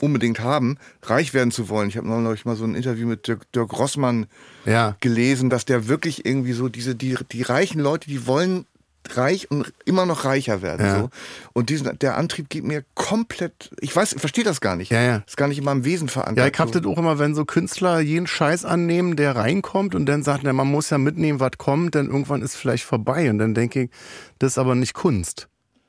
unbedingt 0.00 0.40
haben, 0.40 0.78
reich 1.02 1.34
werden 1.34 1.50
zu 1.50 1.68
wollen. 1.68 1.88
Ich 1.88 1.96
habe 1.96 2.06
neulich 2.06 2.44
mal 2.44 2.56
so 2.56 2.64
ein 2.64 2.74
Interview 2.74 3.06
mit 3.06 3.26
Dirk, 3.26 3.50
Dirk 3.52 3.72
Rossmann 3.78 4.26
ja. 4.64 4.96
gelesen, 5.00 5.50
dass 5.50 5.64
der 5.64 5.88
wirklich 5.88 6.24
irgendwie 6.24 6.52
so 6.52 6.68
diese, 6.68 6.94
die, 6.94 7.16
die 7.32 7.42
reichen 7.42 7.80
Leute, 7.80 8.08
die 8.08 8.26
wollen 8.26 8.66
reich 9.14 9.50
und 9.50 9.72
immer 9.84 10.06
noch 10.06 10.24
reicher 10.24 10.62
werden. 10.62 10.86
Ja. 10.86 10.98
So. 11.00 11.10
Und 11.52 11.68
diesen, 11.68 11.98
der 11.98 12.16
Antrieb 12.16 12.48
geht 12.48 12.64
mir 12.64 12.84
komplett, 12.94 13.70
ich 13.80 13.94
weiß, 13.94 14.14
ich 14.14 14.20
verstehe 14.20 14.44
das 14.44 14.60
gar 14.60 14.76
nicht. 14.76 14.90
Ja, 14.90 15.02
ja. 15.02 15.22
Ist 15.26 15.36
gar 15.36 15.48
nicht 15.48 15.58
in 15.58 15.64
meinem 15.64 15.84
Wesen 15.84 16.08
verankert. 16.08 16.38
Ja, 16.38 16.46
ich 16.46 16.58
hab 16.58 16.72
so. 16.72 16.80
das 16.80 16.90
auch 16.90 16.98
immer, 16.98 17.18
wenn 17.18 17.34
so 17.34 17.44
Künstler 17.44 18.00
jeden 18.00 18.26
Scheiß 18.26 18.64
annehmen, 18.64 19.16
der 19.16 19.36
reinkommt 19.36 19.94
und 19.94 20.06
dann 20.06 20.22
sagt, 20.22 20.42
na, 20.44 20.52
man 20.52 20.68
muss 20.68 20.90
ja 20.90 20.98
mitnehmen, 20.98 21.40
was 21.40 21.52
kommt, 21.58 21.94
denn 21.94 22.06
irgendwann 22.06 22.42
ist 22.42 22.56
vielleicht 22.56 22.84
vorbei. 22.84 23.30
Und 23.30 23.38
dann 23.38 23.54
denke 23.54 23.84
ich, 23.84 23.90
das 24.38 24.52
ist 24.52 24.58
aber 24.58 24.74
nicht 24.74 24.94
Kunst. 24.94 25.48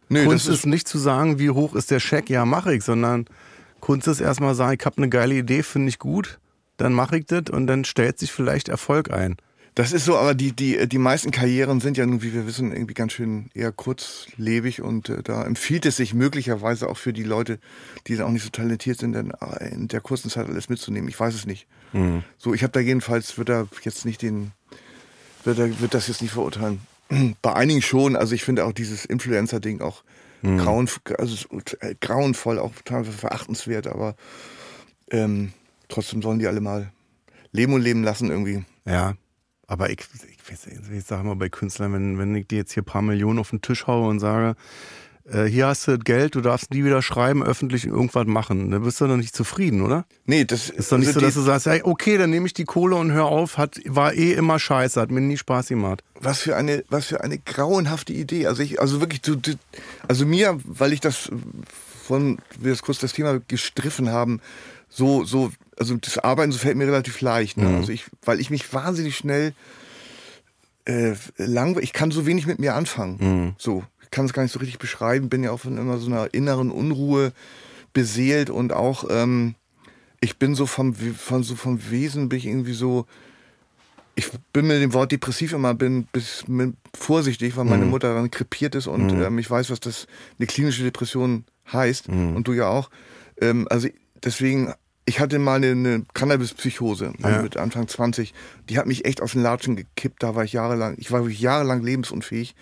Nö, 0.10 0.25
Kunst 0.25 0.47
das 0.47 0.60
ist, 0.60 0.65
nicht 0.65 0.88
zu 0.88 0.97
sagen, 0.97 1.39
wie 1.39 1.49
hoch 1.49 1.75
ist 1.75 1.91
der 1.91 1.99
Scheck, 1.99 2.30
ja, 2.30 2.45
mache 2.45 2.73
ich, 2.73 2.84
sondern 2.84 3.25
Kunst 3.80 4.08
ist 4.08 4.21
erstmal 4.21 4.56
sagen, 4.56 4.77
ich 4.80 4.86
habe 4.86 4.97
eine 4.97 5.10
geile 5.10 5.36
Idee, 5.36 5.63
finde 5.63 5.89
ich 5.89 5.99
gut, 5.99 6.39
dann 6.77 6.93
mache 6.93 7.17
ich 7.17 7.25
das 7.25 7.49
und 7.51 7.67
dann 7.67 7.86
stellt 7.86 8.19
sich 8.19 8.32
vielleicht 8.32 8.69
Erfolg 8.69 9.12
ein. 9.12 9.38
Das 9.78 9.92
ist 9.92 10.06
so, 10.06 10.18
aber 10.18 10.34
die, 10.34 10.54
die, 10.54 10.88
die 10.88 10.98
meisten 10.98 11.30
Karrieren 11.30 11.82
sind 11.82 11.98
ja 11.98 12.06
nun, 12.08 12.24
wie 12.24 12.34
wir 12.34 12.48
wissen, 12.48 12.72
irgendwie 12.72 12.96
ganz 12.96 13.13
schön 13.13 13.52
eher 13.54 13.72
kurzlebig 13.72 14.82
und 14.82 15.10
äh, 15.10 15.22
da 15.22 15.44
empfiehlt 15.44 15.86
es 15.86 15.98
sich 15.98 16.16
möglicherweise 16.16 16.90
auch 16.90 16.98
für 16.98 17.13
die 17.13 17.22
Leute, 17.22 17.60
die 18.08 18.20
auch 18.20 18.32
nicht 18.32 18.44
so 18.44 18.50
talentiert 18.50 18.98
sind, 18.98 19.13
dann 19.13 19.32
äh, 19.32 19.70
in 19.70 19.88
der 19.88 20.02
kurzen 20.02 20.32
Zeit 20.32 20.48
alles 20.48 20.70
mitzunehmen. 20.70 21.08
Ich 21.08 21.20
weiß 21.20 21.36
es 21.36 21.46
nicht. 21.46 21.68
So, 22.40 22.56
ich 22.56 22.63
habe 22.63 22.74
da 22.74 22.80
jedenfalls, 22.80 23.38
wird 23.38 23.50
da 23.50 23.68
jetzt 23.84 24.06
nicht 24.06 24.24
den, 24.24 24.52
wird, 25.44 25.60
da, 25.60 25.80
wird 25.80 25.94
das 25.94 26.08
jetzt 26.08 26.24
nicht 26.24 26.34
verurteilen. 26.34 26.82
Bei 27.44 27.54
einigen 27.54 27.84
schon, 27.84 28.16
also 28.16 28.34
ich 28.34 28.44
finde 28.44 28.66
auch 28.66 28.74
dieses 28.74 29.06
Influencer-Ding 29.06 29.82
auch 29.82 30.04
Mhm. 30.42 30.58
Grauen, 30.58 30.90
also 31.18 31.48
äh, 31.80 31.96
grauenvoll, 32.00 32.60
auch 32.60 32.72
teilweise 32.86 33.12
verachtenswert, 33.12 33.88
aber 33.88 34.16
ähm, 35.10 35.52
trotzdem 35.90 36.22
sollen 36.22 36.40
die 36.40 36.48
alle 36.48 36.62
mal 36.62 36.92
leben 37.52 37.74
und 37.74 37.82
leben 37.82 38.04
lassen 38.04 38.30
irgendwie. 38.30 38.63
Ja. 38.86 39.16
Aber 39.67 39.89
ich, 39.89 39.99
ich, 40.49 40.91
ich, 40.91 41.03
sage 41.03 41.23
mal 41.23 41.36
bei 41.36 41.49
Künstlern, 41.49 41.93
wenn, 41.93 42.17
wenn 42.17 42.34
ich 42.36 42.47
dir 42.47 42.60
jetzt 42.60 42.73
hier 42.73 42.84
ein 42.84 42.86
paar 42.86 43.01
Millionen 43.01 43.38
auf 43.38 43.49
den 43.49 43.62
Tisch 43.62 43.86
haue 43.86 44.08
und 44.08 44.19
sage, 44.19 44.56
äh, 45.30 45.43
hier 45.43 45.67
hast 45.67 45.88
du 45.88 45.97
Geld, 45.99 46.36
du 46.36 46.41
darfst 46.41 46.71
nie 46.71 46.86
wieder 46.86 47.01
schreiben, 47.01 47.43
öffentlich 47.43 47.86
irgendwas 47.86 48.27
machen. 48.27 48.71
Da 48.71 48.80
bist 48.80 49.01
du 49.01 49.08
doch 49.08 49.17
nicht 49.17 49.36
zufrieden, 49.36 49.82
oder? 49.82 50.06
Nee, 50.25 50.45
das 50.45 50.69
ist 50.69 50.91
doch 50.91 50.97
nicht 50.97 51.08
also 51.10 51.19
so, 51.19 51.25
dass 51.25 51.34
du 51.34 51.41
sagst, 51.41 51.65
hey, 51.65 51.82
okay, 51.84 52.17
dann 52.17 52.30
nehme 52.30 52.47
ich 52.47 52.53
die 52.53 52.63
Kohle 52.63 52.95
und 52.95 53.12
hör 53.12 53.25
auf, 53.25 53.58
hat, 53.58 53.80
war 53.86 54.13
eh 54.13 54.34
immer 54.34 54.58
scheiße, 54.58 54.99
hat 54.99 55.12
mir 55.12 55.19
nie 55.19 55.38
Spaß 55.38 55.67
gemacht. 55.67 56.01
Was 56.19 56.39
für 56.39 56.56
eine, 56.56 56.86
was 56.89 57.08
für 57.08 57.21
eine 57.21 57.38
grauenhafte 57.38 58.13
Idee. 58.13 58.47
Also 58.47 58.63
ich, 58.63 58.80
also 58.80 59.01
wirklich, 59.01 59.21
du, 59.21 59.36
du, 59.36 59.53
also 60.08 60.25
mir, 60.25 60.58
weil 60.63 60.93
ich 60.93 61.01
das 61.01 61.30
von, 62.06 62.38
wir 62.58 62.71
das 62.71 62.82
kurz 62.82 62.99
das 62.99 63.12
Thema 63.12 63.41
gestriffen 63.49 64.10
haben, 64.10 64.39
so, 64.89 65.23
so, 65.26 65.52
also 65.78 65.95
das 65.97 66.17
Arbeiten 66.17 66.52
so 66.52 66.58
fällt 66.58 66.78
mir 66.78 66.88
relativ 66.88 67.21
leicht. 67.21 67.58
Ne? 67.58 67.65
Mhm. 67.65 67.76
Also 67.76 67.91
ich, 67.91 68.06
weil 68.23 68.39
ich 68.39 68.50
mich 68.50 68.73
wahnsinnig 68.73 69.15
schnell 69.15 69.54
äh, 70.86 71.13
langweilig, 71.38 71.89
ich 71.89 71.93
kann 71.93 72.12
so 72.12 72.26
wenig 72.26 72.47
mit 72.47 72.60
mir 72.60 72.76
anfangen. 72.76 73.17
Mhm. 73.19 73.56
So 73.58 73.84
kann 74.12 74.26
es 74.26 74.34
gar 74.34 74.43
nicht 74.43 74.52
so 74.52 74.60
richtig 74.60 74.80
beschreiben, 74.80 75.30
bin 75.30 75.43
ja 75.43 75.52
auch 75.52 75.60
von 75.60 75.78
immer 75.78 75.97
so 75.97 76.08
einer 76.08 76.34
inneren 76.34 76.71
Unruhe 76.71 77.34
beseelt 77.93 78.50
und 78.50 78.73
auch 78.73 79.06
ähm, 79.10 79.56
ich 80.21 80.38
bin 80.38 80.56
so 80.56 80.65
vom, 80.65 80.95
von, 80.95 81.43
so 81.43 81.56
vom 81.56 81.89
Wesen 81.89 82.30
bin 82.30 82.39
ich 82.39 82.47
irgendwie 82.47 82.73
so, 82.73 83.06
ich 84.15 84.30
bin 84.54 84.67
mit 84.67 84.82
dem 84.82 84.93
Wort 84.93 85.12
depressiv 85.12 85.54
immer 85.54 85.73
bin 85.73 86.06
bis 86.12 86.43
vorsichtig, 86.95 87.56
weil 87.56 87.65
meine 87.65 87.86
mhm. 87.86 87.91
Mutter 87.91 88.13
dann 88.13 88.32
krepiert 88.32 88.76
ist 88.76 88.88
und 88.88 89.13
mhm. 89.13 89.21
ähm, 89.21 89.38
ich 89.39 89.50
weiß, 89.50 89.69
was 89.69 89.80
das 89.80 90.08
eine 90.39 90.47
klinische 90.47 90.84
Depression 90.84 91.45
heißt 91.71 92.10
mhm. 92.10 92.36
und 92.36 92.47
du 92.47 92.54
ja 92.54 92.67
auch. 92.67 92.89
Ähm, 93.39 93.67
also 93.69 93.88
deswegen, 94.23 94.73
ich 95.06 95.19
hatte 95.19 95.39
mal 95.39 95.56
eine, 95.56 95.71
eine 95.71 96.06
Cannabis-Psychose 96.13 97.13
ja. 97.19 97.41
mit 97.41 97.58
Anfang 97.58 97.88
20. 97.88 98.34
Die 98.69 98.77
hat 98.77 98.86
mich 98.86 99.06
echt 99.06 99.21
aus 99.21 99.32
den 99.34 99.41
Latschen 99.41 99.75
gekippt. 99.75 100.23
Da 100.23 100.36
war 100.36 100.43
ich 100.43 100.53
jahrelang, 100.53 100.95
ich 100.97 101.12
war 101.12 101.23
wirklich 101.23 101.39
jahrelang 101.39 101.84
lebensunfähig. 101.84 102.56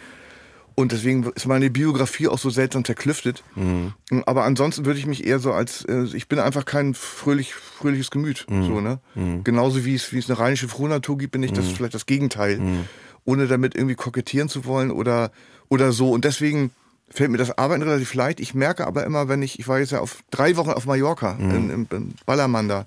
Und 0.77 0.91
deswegen 0.91 1.23
ist 1.35 1.47
meine 1.47 1.69
Biografie 1.69 2.27
auch 2.27 2.37
so 2.37 2.49
seltsam 2.49 2.83
zerklüftet. 2.83 3.43
Mhm. 3.55 3.93
Aber 4.25 4.43
ansonsten 4.43 4.85
würde 4.85 4.99
ich 4.99 5.05
mich 5.05 5.25
eher 5.25 5.39
so 5.39 5.53
als, 5.53 5.85
äh, 5.85 6.03
ich 6.13 6.27
bin 6.27 6.37
einfach 6.37 6.65
kein 6.65 6.93
fröhlich, 6.93 7.53
fröhliches 7.53 8.11
Gemüt. 8.11 8.45
Mhm. 8.49 8.65
So, 8.65 8.81
ne? 8.81 8.99
Mhm. 9.15 9.45
Genauso 9.45 9.85
wie 9.85 9.95
es, 9.95 10.11
wie 10.11 10.19
es 10.19 10.29
eine 10.29 10.37
rheinische 10.37 10.67
Frohnatur 10.67 11.17
gibt, 11.17 11.31
bin 11.31 11.43
ich 11.43 11.53
das 11.53 11.65
mhm. 11.65 11.75
vielleicht 11.75 11.93
das 11.93 12.05
Gegenteil. 12.05 12.57
Mhm. 12.57 12.85
Ohne 13.23 13.47
damit 13.47 13.73
irgendwie 13.73 13.95
kokettieren 13.95 14.49
zu 14.49 14.65
wollen 14.65 14.91
oder, 14.91 15.31
oder 15.69 15.93
so. 15.93 16.11
Und 16.11 16.25
deswegen 16.25 16.71
fällt 17.09 17.31
mir 17.31 17.37
das 17.37 17.57
Arbeiten 17.57 17.83
relativ 17.83 18.13
leicht. 18.13 18.39
Ich 18.39 18.53
merke 18.53 18.87
aber 18.87 19.05
immer, 19.05 19.27
wenn 19.27 19.41
ich, 19.41 19.59
ich 19.59 19.67
war 19.67 19.79
jetzt 19.79 19.91
ja 19.91 19.99
auf 19.99 20.17
drei 20.31 20.57
Wochen 20.57 20.71
auf 20.71 20.85
Mallorca, 20.85 21.33
mhm. 21.33 21.51
in, 21.51 21.69
in, 21.69 21.87
in 21.91 22.15
Ballermann 22.25 22.67
da. 22.67 22.85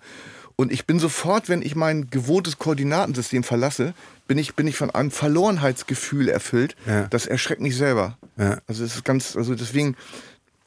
Und 0.57 0.73
ich 0.73 0.87
bin 0.87 0.99
sofort, 0.99 1.49
wenn 1.49 1.63
ich 1.63 1.77
mein 1.77 2.11
gewohntes 2.11 2.59
Koordinatensystem 2.59 3.45
verlasse, 3.45 3.95
bin 4.27 4.39
ich, 4.39 4.57
bin 4.57 4.67
ich 4.67 4.77
von 4.77 4.91
einem 4.91 5.13
Verlorenheitsgefühl 5.13 6.29
erfüllt. 6.29 6.75
Ja. 6.85 7.07
Das 7.07 7.27
erschreckt 7.27 7.61
mich 7.61 7.77
selber. 7.77 8.19
Ja. 8.37 8.59
Also 8.67 8.85
es 8.85 8.97
ist 8.97 9.05
ganz, 9.05 9.37
also 9.37 9.55
deswegen 9.55 9.97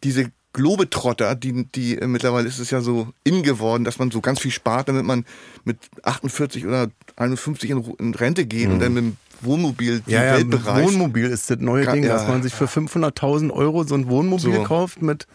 diese 0.03 0.31
Globetrotter, 0.53 1.35
die, 1.35 1.65
die 1.65 1.97
äh, 1.97 2.07
mittlerweile 2.07 2.47
ist 2.47 2.59
es 2.59 2.71
ja 2.71 2.81
so 2.81 3.09
in 3.23 3.43
geworden, 3.43 3.83
dass 3.83 3.99
man 3.99 4.11
so 4.11 4.21
ganz 4.21 4.39
viel 4.39 4.51
spart, 4.51 4.89
damit 4.89 5.05
man 5.05 5.25
mit 5.63 5.77
48 6.03 6.65
oder 6.65 6.89
51 7.15 7.69
in, 7.69 7.83
in 7.99 8.13
Rente 8.15 8.45
geht 8.45 8.67
mhm. 8.67 8.73
und 8.73 8.79
dann 8.79 8.93
mit 8.93 9.03
dem 9.03 9.17
Wohnmobil 9.41 10.01
die 10.05 10.11
ja, 10.11 10.37
ja. 10.37 10.45
Wohnmobil 10.83 11.25
ist 11.25 11.49
das 11.49 11.59
neue 11.59 11.85
Ding, 11.85 12.03
ja, 12.03 12.13
dass 12.13 12.27
man 12.27 12.43
sich 12.43 12.53
für 12.53 12.65
500.000 12.65 13.51
Euro 13.51 13.83
so 13.83 13.95
ein 13.95 14.09
Wohnmobil 14.09 14.55
so. 14.55 14.63
kauft 14.63 15.01
mit 15.01 15.27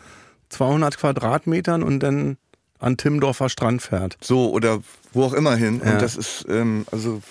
200 0.50 0.98
Quadratmetern 0.98 1.82
und 1.82 2.00
dann 2.00 2.36
an 2.78 2.96
Timmendorfer 2.96 3.48
Strand 3.48 3.82
fährt. 3.82 4.18
So, 4.20 4.50
oder 4.50 4.80
wo 5.12 5.24
auch 5.24 5.32
immer 5.32 5.56
hin. 5.56 5.80
Und 5.80 6.02
das 6.02 6.16
ist, 6.16 6.44
ähm, 6.48 6.86
also, 6.92 7.22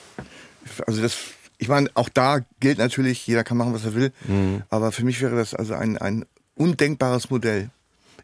also 0.87 1.01
das, 1.01 1.15
ich 1.57 1.67
meine, 1.67 1.89
auch 1.93 2.09
da 2.09 2.39
gilt 2.59 2.79
natürlich, 2.79 3.25
jeder 3.27 3.43
kann 3.43 3.57
machen, 3.57 3.73
was 3.73 3.85
er 3.85 3.93
will. 3.93 4.11
Mhm. 4.27 4.63
Aber 4.69 4.91
für 4.91 5.05
mich 5.05 5.21
wäre 5.21 5.35
das 5.35 5.53
also 5.53 5.75
ein, 5.75 5.97
ein 5.97 6.25
undenkbares 6.55 7.29
Modell. 7.29 7.69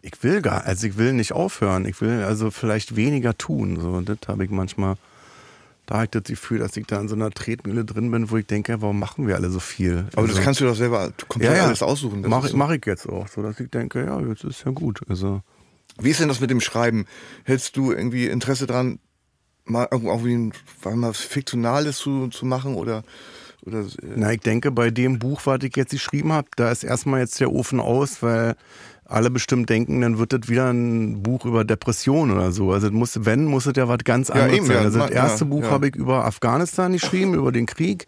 Ich 0.02 0.24
will 0.24 0.42
gar, 0.42 0.66
also 0.66 0.88
ich 0.88 0.98
will 0.98 1.14
nicht 1.14 1.34
aufhören. 1.34 1.86
Ich 1.86 2.02
will 2.02 2.24
also 2.24 2.50
vielleicht 2.50 2.96
weniger 2.96 3.38
tun. 3.38 3.80
So, 3.80 4.02
das 4.02 4.18
habe 4.28 4.44
ich 4.44 4.50
manchmal. 4.50 4.96
Da 5.86 5.96
habe 5.96 6.06
ich 6.06 6.12
das 6.12 6.24
Gefühl, 6.24 6.60
dass 6.60 6.78
ich 6.78 6.86
da 6.86 7.02
in 7.02 7.08
so 7.08 7.16
einer 7.16 7.32
Tretmühle 7.32 7.84
drin 7.84 8.12
bin, 8.12 8.30
wo 8.30 8.38
ich 8.38 8.46
denke, 8.46 8.82
warum 8.82 9.00
machen 9.00 9.28
wir 9.28 9.36
alle 9.36 9.50
so 9.50 9.60
viel? 9.60 10.06
Aber 10.14 10.24
also, 10.24 10.36
das 10.36 10.44
kannst 10.44 10.62
du 10.62 10.66
doch 10.66 10.76
selber 10.76 11.12
komplett 11.28 11.52
ja, 11.52 11.58
ja. 11.58 11.66
alles 11.66 11.84
aussuchen. 11.84 12.22
Mache 12.22 12.48
so. 12.48 12.58
mach 12.58 12.72
ich 12.72 12.86
jetzt 12.86 13.08
auch, 13.10 13.28
so 13.28 13.42
dass 13.42 13.60
ich 13.60 13.70
denke, 13.70 14.06
ja, 14.06 14.20
jetzt 14.22 14.44
ist 14.44 14.64
ja 14.64 14.72
gut. 14.72 15.02
Also 15.10 15.42
wie 16.00 16.10
ist 16.10 16.20
denn 16.20 16.30
das 16.30 16.40
mit 16.40 16.50
dem 16.50 16.62
Schreiben? 16.62 17.06
Hättest 17.44 17.76
du 17.76 17.92
irgendwie 17.92 18.28
Interesse 18.28 18.68
dran, 18.68 19.00
mal 19.66 19.88
irgendwie 19.92 20.34
ein, 20.34 20.54
was 20.84 21.20
Fiktionales 21.20 21.98
zu, 21.98 22.28
zu 22.30 22.46
machen 22.46 22.76
oder 22.76 23.04
oder, 23.64 23.82
äh 23.82 24.16
Na, 24.16 24.34
ich 24.34 24.40
denke, 24.40 24.72
bei 24.72 24.90
dem 24.90 25.20
Buch, 25.20 25.42
was 25.46 25.60
ich 25.64 25.76
jetzt 25.76 25.92
geschrieben 25.92 26.34
habe, 26.34 26.48
da 26.56 26.72
ist 26.72 26.84
erstmal 26.84 27.20
jetzt 27.20 27.40
der 27.40 27.52
Ofen 27.52 27.80
aus, 27.80 28.24
weil 28.24 28.56
alle 29.12 29.30
bestimmt 29.30 29.70
denken, 29.70 30.02
dann 30.02 30.18
wird 30.18 30.34
das 30.34 30.48
wieder 30.48 30.70
ein 30.70 31.22
Buch 31.22 31.46
über 31.46 31.64
Depression 31.64 32.32
oder 32.32 32.52
so. 32.52 32.72
Also 32.72 32.92
muss, 32.92 33.26
wenn, 33.26 33.46
muss 33.46 33.66
es 33.66 33.74
ja 33.76 33.88
was 33.88 34.00
ganz 34.04 34.30
anderes 34.30 34.68
ja, 34.68 34.74
sein. 34.74 34.78
Also 34.78 35.00
das 35.00 35.12
erste 35.12 35.44
ja, 35.46 35.50
Buch 35.50 35.64
ja. 35.64 35.72
habe 35.72 35.90
ich 35.90 35.96
über 35.96 36.26
Afghanistan 36.26 36.92
geschrieben, 36.94 37.34
über 37.34 37.52
den 37.52 37.66
Krieg. 37.66 38.08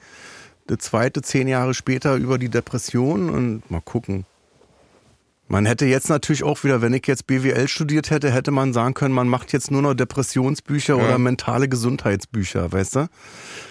Das 0.68 0.80
zweite 0.80 1.22
zehn 1.22 1.48
Jahre 1.48 1.74
später 1.74 2.16
über 2.16 2.38
die 2.38 2.50
Depression 2.50 3.30
und 3.30 3.70
mal 3.70 3.82
gucken. 3.82 4.26
Man 5.48 5.66
hätte 5.66 5.86
jetzt 5.86 6.10
natürlich 6.10 6.44
auch 6.44 6.64
wieder, 6.64 6.82
wenn 6.82 6.94
ich 6.94 7.06
jetzt 7.06 7.28
BWL 7.28 7.68
studiert 7.68 8.10
hätte, 8.10 8.32
hätte 8.32 8.52
man 8.52 8.74
sagen 8.74 8.94
können, 8.94 9.14
man 9.14 9.28
macht 9.28 9.52
jetzt 9.52 9.72
nur 9.72 9.82
noch 9.82 9.94
Depressionsbücher 9.94 10.98
ja. 10.98 11.04
oder 11.04 11.18
mentale 11.18 11.68
Gesundheitsbücher, 11.68 12.72
weißt 12.72 12.96
du? 12.96 13.08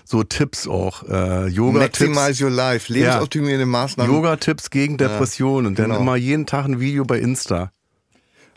So 0.04 0.22
Tipps 0.22 0.68
auch. 0.68 1.02
Äh, 1.08 1.48
Yoga-Tipps. 1.48 2.14
Maximize 2.14 2.44
your 2.44 2.50
life, 2.50 2.92
lebensoptimierende 2.92 3.60
ja. 3.60 3.66
Maßnahmen. 3.66 4.12
Yoga-Tipps 4.12 4.70
gegen 4.70 4.98
Depressionen 4.98 5.64
ja, 5.64 5.68
und 5.68 5.78
dann 5.78 5.90
genau. 5.90 6.00
immer 6.00 6.16
jeden 6.16 6.46
Tag 6.46 6.66
ein 6.66 6.78
Video 6.78 7.04
bei 7.04 7.18
Insta. 7.18 7.72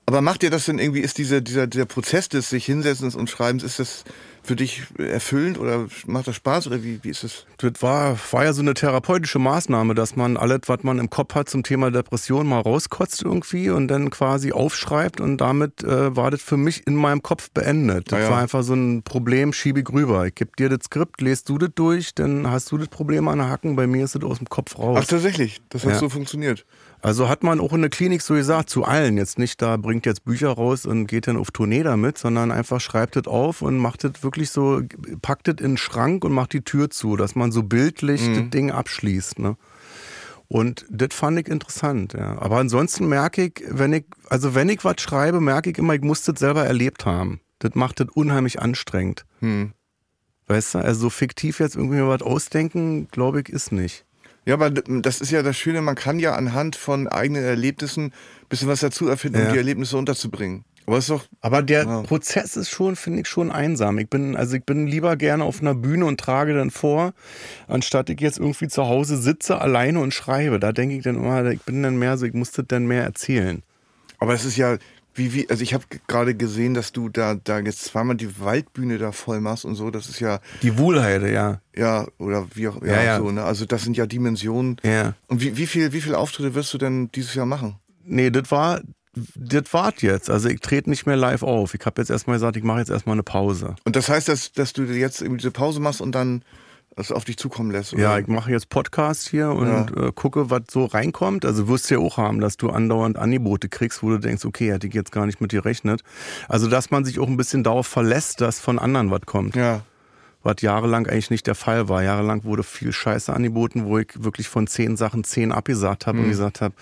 Aber 0.06 0.22
macht 0.22 0.44
dir 0.44 0.52
das 0.52 0.66
denn 0.66 0.78
irgendwie, 0.78 1.00
ist 1.00 1.18
dieser, 1.18 1.42
dieser, 1.42 1.68
dieser 1.68 1.86
Prozess 1.86 2.30
des 2.30 2.50
sich 2.50 2.66
Hinsetzens 2.66 3.16
und 3.16 3.30
Schreibens, 3.30 3.64
ist 3.64 3.80
das 3.80 4.04
für 4.46 4.56
dich 4.56 4.84
erfüllend 4.98 5.58
oder 5.58 5.88
macht 6.06 6.28
das 6.28 6.36
Spaß 6.36 6.68
oder 6.68 6.84
wie, 6.84 7.04
wie 7.04 7.10
ist 7.10 7.24
es? 7.24 7.46
Das 7.58 7.82
war, 7.82 8.18
war 8.32 8.44
ja 8.46 8.54
so 8.54 8.62
eine 8.62 8.74
therapeutische 8.74 9.40
Maßnahme, 9.40 9.96
dass 9.96 10.16
man 10.16 10.38
alles, 10.38 10.62
was 10.68 10.84
man 10.84 11.00
im 11.00 11.10
Kopf 11.10 11.36
hat 11.36 11.50
zum 11.50 11.64
Thema 11.64 11.92
Depression 11.92 12.48
mal 12.48 12.62
rauskotzt 12.62 13.24
irgendwie 13.24 13.70
und 13.70 13.88
dann 13.88 14.10
quasi 14.10 14.52
aufschreibt 14.52 15.20
und 15.20 15.38
damit 15.38 15.84
äh, 15.84 16.16
war 16.16 16.32
das 16.32 16.42
für 16.42 16.58
mich 16.58 16.86
in 16.86 16.96
meinem 16.96 17.24
Kopf 17.24 17.50
beendet. 17.52 18.12
Das 18.12 18.20
ja, 18.20 18.26
ja. 18.26 18.32
war 18.32 18.40
einfach 18.40 18.64
so 18.64 18.74
ein 18.74 19.04
Problem, 19.04 19.52
schiebe 19.52 19.80
ich 19.80 19.90
rüber. 19.90 20.28
Ich 20.28 20.36
gebe 20.36 20.52
dir 20.58 20.70
das 20.70 20.86
Skript, 20.86 21.22
lest 21.22 21.50
du 21.50 21.58
das 21.58 21.70
durch, 21.74 22.14
dann 22.14 22.50
hast 22.50 22.72
du 22.72 22.78
das 22.78 22.88
Problem 22.88 23.28
an 23.28 23.40
der 23.40 23.50
Hacken, 23.50 23.76
bei 23.76 23.88
mir 23.88 24.06
ist 24.06 24.16
das 24.16 24.24
aus 24.24 24.38
dem 24.38 24.48
Kopf 24.48 24.78
raus. 24.78 25.00
Ach 25.02 25.06
tatsächlich, 25.06 25.62
das 25.70 25.84
hat 25.84 25.94
ja. 25.94 26.00
so 26.00 26.10
funktioniert. 26.10 26.66
Also 27.06 27.30
hat 27.30 27.44
man 27.44 27.60
auch 27.60 27.72
in 27.72 27.82
der 27.82 27.92
Klinik 27.92 28.24
so 28.24 28.34
gesagt, 28.34 28.68
zu 28.68 28.84
allen. 28.84 29.16
Jetzt 29.18 29.38
nicht, 29.38 29.62
da 29.62 29.78
bringt 29.78 30.08
jetzt 30.08 30.26
Bücher 30.26 30.50
raus 30.50 30.88
und 30.88 31.06
geht 31.06 31.28
dann 31.28 31.38
auf 31.38 31.52
Tournee 31.52 31.84
damit, 31.84 32.18
sondern 32.18 32.52
einfach 32.52 32.82
schreibt 32.82 33.16
es 33.16 33.28
auf 33.28 33.62
und 33.62 33.78
macht 33.78 34.04
es 34.04 34.24
wirklich 34.24 34.50
so, 34.50 34.82
packt 35.22 35.48
es 35.48 35.58
in 35.60 35.74
den 35.74 35.78
Schrank 35.78 36.26
und 36.26 36.32
macht 36.32 36.54
die 36.54 36.64
Tür 36.64 36.90
zu, 36.90 37.16
dass 37.16 37.36
man 37.36 37.52
so 37.52 37.62
bildlich 37.62 38.28
mhm. 38.28 38.34
das 38.34 38.50
Ding 38.50 38.72
abschließt. 38.72 39.38
Ne? 39.38 39.56
Und 40.48 40.88
das 40.90 41.10
fand 41.12 41.38
ich 41.38 41.48
interessant, 41.48 42.14
ja. 42.14 42.40
Aber 42.40 42.58
ansonsten 42.58 43.08
merke 43.08 43.44
ich, 43.44 43.64
wenn 43.70 43.94
ich, 43.94 44.06
also 44.32 44.56
wenn 44.56 44.70
ich 44.70 44.84
was 44.84 45.00
schreibe, 45.00 45.40
merke 45.40 45.70
ich 45.70 45.78
immer, 45.78 45.94
ich 45.94 46.02
muss 46.02 46.24
das 46.24 46.40
selber 46.40 46.66
erlebt 46.66 47.06
haben. 47.06 47.40
Das 47.60 47.76
macht 47.76 48.00
das 48.00 48.08
unheimlich 48.16 48.64
anstrengend. 48.64 49.28
Mhm. 49.42 49.74
Weißt 50.48 50.74
du, 50.74 50.80
also 50.80 51.02
so 51.02 51.10
fiktiv 51.12 51.60
jetzt 51.60 51.76
irgendwie 51.76 52.02
was 52.02 52.24
ausdenken, 52.24 53.10
glaube 53.12 53.42
ich, 53.42 53.50
ist 53.50 53.72
nicht. 53.72 54.06
Ja, 54.46 54.54
aber 54.54 54.70
das 54.70 55.22
ist 55.22 55.32
ja 55.32 55.42
das 55.42 55.58
Schöne, 55.58 55.82
man 55.82 55.96
kann 55.96 56.20
ja 56.20 56.36
anhand 56.36 56.76
von 56.76 57.08
eigenen 57.08 57.44
Erlebnissen 57.44 58.06
ein 58.06 58.12
bisschen 58.48 58.68
was 58.68 58.80
dazu 58.80 59.08
erfinden, 59.08 59.40
ja. 59.40 59.48
um 59.48 59.52
die 59.52 59.58
Erlebnisse 59.58 59.98
unterzubringen. 59.98 60.64
Aber, 60.88 61.00
ist 61.00 61.10
doch, 61.10 61.26
aber 61.42 61.64
der 61.64 61.86
ja. 61.86 62.02
Prozess 62.04 62.56
ist 62.56 62.70
schon, 62.70 62.96
finde 62.96 63.22
ich, 63.22 63.28
schon 63.28 63.52
einsam. 63.52 63.98
Ich 63.98 64.08
bin, 64.08 64.36
also 64.36 64.56
ich 64.56 64.64
bin 64.64 64.86
lieber 64.86 65.16
gerne 65.16 65.44
auf 65.44 65.62
einer 65.62 65.74
Bühne 65.74 66.06
und 66.06 66.20
trage 66.20 66.54
dann 66.54 66.70
vor, 66.70 67.14
anstatt 67.68 68.12
ich 68.12 68.22
jetzt 68.22 68.38
irgendwie 68.38 68.68
zu 68.68 68.86
Hause 68.86 69.18
sitze 69.18 69.60
alleine 69.60 70.00
und 70.00 70.14
schreibe. 70.14 70.60
Da 70.60 70.72
denke 70.74 70.96
ich 70.96 71.04
dann 71.04 71.16
immer, 71.16 71.44
ich 71.46 71.62
bin 71.62 71.82
dann 71.82 71.98
mehr 71.98 72.18
so, 72.18 72.28
ich 72.28 72.34
musste 72.34 72.64
dann 72.64 72.86
mehr 72.86 73.04
erzählen. 73.04 73.64
Aber 74.20 74.34
es 74.36 74.46
ist 74.46 74.58
ja, 74.58 74.78
wie, 75.16 75.34
wie, 75.34 75.50
also 75.50 75.64
ich 75.64 75.74
habe 75.74 75.86
gerade 76.08 76.36
gesehen, 76.36 76.74
dass 76.74 76.92
du 76.92 77.10
da, 77.10 77.36
da 77.36 77.60
jetzt 77.60 77.86
zweimal 77.86 78.18
die 78.18 78.40
Waldbühne 78.40 78.98
da 78.98 79.12
voll 79.14 79.40
machst 79.40 79.64
und 79.64 79.76
so. 79.76 79.90
Das 79.90 80.10
ist 80.10 80.20
ja. 80.20 80.40
Die 80.62 80.78
Wohlheide, 80.78 81.32
ja. 81.32 81.62
Ja, 81.76 82.06
oder 82.18 82.48
wie 82.54 82.68
auch, 82.68 82.82
ja, 82.82 82.96
ja, 82.96 83.04
ja. 83.04 83.18
so, 83.20 83.32
ne? 83.32 83.44
Also 83.44 83.66
das 83.66 83.84
sind 83.84 83.96
ja 83.96 84.06
Dimensionen. 84.06 84.78
Ja. 84.84 85.14
Und 85.28 85.42
wie, 85.42 85.58
wie 85.58 85.68
viel, 85.68 85.94
wie 85.94 86.02
viel 86.02 86.16
Auftritte 86.16 86.54
wirst 86.54 86.74
du 86.74 86.78
denn 86.78 87.10
dieses 87.14 87.34
Jahr 87.34 87.46
machen? 87.46 87.78
Nee, 88.04 88.30
das 88.30 88.52
war, 88.52 88.82
das 89.36 89.64
wart 89.72 90.02
jetzt. 90.02 90.30
Also 90.30 90.50
ich 90.50 90.60
trete 90.60 90.90
nicht 90.90 91.06
mehr 91.06 91.16
live 91.16 91.44
auf. 91.44 91.74
Ich 91.74 91.86
habe 91.86 92.02
jetzt 92.02 92.10
erstmal 92.10 92.36
gesagt, 92.36 92.58
ich 92.58 92.64
mache 92.64 92.80
jetzt 92.80 92.92
erstmal 92.92 93.16
eine 93.16 93.24
Pause. 93.24 93.76
Und 93.86 93.96
das 93.96 94.10
heißt, 94.10 94.28
dass, 94.28 94.52
dass 94.52 94.74
du 94.74 94.84
jetzt 94.84 95.22
irgendwie 95.22 95.40
diese 95.40 95.52
Pause 95.52 95.80
machst 95.80 96.02
und 96.02 96.14
dann 96.14 96.44
das 96.96 97.12
auf 97.12 97.26
dich 97.26 97.38
zukommen 97.38 97.72
lässt. 97.72 97.94
Oder? 97.94 98.02
Ja, 98.02 98.20
ich 98.20 98.28
mache 98.28 98.52
jetzt 98.52 98.70
Podcast 98.70 99.28
hier 99.28 99.50
und 99.50 99.68
ja. 99.68 100.08
äh, 100.08 100.12
gucke, 100.14 100.50
was 100.50 100.64
so 100.70 100.86
reinkommt. 100.86 101.46
Also 101.46 101.68
wirst 101.68 101.90
du 101.90 101.96
ja 101.96 102.00
auch 102.00 102.18
haben, 102.18 102.40
dass 102.40 102.58
du 102.58 102.70
andauernd 102.70 103.18
Angebote 103.18 103.68
kriegst, 103.68 104.02
wo 104.02 104.10
du 104.10 104.18
denkst, 104.18 104.46
okay, 104.46 104.72
hätte 104.72 104.88
ich 104.88 104.94
jetzt 104.94 105.12
gar 105.12 105.26
nicht 105.26 105.42
mit 105.42 105.52
dir 105.52 105.66
rechnet. 105.66 106.04
Also 106.48 106.70
dass 106.70 106.92
man 106.92 107.04
sich 107.04 107.20
auch 107.20 107.28
ein 107.28 107.38
bisschen 107.38 107.64
darauf 107.64 107.88
verlässt, 107.88 108.40
dass 108.42 108.60
von 108.60 108.80
anderen 108.80 109.12
was 109.12 109.22
kommt. 109.26 109.56
Ja. 109.56 109.82
Was 110.42 110.62
jahrelang 110.62 111.08
eigentlich 111.08 111.32
nicht 111.32 111.48
der 111.48 111.56
Fall 111.56 111.90
war. 111.90 112.04
Jahrelang 112.04 112.44
wurde 112.44 112.64
viel 112.64 112.94
Scheiße 112.94 113.34
angeboten, 113.34 113.86
wo 113.86 113.98
ich 113.98 114.10
wirklich 114.16 114.48
von 114.48 114.68
zehn 114.68 114.96
Sachen 114.96 115.24
zehn 115.24 115.52
abgesagt 115.52 116.08
habe 116.08 116.20
mhm. 116.20 116.26
und 116.26 116.30
gesagt 116.30 116.62
habe, 116.62 116.76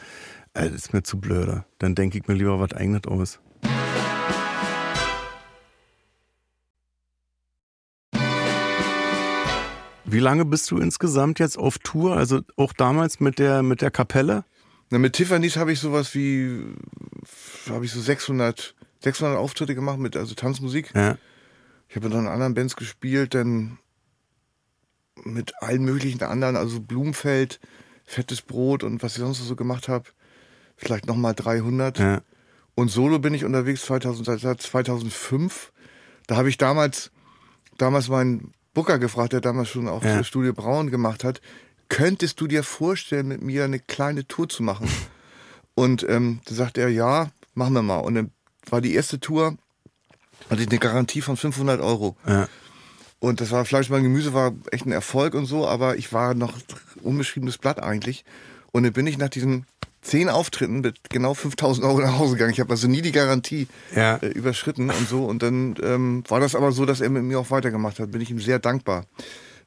das 0.53 0.71
ist 0.71 0.93
mir 0.93 1.01
zu 1.01 1.19
blöde. 1.19 1.63
Dann 1.79 1.95
denke 1.95 2.17
ich 2.19 2.27
mir 2.27 2.35
lieber 2.35 2.59
was 2.59 2.73
eigenes 2.73 3.05
aus. 3.07 3.39
Wie 10.13 10.19
lange 10.19 10.45
bist 10.45 10.69
du 10.69 10.77
insgesamt 10.77 11.39
jetzt 11.39 11.57
auf 11.57 11.79
Tour? 11.79 12.15
Also 12.15 12.41
auch 12.55 12.71
damals 12.73 13.19
mit 13.19 13.39
der, 13.39 13.63
mit 13.63 13.81
der 13.81 13.89
Kapelle? 13.89 14.45
Na, 14.91 14.99
mit 14.99 15.13
Tiffany's 15.13 15.57
habe 15.57 15.71
ich 15.71 15.79
sowas 15.79 16.13
wie, 16.13 16.65
habe 17.67 17.83
ich 17.83 17.91
so 17.91 17.99
600, 17.99 18.75
600 18.99 19.35
Auftritte 19.39 19.73
gemacht 19.73 19.97
mit, 19.97 20.15
also 20.15 20.35
Tanzmusik. 20.35 20.91
Ja. 20.93 21.17
Ich 21.89 21.95
habe 21.95 22.09
dann 22.09 22.21
in 22.21 22.27
anderen 22.27 22.53
Bands 22.53 22.75
gespielt, 22.75 23.33
dann 23.33 23.79
mit 25.23 25.53
allen 25.63 25.83
möglichen 25.83 26.21
anderen, 26.21 26.57
also 26.57 26.79
Blumenfeld, 26.79 27.59
Fettes 28.05 28.43
Brot 28.43 28.83
und 28.83 29.01
was 29.01 29.13
ich 29.13 29.19
sonst 29.19 29.39
so 29.39 29.55
gemacht 29.55 29.87
habe. 29.87 30.05
Vielleicht 30.75 31.07
nochmal 31.07 31.33
300. 31.33 31.97
Ja. 31.97 32.21
Und 32.75 32.89
solo 32.89 33.17
bin 33.17 33.33
ich 33.33 33.45
unterwegs 33.45 33.81
2000, 33.85 34.41
seit 34.41 34.61
2005. 34.61 35.71
Da 36.27 36.35
habe 36.35 36.49
ich 36.49 36.57
damals, 36.57 37.09
damals 37.79 38.09
mein 38.09 38.53
Booker 38.73 38.99
gefragt, 38.99 39.33
der 39.33 39.41
damals 39.41 39.69
schon 39.69 39.87
auch 39.87 40.03
ja. 40.03 40.23
Studio 40.23 40.53
Braun 40.53 40.89
gemacht 40.89 41.23
hat, 41.23 41.41
könntest 41.89 42.41
du 42.41 42.47
dir 42.47 42.63
vorstellen, 42.63 43.27
mit 43.27 43.41
mir 43.41 43.63
eine 43.63 43.79
kleine 43.79 44.27
Tour 44.27 44.49
zu 44.49 44.63
machen? 44.63 44.89
Und 45.75 46.05
ähm, 46.07 46.39
da 46.45 46.55
sagt 46.55 46.77
er, 46.77 46.89
ja, 46.89 47.31
machen 47.55 47.73
wir 47.73 47.81
mal. 47.81 47.97
Und 47.97 48.15
dann 48.15 48.31
war 48.69 48.81
die 48.81 48.93
erste 48.93 49.19
Tour, 49.19 49.57
hatte 50.49 50.61
ich 50.61 50.69
eine 50.69 50.79
Garantie 50.79 51.21
von 51.21 51.37
500 51.37 51.81
Euro. 51.81 52.15
Ja. 52.27 52.47
Und 53.19 53.41
das 53.41 53.51
war 53.51 53.65
Fleisch, 53.65 53.89
mein 53.89 54.03
Gemüse 54.03 54.33
war 54.33 54.53
echt 54.71 54.85
ein 54.85 54.91
Erfolg 54.91 55.33
und 55.33 55.45
so, 55.45 55.67
aber 55.67 55.97
ich 55.97 56.11
war 56.11 56.33
noch 56.33 56.53
unbeschriebenes 57.01 57.57
Blatt 57.57 57.81
eigentlich. 57.81 58.25
Und 58.71 58.83
dann 58.83 58.93
bin 58.93 59.07
ich 59.07 59.17
nach 59.17 59.29
diesen 59.29 59.65
zehn 60.03 60.29
Auftritten 60.29 60.81
mit 60.81 61.09
genau 61.09 61.33
5000 61.33 61.85
Euro 61.85 61.99
nach 61.99 62.19
Hause 62.19 62.33
gegangen. 62.33 62.51
Ich 62.51 62.59
habe 62.59 62.71
also 62.71 62.87
nie 62.87 63.01
die 63.01 63.11
Garantie 63.11 63.67
ja. 63.95 64.17
äh, 64.17 64.27
überschritten 64.27 64.89
und 64.89 65.07
so. 65.07 65.25
Und 65.25 65.41
dann 65.41 65.75
ähm, 65.81 66.23
war 66.27 66.39
das 66.39 66.55
aber 66.55 66.71
so, 66.71 66.85
dass 66.85 67.01
er 67.01 67.09
mit 67.09 67.23
mir 67.23 67.39
auch 67.39 67.49
weitergemacht 67.49 67.99
hat. 67.99 68.11
Bin 68.11 68.21
ich 68.21 68.29
ihm 68.29 68.39
sehr 68.39 68.59
dankbar 68.59 69.05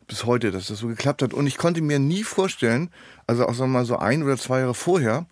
bis 0.06 0.24
heute, 0.24 0.52
dass 0.52 0.68
das 0.68 0.78
so 0.78 0.86
geklappt 0.86 1.22
hat. 1.22 1.34
Und 1.34 1.46
ich 1.46 1.56
konnte 1.56 1.82
mir 1.82 1.98
nie 1.98 2.22
vorstellen, 2.22 2.90
also 3.26 3.46
auch 3.46 3.54
sagen 3.54 3.72
wir 3.72 3.78
mal 3.80 3.86
so 3.86 3.96
ein 3.96 4.22
oder 4.22 4.36
zwei 4.36 4.60
Jahre 4.60 4.74
vorher, 4.74 5.26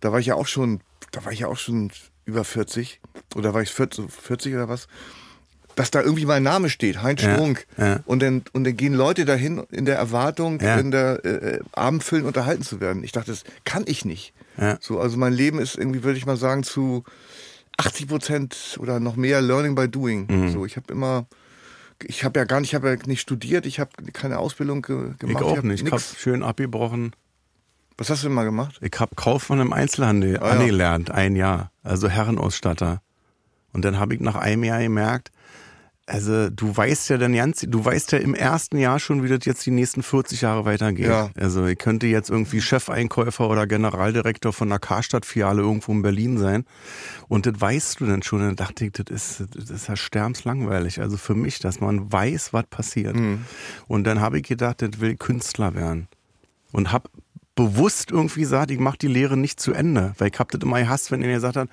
da 0.00 0.12
war 0.12 0.20
ich 0.20 0.26
ja 0.26 0.36
auch 0.36 0.46
schon, 0.46 0.80
da 1.12 1.24
war 1.24 1.32
ich 1.32 1.40
ja 1.40 1.48
auch 1.48 1.58
schon 1.58 1.90
über 2.24 2.44
40 2.44 3.00
oder 3.34 3.52
war 3.54 3.62
ich 3.62 3.70
40, 3.70 4.10
40 4.10 4.54
oder 4.54 4.68
was 4.68 4.88
dass 5.76 5.90
da 5.92 6.00
irgendwie 6.02 6.26
mein 6.26 6.42
Name 6.42 6.68
steht, 6.68 7.02
Heinz 7.02 7.22
ja, 7.22 7.34
Strunk. 7.34 7.66
Ja. 7.76 8.00
Und, 8.06 8.20
dann, 8.22 8.42
und 8.52 8.64
dann 8.64 8.76
gehen 8.76 8.94
Leute 8.94 9.24
dahin 9.24 9.58
in 9.70 9.84
der 9.84 9.96
Erwartung, 9.96 10.58
Ja. 10.60 10.76
in 10.78 10.90
der 10.90 11.24
äh, 11.24 11.60
Abendfüllen 11.72 12.24
unterhalten 12.26 12.62
zu 12.64 12.80
werden. 12.80 13.04
Ich 13.04 13.12
dachte, 13.12 13.30
das 13.30 13.44
kann 13.64 13.84
ich 13.86 14.04
nicht. 14.04 14.32
Ja. 14.58 14.78
So, 14.80 14.98
also 14.98 15.16
mein 15.16 15.32
Leben 15.32 15.58
ist 15.60 15.76
irgendwie, 15.76 16.02
würde 16.02 16.18
ich 16.18 16.26
mal 16.26 16.36
sagen, 16.36 16.64
zu 16.64 17.04
80 17.76 18.08
Prozent 18.08 18.76
oder 18.80 18.98
noch 19.00 19.16
mehr 19.16 19.40
Learning 19.42 19.74
by 19.74 19.86
Doing. 19.88 20.26
Mhm. 20.28 20.50
So, 20.50 20.64
ich 20.66 20.76
habe 20.76 20.90
immer, 20.92 21.26
ich 22.02 22.24
habe 22.24 22.38
ja 22.40 22.44
gar 22.46 22.60
nicht, 22.60 22.70
ich 22.70 22.74
habe 22.74 22.88
ja 22.90 22.96
nicht 23.06 23.20
studiert, 23.20 23.66
ich 23.66 23.78
habe 23.78 23.90
keine 24.12 24.38
Ausbildung 24.38 24.80
ge 24.82 25.10
Ich 25.12 25.18
gemacht. 25.18 25.44
auch 25.44 25.56
hab 25.58 25.64
nicht. 25.64 25.84
Ich 25.86 25.92
habe 25.92 26.02
schön 26.18 26.42
abgebrochen. 26.42 27.12
Was 27.98 28.10
hast 28.10 28.22
du 28.22 28.28
denn 28.28 28.34
mal 28.34 28.44
gemacht? 28.44 28.78
Ich 28.82 28.98
habe 28.98 29.14
Kaufmann 29.14 29.60
im 29.60 29.72
Einzelhandel 29.72 30.38
Ah, 30.38 30.54
ja. 30.54 30.60
angelernt, 30.60 31.10
ein 31.10 31.36
Jahr. 31.36 31.70
Also 31.82 32.08
Herrenausstatter. 32.08 33.00
Und 33.72 33.84
dann 33.84 33.98
habe 33.98 34.14
ich 34.14 34.20
nach 34.20 34.36
einem 34.36 34.64
Jahr 34.64 34.80
gemerkt, 34.80 35.30
also 36.06 36.50
du 36.50 36.76
weißt 36.76 37.10
ja 37.10 37.18
dann 37.18 37.34
ganz, 37.34 37.64
du 37.66 37.84
weißt 37.84 38.12
ja 38.12 38.18
im 38.18 38.34
ersten 38.34 38.78
Jahr 38.78 39.00
schon, 39.00 39.24
wie 39.24 39.28
das 39.28 39.44
jetzt 39.44 39.66
die 39.66 39.72
nächsten 39.72 40.04
40 40.04 40.40
Jahre 40.40 40.64
weitergeht. 40.64 41.08
Ja. 41.08 41.30
Also 41.36 41.66
ich 41.66 41.78
könnte 41.78 42.06
jetzt 42.06 42.30
irgendwie 42.30 42.60
Chefeinkäufer 42.60 43.48
oder 43.48 43.66
Generaldirektor 43.66 44.52
von 44.52 44.68
einer 44.68 44.78
Karstadt-Filiale 44.78 45.62
irgendwo 45.62 45.90
in 45.90 46.02
Berlin 46.02 46.38
sein. 46.38 46.64
Und 47.26 47.46
das 47.46 47.60
weißt 47.60 48.00
du 48.00 48.06
dann 48.06 48.22
schon. 48.22 48.40
Und 48.40 48.46
dann 48.46 48.56
dachte 48.56 48.86
ich, 48.86 48.92
das 48.92 49.06
ist, 49.10 49.56
das 49.56 49.70
ist 49.70 49.88
ja 49.88 49.96
sterbenslangweilig. 49.96 51.00
Also 51.00 51.16
für 51.16 51.34
mich, 51.34 51.58
dass 51.58 51.80
man 51.80 52.12
weiß, 52.12 52.52
was 52.52 52.66
passiert. 52.66 53.16
Und 53.88 54.04
dann 54.04 54.20
habe 54.20 54.38
ich 54.38 54.44
gedacht, 54.44 54.82
das 54.82 55.00
will 55.00 55.16
Künstler 55.16 55.74
werden. 55.74 56.06
Und 56.70 56.92
habe 56.92 57.10
bewusst 57.56 58.12
irgendwie 58.12 58.42
gesagt, 58.42 58.70
ich 58.70 58.78
mache 58.78 58.98
die 58.98 59.08
Lehre 59.08 59.36
nicht 59.36 59.58
zu 59.58 59.72
Ende. 59.72 60.14
Weil 60.18 60.30
ich 60.32 60.38
hab 60.38 60.52
das 60.52 60.60
immer 60.62 60.78
gehasst, 60.78 61.10
wenn 61.10 61.22
ihr 61.22 61.32
gesagt 61.32 61.56
hat, 61.56 61.68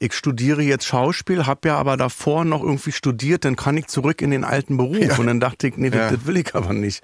ich 0.00 0.12
studiere 0.14 0.62
jetzt 0.62 0.84
Schauspiel, 0.86 1.46
habe 1.46 1.68
ja 1.68 1.76
aber 1.76 1.96
davor 1.96 2.44
noch 2.44 2.62
irgendwie 2.62 2.90
studiert, 2.90 3.44
dann 3.44 3.54
kann 3.54 3.76
ich 3.76 3.86
zurück 3.86 4.20
in 4.22 4.30
den 4.32 4.42
alten 4.42 4.76
Beruf. 4.76 4.96
Ja. 4.98 5.16
Und 5.18 5.26
dann 5.28 5.38
dachte 5.38 5.68
ich, 5.68 5.76
nee, 5.76 5.90
das, 5.90 6.10
Ja. 6.10 6.16
das 6.16 6.26
will 6.26 6.38
ich 6.38 6.54
aber 6.54 6.72
nicht. 6.72 7.02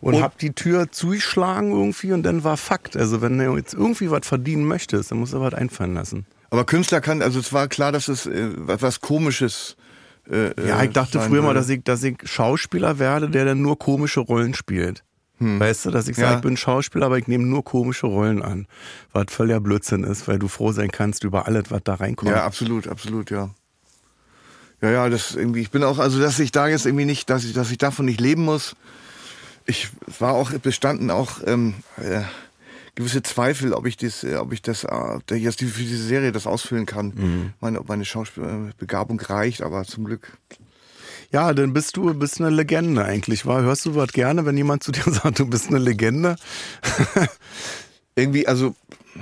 Und, 0.00 0.14
Und- 0.14 0.22
hab 0.22 0.38
die 0.38 0.52
Tür 0.52 0.90
zugeschlagen 0.90 1.72
irgendwie 1.72 2.12
und 2.12 2.22
dann 2.22 2.44
war 2.44 2.56
Fakt. 2.56 2.96
Also 2.96 3.20
wenn 3.20 3.36
du 3.36 3.56
jetzt 3.56 3.74
irgendwie 3.74 4.10
was 4.10 4.26
verdienen 4.26 4.64
möchtest, 4.64 5.10
dann 5.10 5.18
musst 5.18 5.34
du 5.34 5.40
was 5.40 5.52
einfallen 5.52 5.92
lassen. 5.94 6.24
Aber 6.50 6.64
Künstler 6.64 7.00
kann, 7.00 7.20
also 7.20 7.40
es 7.40 7.52
war 7.52 7.66
klar, 7.68 7.90
dass 7.92 8.06
es 8.08 8.26
äh, 8.26 8.50
was 8.56 9.00
Komisches 9.00 9.76
äh, 10.30 10.52
Ja, 10.66 10.80
äh, 10.80 10.86
ich 10.86 10.92
dachte 10.92 11.18
sein 11.18 11.28
früher 11.28 11.42
mal, 11.42 11.52
dass 11.54 11.68
ich, 11.68 11.82
dass 11.82 12.02
ich 12.04 12.16
Schauspieler 12.24 12.98
werde, 13.00 13.28
der 13.28 13.44
dann 13.44 13.60
nur 13.60 13.78
komische 13.78 14.20
Rollen 14.20 14.54
spielt. 14.54 15.02
Weißt 15.40 15.84
du, 15.84 15.90
dass 15.90 16.08
ich 16.08 16.16
sage, 16.16 16.28
Ja. 16.30 16.36
ich 16.36 16.42
bin 16.42 16.56
Schauspieler, 16.56 17.06
aber 17.06 17.18
ich 17.18 17.26
nehme 17.26 17.44
nur 17.44 17.64
komische 17.64 18.06
Rollen 18.06 18.40
an. 18.40 18.66
Was 19.12 19.26
völliger 19.28 19.60
Blödsinn 19.60 20.04
ist, 20.04 20.26
weil 20.28 20.38
du 20.38 20.48
froh 20.48 20.72
sein 20.72 20.90
kannst 20.90 21.24
über 21.24 21.46
alles, 21.46 21.64
was 21.70 21.82
da 21.84 21.94
reinkommt. 21.94 22.30
Ja, 22.30 22.44
absolut, 22.44 22.86
absolut, 22.88 23.30
ja. 23.30 23.50
Ja, 24.80 24.90
ja, 24.90 25.08
das 25.08 25.34
irgendwie, 25.34 25.60
ich 25.60 25.70
bin 25.70 25.82
auch, 25.82 25.98
also 25.98 26.20
dass 26.20 26.38
ich 26.38 26.52
da 26.52 26.68
jetzt 26.68 26.86
irgendwie 26.86 27.04
nicht, 27.04 27.28
dass 27.30 27.44
ich, 27.44 27.52
dass 27.52 27.70
ich 27.70 27.78
davon 27.78 28.06
nicht 28.06 28.20
leben 28.20 28.44
muss. 28.44 28.76
Ich 29.66 29.88
war 30.18 30.34
auch 30.34 30.50
bestanden 30.52 31.10
auch 31.10 31.40
ähm, 31.46 31.74
äh, 31.96 32.20
gewisse 32.94 33.22
Zweifel, 33.22 33.72
ob 33.72 33.86
ich 33.86 33.96
das, 33.96 34.22
äh, 34.24 34.36
ob 34.36 34.52
ich 34.52 34.62
das, 34.62 34.84
äh, 34.84 35.34
jetzt 35.34 35.60
die, 35.60 35.66
für 35.66 35.82
diese 35.82 36.04
Serie 36.06 36.32
das 36.32 36.46
ausfüllen 36.46 36.86
kann. 36.86 37.52
Meine, 37.60 37.80
ob 37.80 37.88
meine 37.88 38.04
Schauspielbegabung 38.04 39.20
reicht, 39.20 39.62
aber 39.62 39.84
zum 39.84 40.04
Glück. 40.04 40.32
Ja, 41.34 41.52
dann 41.52 41.72
bist 41.72 41.96
du 41.96 42.14
bist 42.14 42.40
eine 42.40 42.48
Legende 42.48 43.04
eigentlich, 43.04 43.44
war? 43.44 43.60
Hörst 43.62 43.84
du 43.86 43.96
was 43.96 44.12
gerne, 44.12 44.46
wenn 44.46 44.56
jemand 44.56 44.84
zu 44.84 44.92
dir 44.92 45.02
sagt, 45.06 45.40
du 45.40 45.46
bist 45.46 45.66
eine 45.66 45.78
Legende? 45.78 46.36
Irgendwie, 48.14 48.46
also, 48.46 48.76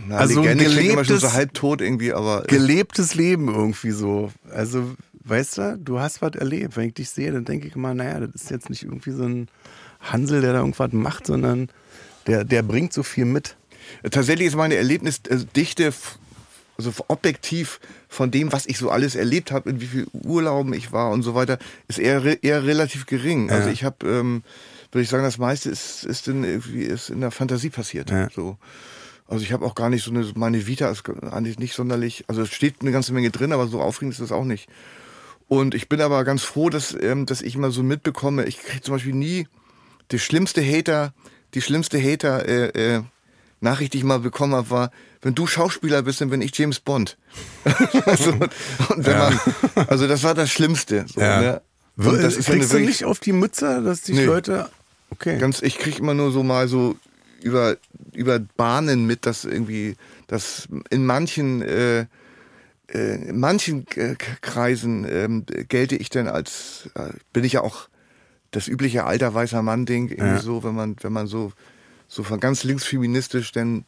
na, 0.07 0.19
Also 0.19 0.43
Legende 0.43 0.67
klingt 0.67 0.93
immer 0.93 1.05
schon 1.07 1.19
so 1.19 1.27
gelebtes- 1.27 1.33
halbtot 1.33 1.81
irgendwie, 1.81 2.13
aber 2.13 2.43
Gelebtes 2.43 3.15
Leben 3.15 3.49
irgendwie 3.49 3.93
so. 3.93 4.31
Also, 4.51 4.95
weißt 5.25 5.57
du, 5.57 5.79
du 5.79 6.01
hast 6.01 6.21
was 6.21 6.33
erlebt. 6.35 6.77
Wenn 6.77 6.89
ich 6.89 6.95
dich 6.95 7.09
sehe, 7.09 7.33
dann 7.33 7.47
denke 7.47 7.67
ich 7.69 7.77
immer, 7.77 7.95
naja, 7.95 8.21
das 8.21 8.43
ist 8.43 8.51
jetzt 8.51 8.69
nicht 8.69 8.83
irgendwie 8.83 9.13
so 9.13 9.25
ein 9.25 9.49
Hansel, 10.01 10.43
der 10.43 10.53
da 10.53 10.59
irgendwas 10.59 10.93
macht, 10.93 11.27
sondern 11.27 11.71
der, 12.27 12.45
der 12.45 12.63
bringt 12.63 12.93
so 12.93 13.03
viel 13.03 13.25
mit. 13.25 13.57
Tatsächlich 14.11 14.49
ist 14.49 14.57
meine 14.57 14.75
Erlebnisdichte, 14.75 15.95
also 16.79 16.93
objektiv 17.09 17.81
von 18.09 18.31
dem, 18.31 18.53
was 18.53 18.67
ich 18.67 18.79
so 18.79 18.91
alles 18.91 19.15
erlebt 19.15 19.53
habe, 19.53 19.71
in 19.71 19.81
wie 19.81 19.87
viel 19.87 20.07
Urlauben 20.13 20.73
ich 20.73 20.93
war 20.93 21.11
und 21.11 21.23
so 21.23 21.35
weiter, 21.35 21.59
ist 21.89 21.99
eher, 21.99 22.43
eher 22.43 22.65
relativ 22.65 23.07
gering. 23.07 23.51
Also 23.51 23.69
Ja. 23.69 23.73
ich 23.73 23.85
habe, 23.85 24.07
ähm, 24.09 24.43
würde 24.91 25.03
ich 25.03 25.09
sagen, 25.09 25.23
das 25.25 25.39
meiste 25.39 25.71
ist, 25.71 26.05
ist, 26.05 26.29
in, 26.29 26.45
irgendwie 26.45 26.83
ist 26.83 27.11
in 27.11 27.21
der 27.21 27.31
Fantasie 27.31 27.71
passiert. 27.71 28.11
Ja. 28.11 28.29
So. 28.35 28.57
Also 29.29 29.45
ich 29.45 29.53
habe 29.53 29.65
auch 29.65 29.75
gar 29.75 29.89
nicht 29.89 30.05
so 30.05 30.11
eine, 30.11 30.31
meine 30.35 30.67
Vita 30.67 30.91
ist 30.91 31.05
eigentlich 31.09 31.59
nicht 31.59 31.75
sonderlich, 31.75 32.25
also 32.29 32.43
es 32.43 32.51
steht 32.53 32.77
eine 32.81 32.93
ganze 32.93 33.13
Menge 33.13 33.31
drin, 33.31 33.53
aber 33.53 33.67
so 33.67 33.81
aufregend 33.81 34.13
ist 34.15 34.21
das 34.21 34.33
auch 34.33 34.45
nicht. 34.45 34.69
Und 35.49 35.75
ich 35.75 35.89
bin 35.89 36.01
aber 36.01 36.25
ganz 36.25 36.43
froh, 36.43 36.71
dass, 36.71 36.97
ähm, 37.01 37.27
dass 37.27 37.43
ich 37.43 37.57
mal 37.57 37.71
so 37.71 37.83
mitbekomme, 37.83 38.45
ich 38.45 38.59
kriege 38.59 38.83
zum 38.83 38.95
Beispiel 38.95 39.15
nie 39.15 39.47
die 40.11 40.19
schlimmste 40.19 40.63
Hater, 40.63 41.13
die 41.55 41.61
schlimmste 41.63 42.03
Hater, 42.03 42.47
äh, 42.49 42.97
äh, 42.97 43.03
Nachricht, 43.61 43.93
die 43.93 43.99
ich 43.99 44.05
mal 44.05 44.19
bekommen 44.19 44.55
habe, 44.55 44.71
war, 44.71 44.91
wenn 45.23 45.35
du 45.35 45.47
Schauspieler 45.47 46.03
bist, 46.03 46.21
dann 46.21 46.31
bin 46.31 46.43
ich 46.43 46.57
James 46.57 46.81
Bond. 46.81 47.17
also, 48.07 48.33
und 48.33 49.07
wenn 49.07 49.19
man, 49.19 49.41
also 49.87 50.07
das 50.09 50.23
war 50.25 50.35
das 50.35 50.51
Schlimmste. 50.51 51.07
So, 51.13 51.21
Ja. 51.21 51.41
ne? 51.41 51.63
Und 51.97 52.23
das 52.23 52.37
ist 52.37 52.49
ja 52.49 52.55
eine 52.55 52.61
Kriegst 52.61 52.75
du 52.75 52.79
nicht 52.81 53.05
auf 53.05 53.21
die 53.21 53.33
Mütze, 53.33 53.83
dass 53.83 54.03
dich 54.03 54.17
Nee. 54.17 54.25
Leute. 54.25 54.69
Okay. 55.11 55.39
Ganz, 55.39 55.61
ich 55.63 55.79
krieg 55.79 55.99
immer 55.99 56.15
nur 56.15 56.33
so 56.33 56.43
mal 56.43 56.67
so 56.69 56.97
über, 57.43 57.77
über 58.15 58.39
Bahnen 58.39 59.07
mit, 59.07 59.27
dass 59.27 59.45
irgendwie, 59.45 59.97
dass 60.27 60.69
in 60.91 61.05
manchen, 61.05 61.61
äh, 61.63 62.07
äh, 62.89 63.29
in 63.29 63.39
manchen 63.39 63.87
äh, 63.95 64.17
Kreisen 64.41 65.07
ähm, 65.09 65.45
gelte 65.69 65.97
ich 65.97 66.09
dann 66.09 66.29
als, 66.29 66.89
äh, 66.95 67.11
bin 67.33 67.45
ich 67.45 67.53
ja 67.55 67.61
auch 67.61 67.89
das 68.53 68.69
übliche 68.69 69.05
alter 69.05 69.33
weißer 69.35 69.63
Mann-Ding, 69.63 70.09
irgendwie 70.09 70.27
Ja. 70.27 70.39
so, 70.41 70.65
wenn 70.65 70.75
man, 70.75 70.97
wenn 71.03 71.13
man 71.13 71.27
so, 71.27 71.53
so 72.09 72.23
von 72.23 72.41
ganz 72.41 72.65
links 72.65 72.85
feministisch 72.85 73.53
dann 73.53 73.85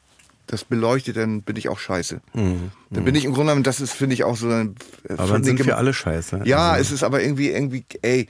das 0.46 0.64
beleuchtet, 0.64 1.16
dann 1.16 1.42
bin 1.42 1.56
ich 1.56 1.68
auch 1.68 1.78
scheiße. 1.78 2.20
Mhm. 2.34 2.70
Dann 2.90 3.04
bin 3.04 3.14
ich 3.14 3.24
im 3.24 3.32
Grunde 3.32 3.50
genommen, 3.50 3.64
das 3.64 3.80
ist, 3.80 3.92
finde 3.92 4.14
ich, 4.14 4.24
auch 4.24 4.36
so 4.36 4.48
ein. 4.48 4.74
Aber 5.08 5.32
dann 5.32 5.44
sind 5.44 5.64
wir 5.64 5.76
alle 5.76 5.92
scheiße. 5.92 6.42
Ja, 6.44 6.72
also. 6.72 6.82
es 6.82 6.92
ist 6.92 7.02
aber 7.02 7.22
irgendwie, 7.22 7.50
irgendwie, 7.50 7.84
ey, 8.02 8.28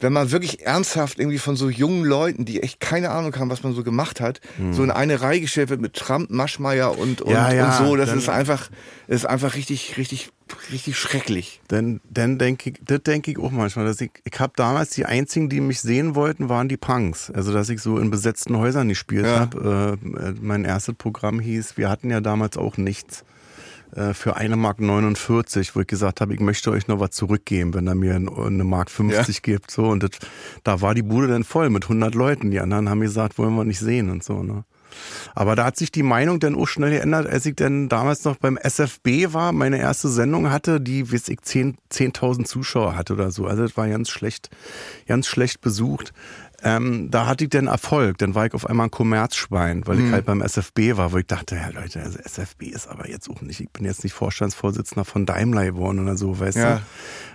wenn 0.00 0.12
man 0.12 0.30
wirklich 0.30 0.66
ernsthaft 0.66 1.18
irgendwie 1.18 1.38
von 1.38 1.56
so 1.56 1.68
jungen 1.70 2.04
Leuten, 2.04 2.44
die 2.44 2.62
echt 2.62 2.80
keine 2.80 3.10
Ahnung 3.10 3.34
haben, 3.36 3.50
was 3.50 3.62
man 3.62 3.74
so 3.74 3.82
gemacht 3.82 4.20
hat, 4.20 4.40
mhm. 4.58 4.72
so 4.72 4.82
in 4.82 4.90
eine 4.90 5.20
Reihe 5.20 5.40
gestellt 5.40 5.70
wird 5.70 5.80
mit 5.80 5.94
Trump, 5.94 6.30
Maschmeyer 6.30 6.98
und, 6.98 7.22
und, 7.22 7.32
ja, 7.32 7.52
ja, 7.52 7.78
und 7.78 7.86
so, 7.86 7.96
das 7.96 8.12
ist 8.12 8.28
einfach, 8.28 8.70
das 9.06 9.16
ist 9.16 9.26
einfach 9.26 9.54
richtig, 9.54 9.96
richtig, 9.96 10.30
richtig 10.72 10.98
schrecklich. 10.98 11.60
Denn, 11.70 12.00
denn 12.08 12.38
denke 12.38 12.70
ich, 12.70 12.76
das 12.84 13.02
denke 13.02 13.30
ich 13.30 13.38
auch 13.38 13.50
manchmal, 13.50 13.84
dass 13.84 14.00
ich, 14.00 14.10
ich 14.24 14.40
habe 14.40 14.52
damals 14.56 14.90
die 14.90 15.06
einzigen, 15.06 15.48
die 15.48 15.60
mich 15.60 15.80
sehen 15.80 16.14
wollten, 16.14 16.48
waren 16.48 16.68
die 16.68 16.76
Punks. 16.76 17.30
Also, 17.30 17.52
dass 17.52 17.68
ich 17.68 17.80
so 17.80 17.98
in 17.98 18.10
besetzten 18.10 18.56
Häusern 18.56 18.88
gespielt 18.88 19.26
ja. 19.26 19.40
habe. 19.40 19.98
Äh, 20.02 20.34
mein 20.40 20.64
erstes 20.64 20.94
Programm 20.94 21.40
hieß, 21.40 21.76
wir 21.76 21.90
hatten 21.90 22.10
ja 22.10 22.20
damals 22.20 22.56
auch 22.56 22.76
nichts. 22.76 23.24
Äh, 23.94 24.12
für 24.12 24.36
eine 24.36 24.56
Mark 24.56 24.80
49, 24.80 25.76
wo 25.76 25.80
ich 25.80 25.86
gesagt 25.86 26.20
habe, 26.20 26.34
ich 26.34 26.40
möchte 26.40 26.70
euch 26.70 26.88
noch 26.88 26.98
was 26.98 27.10
zurückgeben, 27.10 27.74
wenn 27.74 27.86
er 27.86 27.94
mir 27.94 28.16
eine 28.16 28.64
Mark 28.64 28.90
50 28.90 29.36
ja. 29.36 29.40
gibt. 29.42 29.70
So 29.70 29.86
und 29.86 30.02
das, 30.02 30.10
da 30.64 30.80
war 30.80 30.94
die 30.94 31.02
Bude 31.02 31.28
dann 31.28 31.44
voll 31.44 31.70
mit 31.70 31.84
100 31.84 32.14
Leuten. 32.14 32.50
Die 32.50 32.60
anderen 32.60 32.88
haben 32.88 33.00
gesagt, 33.00 33.38
wollen 33.38 33.54
wir 33.54 33.64
nicht 33.64 33.78
sehen 33.78 34.10
und 34.10 34.24
so. 34.24 34.42
Ne? 34.42 34.64
Aber 35.34 35.56
da 35.56 35.64
hat 35.64 35.76
sich 35.76 35.90
die 35.90 36.02
Meinung 36.02 36.40
dann 36.40 36.54
auch 36.54 36.66
schnell 36.66 36.90
geändert, 36.90 37.26
als 37.26 37.46
ich 37.46 37.56
dann 37.56 37.88
damals 37.88 38.24
noch 38.24 38.36
beim 38.36 38.56
SFB 38.56 39.32
war, 39.32 39.52
meine 39.52 39.78
erste 39.78 40.08
Sendung 40.08 40.50
hatte, 40.50 40.80
die, 40.80 41.12
weiß 41.12 41.28
ich, 41.28 41.40
10.000 41.40 41.76
10 41.90 42.44
Zuschauer 42.44 42.96
hatte 42.96 43.14
oder 43.14 43.30
so. 43.30 43.46
Also 43.46 43.62
das 43.62 43.76
war 43.76 43.88
ganz 43.88 44.10
schlecht, 44.10 44.50
ganz 45.06 45.26
schlecht 45.26 45.60
besucht. 45.60 46.12
Ähm, 46.64 47.10
da 47.10 47.26
hatte 47.26 47.44
ich 47.44 47.50
den 47.50 47.66
Erfolg. 47.66 48.16
Dann 48.18 48.34
war 48.34 48.46
ich 48.46 48.54
auf 48.54 48.66
einmal 48.66 48.86
ein 48.86 48.90
Kommerzschwein, 48.90 49.86
weil 49.86 49.96
mhm. 49.96 50.06
ich 50.06 50.12
halt 50.12 50.24
beim 50.24 50.40
SFB 50.40 50.96
war, 50.96 51.12
wo 51.12 51.18
ich 51.18 51.26
dachte, 51.26 51.56
ja 51.56 51.68
Leute, 51.68 52.00
also 52.00 52.18
SFB 52.18 52.64
ist 52.68 52.88
aber 52.88 53.08
jetzt 53.08 53.28
auch 53.28 53.42
nicht, 53.42 53.60
ich 53.60 53.68
bin 53.70 53.84
jetzt 53.84 54.02
nicht 54.02 54.14
Vorstandsvorsitzender 54.14 55.04
von 55.04 55.26
Daimler 55.26 55.66
geworden 55.66 55.98
oder 55.98 56.16
so, 56.16 56.40
weißt 56.40 56.56
ja. 56.56 56.76
du? 56.76 56.82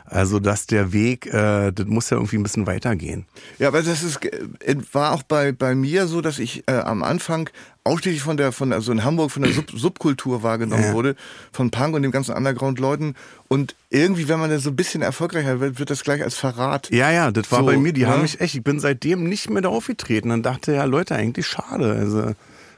Also, 0.06 0.40
dass 0.40 0.66
der 0.66 0.92
Weg, 0.92 1.28
äh, 1.28 1.72
das 1.72 1.86
muss 1.86 2.10
ja 2.10 2.18
irgendwie 2.18 2.38
ein 2.38 2.44
bisschen 2.44 2.66
weitergehen. 2.66 3.28
Ja, 3.60 3.68
aber 3.68 3.84
das 3.84 4.02
ist, 4.02 4.26
äh, 4.26 4.76
war 4.92 5.12
auch 5.12 5.22
bei, 5.22 5.52
bei 5.52 5.76
mir 5.76 6.08
so, 6.08 6.22
dass 6.22 6.40
ich 6.40 6.68
äh, 6.68 6.72
am 6.72 7.04
Anfang 7.04 7.52
ausschließlich 7.90 8.22
von 8.22 8.38
der, 8.38 8.52
von, 8.52 8.72
also 8.72 8.92
in 8.92 9.04
Hamburg 9.04 9.32
von 9.32 9.44
der 9.44 9.52
Sub 9.52 9.72
Subkultur 9.72 10.44
wahrgenommen 10.44 10.84
ja. 10.84 10.94
wurde, 10.94 11.16
von 11.52 11.72
Punk 11.72 11.96
und 11.96 12.04
dem 12.04 12.12
ganzen 12.12 12.36
Underground-Leuten. 12.36 13.16
Und 13.48 13.76
irgendwie, 13.90 14.28
wenn 14.28 14.40
man 14.40 14.50
da 14.50 14.60
so 14.60 14.70
ein 14.70 14.76
bisschen 14.76 15.02
erfolgreicher 15.02 15.60
wird, 15.60 15.80
wird 15.80 15.90
das 15.90 16.04
gleich 16.04 16.24
als 16.24 16.36
Verrat. 16.36 16.90
Ja, 16.92 17.12
ja, 17.12 17.32
das 17.32 17.52
war 17.52 17.60
so, 17.60 17.66
bei 17.66 17.78
mir, 17.78 17.94
die 17.94 18.02
ja? 18.02 18.10
haben 18.10 18.22
mich 18.22 18.40
echt, 18.40 18.56
ich 18.56 18.64
bin 18.64 18.80
seitdem 18.80 19.24
nicht 19.24 19.50
mehr 19.50 19.62
da 19.62 19.70
aufgetreten 19.70 20.32
und 20.32 20.44
dachte, 20.44 20.74
ja, 20.74 20.84
Leute, 20.86 21.16
eigentlich 21.16 21.48
schade. 21.48 21.94
Also, 21.94 22.34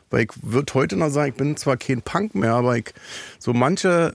weil 0.09 0.23
ich 0.23 0.31
würde 0.41 0.73
heute 0.73 0.95
noch 0.95 1.09
sagen, 1.09 1.29
ich 1.29 1.37
bin 1.37 1.57
zwar 1.57 1.77
kein 1.77 2.01
Punk 2.01 2.35
mehr, 2.35 2.53
aber 2.53 2.77
ich, 2.77 2.93
so 3.39 3.53
manche, 3.53 4.13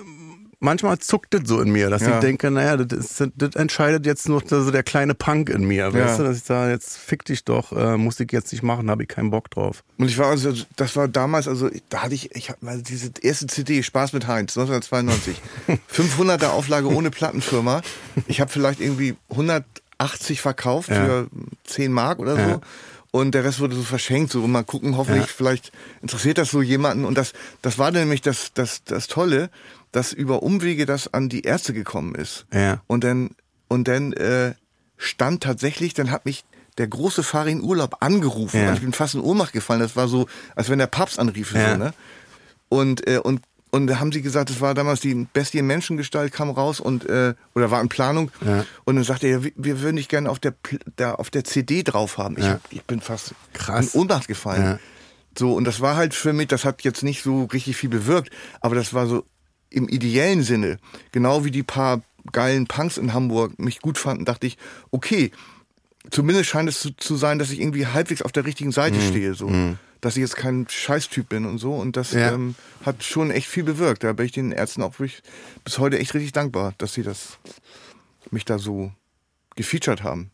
manchmal 0.61 0.99
zuckt 0.99 1.35
das 1.35 1.43
so 1.45 1.61
in 1.61 1.71
mir, 1.71 1.91
dass 1.91 2.03
ja. 2.03 2.15
ich 2.15 2.21
denke, 2.21 2.51
naja, 2.51 2.77
das, 2.77 2.99
ist, 2.99 3.31
das 3.37 3.55
entscheidet 3.55 4.07
jetzt 4.07 4.29
nur 4.29 4.43
so 4.47 4.71
der 4.71 4.83
kleine 4.83 5.15
Punk 5.15 5.51
in 5.51 5.65
mir, 5.65 5.91
ja. 5.91 5.95
weißt 5.95 6.21
du, 6.21 6.25
dass 6.25 6.39
ich 6.39 6.45
sage, 6.45 6.73
jetzt 6.73 6.97
fick 6.97 7.25
dich 7.25 7.45
doch, 7.45 7.73
äh, 7.73 7.97
muss 7.97 8.21
ich 8.21 8.33
jetzt 8.33 8.53
nicht 8.53 8.63
machen, 8.63 8.91
habe 8.91 9.03
ich 9.03 9.09
keinen 9.09 9.31
Bock 9.31 9.51
drauf. 9.51 9.85
Und 9.99 10.09
ich 10.09 10.19
war 10.19 10.29
also, 10.29 10.53
das 10.77 10.97
war 10.97 11.09
damals, 11.09 11.49
also 11.49 11.71
da 11.89 12.03
hatte 12.03 12.15
ich, 12.15 12.35
ich 12.35 12.49
habe 12.49 12.65
mal 12.65 12.83
diese 12.83 13.11
erste 13.21 13.47
CD, 13.47 13.83
Spaß 13.83 14.13
mit 14.13 14.27
Heinz, 14.27 14.57
1992, 14.57 15.41
500er 15.93 16.47
Auflage 16.51 16.89
ohne 16.89 17.11
Plattenfirma. 17.11 17.83
Ich 18.27 18.41
habe 18.41 18.51
vielleicht 18.51 18.81
irgendwie 18.81 19.17
180 19.31 20.41
verkauft 20.41 20.89
ja. 20.89 21.05
für 21.05 21.27
10 21.65 21.93
Mark 21.93 22.19
oder 22.19 22.37
so. 22.37 22.61
Und 23.13 23.35
der 23.35 23.45
Rest 23.45 23.61
wurde 23.61 23.75
so 23.75 23.83
verschenkt, 23.83 24.31
so 24.31 24.47
mal 24.47 24.63
gucken, 24.63 24.99
hoffentlich, 24.99 25.29
vielleicht 25.29 25.73
interessiert 26.03 26.37
das 26.37 26.51
so 26.51 26.61
jemanden. 26.61 27.07
Und 27.07 27.17
das, 27.17 27.33
das 27.63 27.79
war 27.79 27.91
nämlich 27.91 28.21
das, 28.21 28.53
das, 28.53 28.85
das 28.85 29.07
Tolle 29.07 29.49
dass 29.97 30.13
über 30.13 30.43
Umwege 30.43 30.85
das 30.85 31.15
an 31.15 31.31
die 31.31 31.41
Ärzte 31.41 31.73
gekommen 31.73 32.15
ist. 32.15 32.45
Ja. 32.53 32.83
Und 32.87 33.03
dann, 33.03 33.31
und 33.69 33.89
dann 33.89 34.13
äh, 34.13 34.53
stand 34.99 35.43
tatsächlich, 35.43 35.95
dann 35.95 36.11
hat 36.11 36.27
mich 36.27 36.45
der 36.77 36.87
große 36.87 37.23
Fahrer 37.23 37.47
in 37.47 37.63
Urlaub 37.63 37.97
angerufen. 38.01 38.61
Ja. 38.61 38.69
Und 38.69 38.75
ich 38.75 38.83
bin 38.83 38.93
fast 38.93 39.15
in 39.15 39.23
Ohnmacht 39.23 39.55
gefallen. 39.55 39.81
Das 39.81 39.97
war 39.97 40.07
so, 40.07 40.27
als 40.55 40.69
wenn 40.69 40.79
der 40.79 40.87
Papst 40.87 41.19
anrief. 41.19 41.55
Ja. 41.55 41.73
So, 41.73 41.79
ne? 41.79 41.95
Und, 42.69 43.09
äh, 43.09 43.21
und, 43.21 43.41
und 43.71 43.87
da 43.87 43.99
haben 43.99 44.13
sie 44.13 44.21
gesagt, 44.21 44.51
das 44.51 44.61
war 44.61 44.75
damals 44.75 45.01
die 45.01 45.27
Bestie 45.33 45.61
in 45.61 45.67
Menschengestalt, 45.67 46.31
kam 46.31 46.51
raus 46.51 46.79
und 46.79 47.09
äh, 47.09 47.33
oder 47.55 47.71
war 47.71 47.81
in 47.81 47.89
Planung. 47.89 48.31
Ja. 48.45 48.67
Und 48.85 48.97
dann 48.97 49.05
sagte 49.05 49.29
er, 49.29 49.45
wir 49.45 49.81
würden 49.81 49.97
dich 49.97 50.11
gerne 50.11 50.29
auf 50.29 50.41
der, 50.41 50.53
da, 50.97 51.15
auf 51.15 51.31
der 51.31 51.45
CD 51.45 51.85
drauf 51.85 52.19
haben. 52.19 52.37
Ich, 52.37 52.45
ja. 52.45 52.61
ich 52.69 52.85
bin 52.85 53.01
fast 53.01 53.35
Krass. 53.55 53.95
in 53.95 54.01
Ohnmacht 54.03 54.29
gefallen. 54.29 54.63
Ja. 54.63 54.79
So, 55.39 55.55
und 55.55 55.65
das 55.65 55.81
war 55.81 55.97
halt 55.97 56.13
für 56.13 56.35
mich, 56.35 56.49
das 56.49 56.67
hat 56.67 56.83
jetzt 56.83 57.03
nicht 57.03 57.23
so 57.23 57.45
richtig 57.45 57.79
viel 57.79 57.89
bewirkt, 57.89 58.31
aber 58.61 58.75
das 58.75 58.93
war 58.93 59.07
so 59.07 59.25
im 59.71 59.89
ideellen 59.89 60.43
Sinne, 60.43 60.79
genau 61.13 61.45
wie 61.45 61.51
die 61.51 61.63
paar 61.63 62.03
geilen 62.33 62.67
Punks 62.67 62.99
in 62.99 63.13
Hamburg 63.13 63.59
mich 63.59 63.81
gut 63.81 63.99
fanden, 63.99 64.25
dachte 64.25 64.47
ich, 64.47 64.59
okay, 64.91 65.31
zumindest 66.11 66.49
scheint 66.49 66.69
es 66.69 66.81
zu, 66.81 66.97
zu 66.97 67.17
sein, 67.17 67.39
dass 67.39 67.51
ich 67.51 67.61
irgendwie 67.61 67.87
halbwegs 67.87 68.23
auf 68.23 68.33
der 68.33 68.45
richtigen 68.45 68.73
Seite 68.73 68.97
mhm. 68.97 69.09
stehe, 69.09 69.35
so. 69.35 69.49
Mhm. 69.49 69.79
Dass 70.01 70.17
ich 70.17 70.21
jetzt 70.21 70.37
kein 70.37 70.67
Scheißtyp 70.69 71.29
bin 71.29 71.47
und 71.47 71.59
so. 71.59 71.75
Und 71.75 71.97
das 71.97 72.13
ja. 72.13 72.33
ähm, 72.33 72.55
hat 72.85 73.03
schon 73.03 73.31
echt 73.31 73.49
viel 73.49 73.65
bewirkt. 73.65 74.05
Da 74.05 74.13
bin 74.13 74.27
ich 74.27 74.33
den 74.33 74.53
Ärzten 74.53 74.83
auch 74.83 74.99
wirklich 74.99 75.23
bis 75.65 75.79
heute 75.79 75.99
echt 75.99 76.15
richtig 76.15 76.33
dankbar, 76.33 76.75
dass 76.79 76.93
sie 76.93 77.03
das 77.03 77.39
mich 78.31 78.45
da 78.45 78.59
so 78.59 78.93
gefeatured 79.57 80.03
haben. 80.03 80.31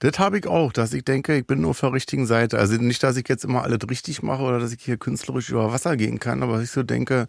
Das 0.00 0.18
habe 0.18 0.38
ich 0.38 0.46
auch, 0.46 0.72
dass 0.72 0.92
ich 0.92 1.04
denke, 1.04 1.36
ich 1.36 1.46
bin 1.46 1.60
nur 1.60 1.70
auf 1.70 1.80
der 1.80 1.92
richtigen 1.92 2.26
Seite. 2.26 2.58
Also 2.58 2.74
nicht, 2.74 3.02
dass 3.02 3.16
ich 3.16 3.28
jetzt 3.28 3.44
immer 3.44 3.62
alles 3.62 3.78
richtig 3.88 4.22
mache 4.22 4.42
oder 4.42 4.58
dass 4.58 4.72
ich 4.72 4.82
hier 4.82 4.96
künstlerisch 4.96 5.48
über 5.48 5.72
Wasser 5.72 5.96
gehen 5.96 6.18
kann, 6.18 6.42
aber 6.42 6.60
ich 6.60 6.70
so 6.70 6.82
denke, 6.82 7.28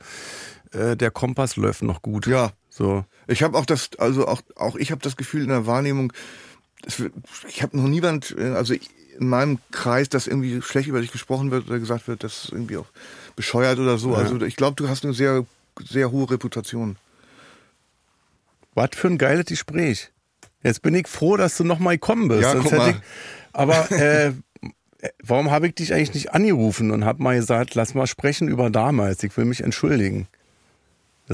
äh, 0.74 0.96
der 0.96 1.12
Kompass 1.12 1.56
läuft 1.56 1.84
noch 1.84 2.02
gut. 2.02 2.28
Ja. 2.28 2.52
So. 2.70 3.06
Ich 3.28 3.44
habe 3.44 3.58
auch 3.58 3.66
das, 3.66 3.92
also 4.00 4.28
auch, 4.28 4.42
auch 4.56 4.76
ich 4.76 4.92
habe 4.92 5.02
das 5.02 5.16
Gefühl 5.16 5.44
in 5.44 5.50
der 5.50 5.66
Wahrnehmung, 5.68 6.12
ich 7.48 7.64
habe 7.64 7.78
noch 7.78 7.88
niemand, 7.88 8.36
äh, 8.38 8.50
also 8.50 8.74
in 8.74 9.28
meinem 9.28 9.60
Kreis, 9.72 10.10
dass 10.10 10.28
irgendwie 10.28 10.62
schlecht 10.62 10.88
über 10.88 11.02
dich 11.02 11.12
gesprochen 11.12 11.52
wird 11.52 11.68
oder 11.68 11.80
gesagt 11.80 12.08
wird, 12.08 12.24
das 12.24 12.46
ist 12.46 12.52
irgendwie 12.52 12.78
auch 12.78 12.88
bescheuert 13.36 13.80
oder 13.80 13.98
so. 13.98 14.12
Ja. 14.12 14.18
Also 14.18 14.42
ich 14.42 14.56
glaube, 14.56 14.76
du 14.76 14.90
hast 14.90 15.04
eine 15.04 15.14
sehr, 15.14 15.46
sehr 15.80 16.12
hohe 16.12 16.30
Reputation. 16.30 16.98
Was 18.74 18.90
für 18.94 19.08
ein 19.08 19.20
geiles 19.20 19.46
Gespräch. 19.46 20.12
Jetzt 20.64 20.82
bin 20.82 20.96
ich 20.96 21.08
froh, 21.08 21.38
dass 21.38 21.58
du 21.58 21.64
nochmal 21.64 21.96
gekommen 21.96 22.28
bist. 22.28 22.42
Ja, 22.42 22.56
guck 22.56 22.72
mal. 22.72 22.90
Ich, 22.92 22.96
aber 23.52 23.92
äh, 23.92 24.34
warum 25.22 25.52
habe 25.52 25.68
ich 25.68 25.76
dich 25.76 25.94
eigentlich 25.94 26.14
nicht 26.14 26.34
angerufen 26.34 26.90
und 26.92 27.06
habe 27.06 27.22
mal 27.22 27.36
gesagt, 27.36 27.76
lass 27.76 27.94
mal 27.94 28.08
sprechen 28.08 28.48
über 28.48 28.70
damals. 28.70 29.24
Ich 29.24 29.36
will 29.38 29.46
mich 29.46 29.62
entschuldigen. 29.62 30.28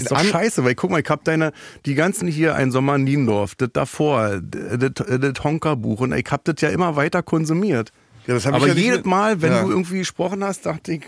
Das 0.04 0.12
ist 0.12 0.26
doch 0.26 0.32
scheiße, 0.32 0.64
weil 0.64 0.76
guck 0.76 0.92
mal, 0.92 1.02
ich 1.02 1.10
hab 1.10 1.24
deine, 1.24 1.52
die 1.86 1.96
ganzen 1.96 2.28
hier, 2.28 2.56
ein 2.56 2.72
Sommer 2.72 2.96
in 2.96 3.04
Niendorf, 3.04 3.56
das 3.56 3.70
davor, 3.74 4.42
das, 4.42 4.94
das 4.94 5.44
Honka-Buch 5.44 6.02
und 6.02 6.14
ich 6.14 6.28
hab 6.30 6.44
das 6.44 6.56
ja 6.62 6.70
immer 6.70 6.96
weiter 6.96 7.24
konsumiert. 7.24 7.92
Ja, 8.28 8.34
das 8.36 8.46
Aber 8.46 8.68
ich 8.68 8.76
ja 8.76 8.80
jedes 8.80 9.06
Mal, 9.06 9.42
wenn 9.42 9.52
ja. 9.52 9.64
du 9.64 9.70
irgendwie 9.70 10.00
gesprochen 10.00 10.44
hast, 10.44 10.66
dachte 10.66 10.94
ich, 10.94 11.04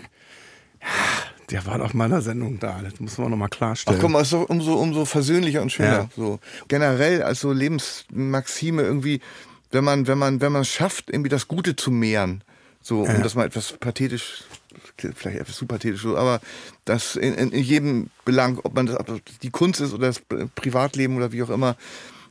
ja, 0.80 0.88
der 1.50 1.66
war 1.66 1.78
in 1.80 2.10
der 2.10 2.22
Sendung 2.22 2.58
da, 2.58 2.80
das 2.82 2.98
muss 2.98 3.18
man 3.18 3.30
nochmal 3.30 3.48
klarstellen. 3.48 3.98
Ach 3.98 4.02
komm, 4.02 4.16
ist 4.16 4.32
doch 4.32 4.48
umso, 4.48 4.74
umso 4.74 5.04
versöhnlicher 5.04 5.62
und 5.62 5.70
schöner. 5.70 5.92
Ja. 5.92 6.08
So. 6.16 6.40
Generell 6.68 7.22
als 7.22 7.40
so 7.40 7.52
Lebensmaxime 7.52 8.82
irgendwie, 8.82 9.20
wenn 9.70 9.84
man, 9.84 10.06
wenn 10.06 10.18
man, 10.18 10.40
wenn 10.40 10.52
man 10.52 10.62
es 10.62 10.68
schafft, 10.68 11.10
irgendwie 11.10 11.28
das 11.28 11.48
Gute 11.48 11.76
zu 11.76 11.90
mehren, 11.90 12.42
so, 12.80 13.02
um 13.02 13.22
das 13.22 13.34
mal 13.34 13.46
etwas 13.46 13.74
pathetisch 13.74 14.44
vielleicht 15.14 15.40
etwas 15.40 15.56
zu 15.56 15.66
pathetisch, 15.66 16.04
aber 16.06 16.40
das 16.84 17.16
in, 17.16 17.34
in, 17.34 17.62
jedem 17.62 18.10
Belang, 18.24 18.58
ob 18.62 18.74
man 18.74 18.86
das 18.86 18.98
ob 19.00 19.20
die 19.42 19.50
Kunst 19.50 19.80
ist 19.80 19.92
oder 19.92 20.06
das 20.06 20.22
Privatleben 20.54 21.16
oder 21.16 21.32
wie 21.32 21.42
auch 21.42 21.50
immer, 21.50 21.76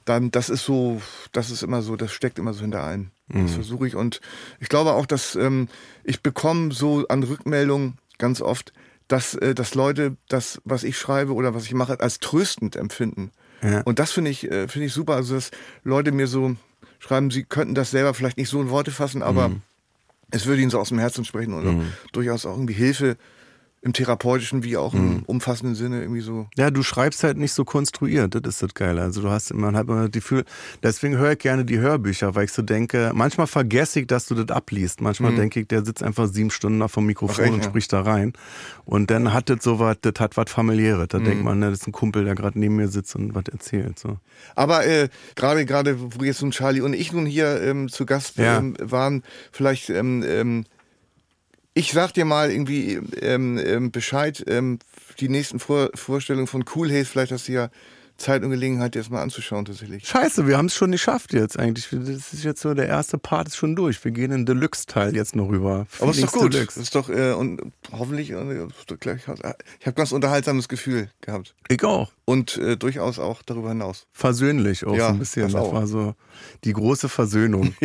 dann 0.05 0.31
das 0.31 0.49
ist 0.49 0.65
so, 0.65 1.01
das 1.31 1.51
ist 1.51 1.63
immer 1.63 1.81
so, 1.81 1.95
das 1.95 2.11
steckt 2.11 2.39
immer 2.39 2.53
so 2.53 2.61
hinter 2.61 2.83
ein. 2.83 3.11
Mhm. 3.27 3.43
Das 3.45 3.55
versuche 3.55 3.87
ich 3.87 3.95
und 3.95 4.21
ich 4.59 4.69
glaube 4.69 4.93
auch, 4.93 5.05
dass 5.05 5.35
ähm, 5.35 5.67
ich 6.03 6.21
bekomme 6.21 6.73
so 6.73 7.07
an 7.07 7.23
Rückmeldungen 7.23 7.97
ganz 8.17 8.41
oft, 8.41 8.73
dass, 9.07 9.35
äh, 9.35 9.53
dass 9.53 9.75
Leute 9.75 10.15
das, 10.29 10.61
was 10.63 10.83
ich 10.83 10.97
schreibe 10.97 11.33
oder 11.33 11.53
was 11.53 11.65
ich 11.65 11.73
mache, 11.73 11.99
als 11.99 12.19
tröstend 12.19 12.75
empfinden. 12.75 13.31
Ja. 13.61 13.81
Und 13.81 13.99
das 13.99 14.11
finde 14.11 14.31
ich, 14.31 14.49
äh, 14.49 14.67
finde 14.67 14.87
ich 14.87 14.93
super. 14.93 15.15
Also, 15.15 15.35
dass 15.35 15.51
Leute 15.83 16.11
mir 16.11 16.27
so 16.27 16.55
schreiben, 16.99 17.29
sie 17.29 17.43
könnten 17.43 17.75
das 17.75 17.91
selber 17.91 18.13
vielleicht 18.13 18.37
nicht 18.37 18.49
so 18.49 18.61
in 18.61 18.69
Worte 18.69 18.91
fassen, 18.91 19.21
aber 19.21 19.49
mhm 19.49 19.61
es 20.31 20.45
würde 20.45 20.61
ihnen 20.61 20.71
so 20.71 20.79
aus 20.79 20.89
dem 20.89 20.99
Herzen 20.99 21.25
sprechen 21.25 21.53
und 21.53 21.65
mhm. 21.65 21.93
durchaus 22.11 22.45
auch 22.45 22.53
irgendwie 22.53 22.73
Hilfe 22.73 23.17
im 23.83 23.93
therapeutischen 23.93 24.63
wie 24.63 24.77
auch 24.77 24.93
im 24.93 25.07
mhm. 25.07 25.23
umfassenden 25.25 25.73
Sinne 25.73 26.01
irgendwie 26.01 26.21
so. 26.21 26.47
Ja, 26.55 26.69
du 26.69 26.83
schreibst 26.83 27.23
halt 27.23 27.37
nicht 27.37 27.53
so 27.53 27.65
konstruiert, 27.65 28.35
das 28.35 28.41
ist 28.45 28.61
das 28.61 28.75
Geile. 28.75 29.01
Also 29.01 29.21
du 29.21 29.29
hast, 29.29 29.51
man 29.55 29.75
hat 29.75 29.87
immer 29.87 30.03
das 30.03 30.11
Gefühl, 30.11 30.45
deswegen 30.83 31.17
höre 31.17 31.31
ich 31.31 31.39
gerne 31.39 31.65
die 31.65 31.79
Hörbücher, 31.79 32.35
weil 32.35 32.45
ich 32.45 32.51
so 32.51 32.61
denke, 32.61 33.11
manchmal 33.15 33.47
vergesse 33.47 34.01
ich, 34.01 34.07
dass 34.07 34.27
du 34.27 34.35
das 34.35 34.55
abliest. 34.55 35.01
Manchmal 35.01 35.31
mhm. 35.31 35.37
denke 35.37 35.61
ich, 35.61 35.67
der 35.67 35.83
sitzt 35.83 36.03
einfach 36.03 36.27
sieben 36.27 36.51
Stunden 36.51 36.79
da 36.79 36.87
vom 36.89 37.07
Mikrofon 37.07 37.45
echt, 37.45 37.53
und 37.53 37.63
spricht 37.65 37.91
da 37.91 38.01
rein. 38.01 38.33
Und 38.85 39.09
dann 39.09 39.33
hat 39.33 39.49
das 39.49 39.63
so 39.63 39.79
was, 39.79 39.97
das 40.01 40.13
hat 40.19 40.37
was 40.37 40.51
familiäres. 40.51 41.07
Da 41.07 41.17
mhm. 41.17 41.25
denkt 41.25 41.43
man, 41.43 41.57
ne, 41.57 41.71
das 41.71 41.79
ist 41.79 41.87
ein 41.87 41.91
Kumpel, 41.91 42.23
der 42.23 42.35
gerade 42.35 42.59
neben 42.59 42.75
mir 42.75 42.87
sitzt 42.87 43.15
und 43.15 43.33
was 43.33 43.45
erzählt. 43.51 43.97
So. 43.97 44.19
Aber 44.53 44.85
äh, 44.85 45.09
gerade, 45.35 45.65
gerade, 45.65 45.97
wo 45.99 46.23
jetzt 46.23 46.43
nun 46.43 46.51
Charlie 46.51 46.81
und 46.81 46.93
ich 46.93 47.13
nun 47.13 47.25
hier 47.25 47.59
ähm, 47.63 47.89
zu 47.89 48.05
Gast 48.05 48.37
ja. 48.37 48.59
ähm, 48.59 48.75
waren, 48.79 49.23
vielleicht 49.51 49.89
ähm, 49.89 50.23
ähm, 50.23 50.65
ich 51.73 51.91
sag 51.93 52.11
dir 52.13 52.25
mal 52.25 52.51
irgendwie 52.51 52.99
ähm, 53.21 53.57
ähm, 53.57 53.91
Bescheid, 53.91 54.43
ähm, 54.47 54.79
die 55.19 55.29
nächsten 55.29 55.59
Vor 55.59 55.89
Vorstellungen 55.95 56.47
von 56.47 56.65
Cool 56.75 56.89
Haze, 56.91 57.05
vielleicht 57.05 57.31
hast 57.31 57.47
du 57.47 57.53
ja 57.53 57.69
Zeit 58.21 58.43
und 58.43 58.51
Gelegenheit, 58.51 58.95
das 58.95 59.09
mal 59.09 59.21
anzuschauen 59.21 59.65
tatsächlich. 59.65 60.07
Scheiße, 60.07 60.47
wir 60.47 60.57
haben 60.57 60.67
es 60.67 60.75
schon 60.75 60.91
geschafft 60.91 61.33
jetzt 61.33 61.57
eigentlich. 61.59 61.87
Das 61.91 62.33
ist 62.33 62.43
jetzt 62.43 62.61
so, 62.61 62.73
der 62.73 62.87
erste 62.87 63.17
Part 63.17 63.47
ist 63.49 63.55
schon 63.57 63.75
durch. 63.75 64.03
Wir 64.03 64.11
gehen 64.11 64.31
in 64.31 64.45
den 64.45 64.45
Deluxe-Teil 64.45 65.15
jetzt 65.15 65.35
noch 65.35 65.49
rüber. 65.49 65.87
Aber 65.99 66.11
ist 66.11 66.23
doch 66.23 66.31
gut. 66.31 66.53
Deluxe. 66.53 66.79
Ist 66.79 66.95
doch, 66.95 67.09
äh, 67.09 67.33
und 67.33 67.61
hoffentlich, 67.91 68.31
äh, 68.31 68.67
gleich, 68.99 69.21
ich 69.79 69.85
habe 69.87 69.95
ganz 69.95 70.11
unterhaltsames 70.11 70.67
Gefühl 70.69 71.09
gehabt. 71.21 71.55
Ich 71.67 71.83
auch. 71.83 72.11
Und 72.25 72.57
äh, 72.57 72.77
durchaus 72.77 73.19
auch 73.19 73.41
darüber 73.41 73.69
hinaus. 73.69 74.05
Versöhnlich 74.11 74.85
auch 74.85 74.95
Ja, 74.95 75.07
so 75.07 75.13
ein 75.13 75.19
bisschen. 75.19 75.51
das 75.51 75.53
Das 75.53 75.73
war 75.73 75.87
so 75.87 76.15
die 76.63 76.71
große 76.73 77.09
Versöhnung. 77.09 77.73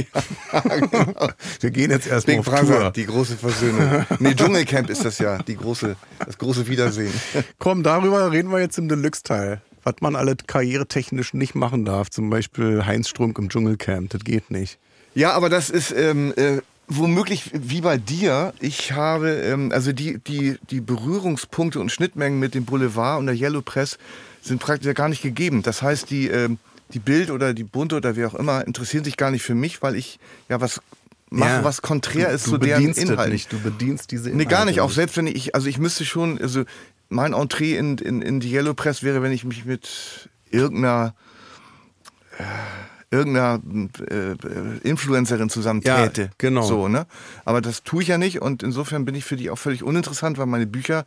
genau. 0.52 1.28
Wir 1.60 1.70
gehen 1.70 1.90
jetzt 1.90 2.06
erstmal 2.06 2.36
Big 2.36 2.46
auf 2.46 2.54
Brother, 2.54 2.80
Tour. 2.80 2.90
die 2.92 3.06
große 3.06 3.36
Versöhnung. 3.36 4.04
Nee, 4.20 4.34
Dschungelcamp 4.34 4.88
ist 4.90 5.04
das 5.04 5.18
ja, 5.18 5.38
die 5.42 5.56
große, 5.56 5.96
das 6.24 6.38
große 6.38 6.68
Wiedersehen. 6.68 7.12
Komm, 7.58 7.82
darüber 7.82 8.30
reden 8.30 8.50
wir 8.50 8.60
jetzt 8.60 8.78
im 8.78 8.88
Deluxe-Teil. 8.88 9.62
Was 9.86 9.94
man 10.00 10.16
alle 10.16 10.34
karrieretechnisch 10.34 11.32
nicht 11.32 11.54
machen 11.54 11.84
darf. 11.84 12.10
Zum 12.10 12.28
Beispiel 12.28 12.84
Heinz 12.86 13.08
Strunk 13.08 13.38
im 13.38 13.48
Dschungelcamp. 13.48 14.10
Das 14.10 14.24
geht 14.24 14.50
nicht. 14.50 14.78
Ja, 15.14 15.30
aber 15.32 15.48
das 15.48 15.70
ist 15.70 15.92
ähm, 15.92 16.34
äh, 16.36 16.58
womöglich 16.88 17.52
wie 17.54 17.82
bei 17.82 17.96
dir. 17.96 18.52
Ich 18.58 18.90
habe, 18.90 19.30
ähm, 19.30 19.70
also 19.72 19.92
die, 19.92 20.18
die, 20.18 20.56
die 20.70 20.80
Berührungspunkte 20.80 21.78
und 21.78 21.92
Schnittmengen 21.92 22.40
mit 22.40 22.56
dem 22.56 22.64
Boulevard 22.64 23.20
und 23.20 23.26
der 23.26 23.36
Yellow 23.36 23.62
Press 23.62 23.96
sind 24.42 24.58
praktisch 24.60 24.92
gar 24.94 25.08
nicht 25.08 25.22
gegeben. 25.22 25.62
Das 25.62 25.82
heißt, 25.82 26.10
die, 26.10 26.26
ähm, 26.26 26.58
die 26.92 26.98
Bild 26.98 27.30
oder 27.30 27.54
die 27.54 27.62
Bunte 27.62 27.94
oder 27.94 28.16
wie 28.16 28.24
auch 28.24 28.34
immer 28.34 28.66
interessieren 28.66 29.04
sich 29.04 29.16
gar 29.16 29.30
nicht 29.30 29.44
für 29.44 29.54
mich, 29.54 29.82
weil 29.82 29.94
ich 29.94 30.18
ja 30.48 30.60
was 30.60 30.80
mache, 31.30 31.50
Ja. 31.50 31.64
was 31.64 31.80
konträr 31.80 32.30
ist 32.30 32.44
zu 32.46 32.58
deren 32.58 32.86
nicht. 33.30 33.52
Du 33.52 33.60
bedienst 33.60 34.10
diese 34.10 34.30
Nee, 34.30 34.32
Inhalte 34.42 34.48
gar 34.50 34.64
nicht. 34.64 34.80
Auch 34.80 34.90
selbst 34.90 35.16
wenn 35.16 35.28
ich, 35.28 35.54
also 35.54 35.68
ich 35.68 35.78
müsste 35.78 36.04
schon, 36.04 36.40
also 36.40 36.64
mein 37.08 37.32
Entree 37.32 37.76
in, 37.76 37.98
in, 37.98 38.22
in 38.22 38.40
die 38.40 38.52
Yellow 38.52 38.74
Press 38.74 39.02
wäre, 39.02 39.22
wenn 39.22 39.32
ich 39.32 39.44
mich 39.44 39.64
mit 39.64 40.28
irgendeiner 40.50 41.14
äh, 42.38 42.42
irgendeiner 43.14 43.60
äh, 44.10 44.78
Influencerin 44.88 45.48
zusammentäte. 45.48 46.22
Ja, 46.22 46.28
genau. 46.38 46.62
So, 46.62 46.88
ne? 46.88 47.06
Aber 47.44 47.60
das 47.60 47.82
tue 47.84 48.02
ich 48.02 48.08
ja 48.08 48.18
nicht 48.18 48.42
und 48.42 48.62
insofern 48.62 49.04
bin 49.04 49.14
ich 49.14 49.24
für 49.24 49.36
die 49.36 49.50
auch 49.50 49.58
völlig 49.58 49.82
uninteressant, 49.82 50.38
weil 50.38 50.46
meine 50.46 50.66
Bücher 50.66 51.04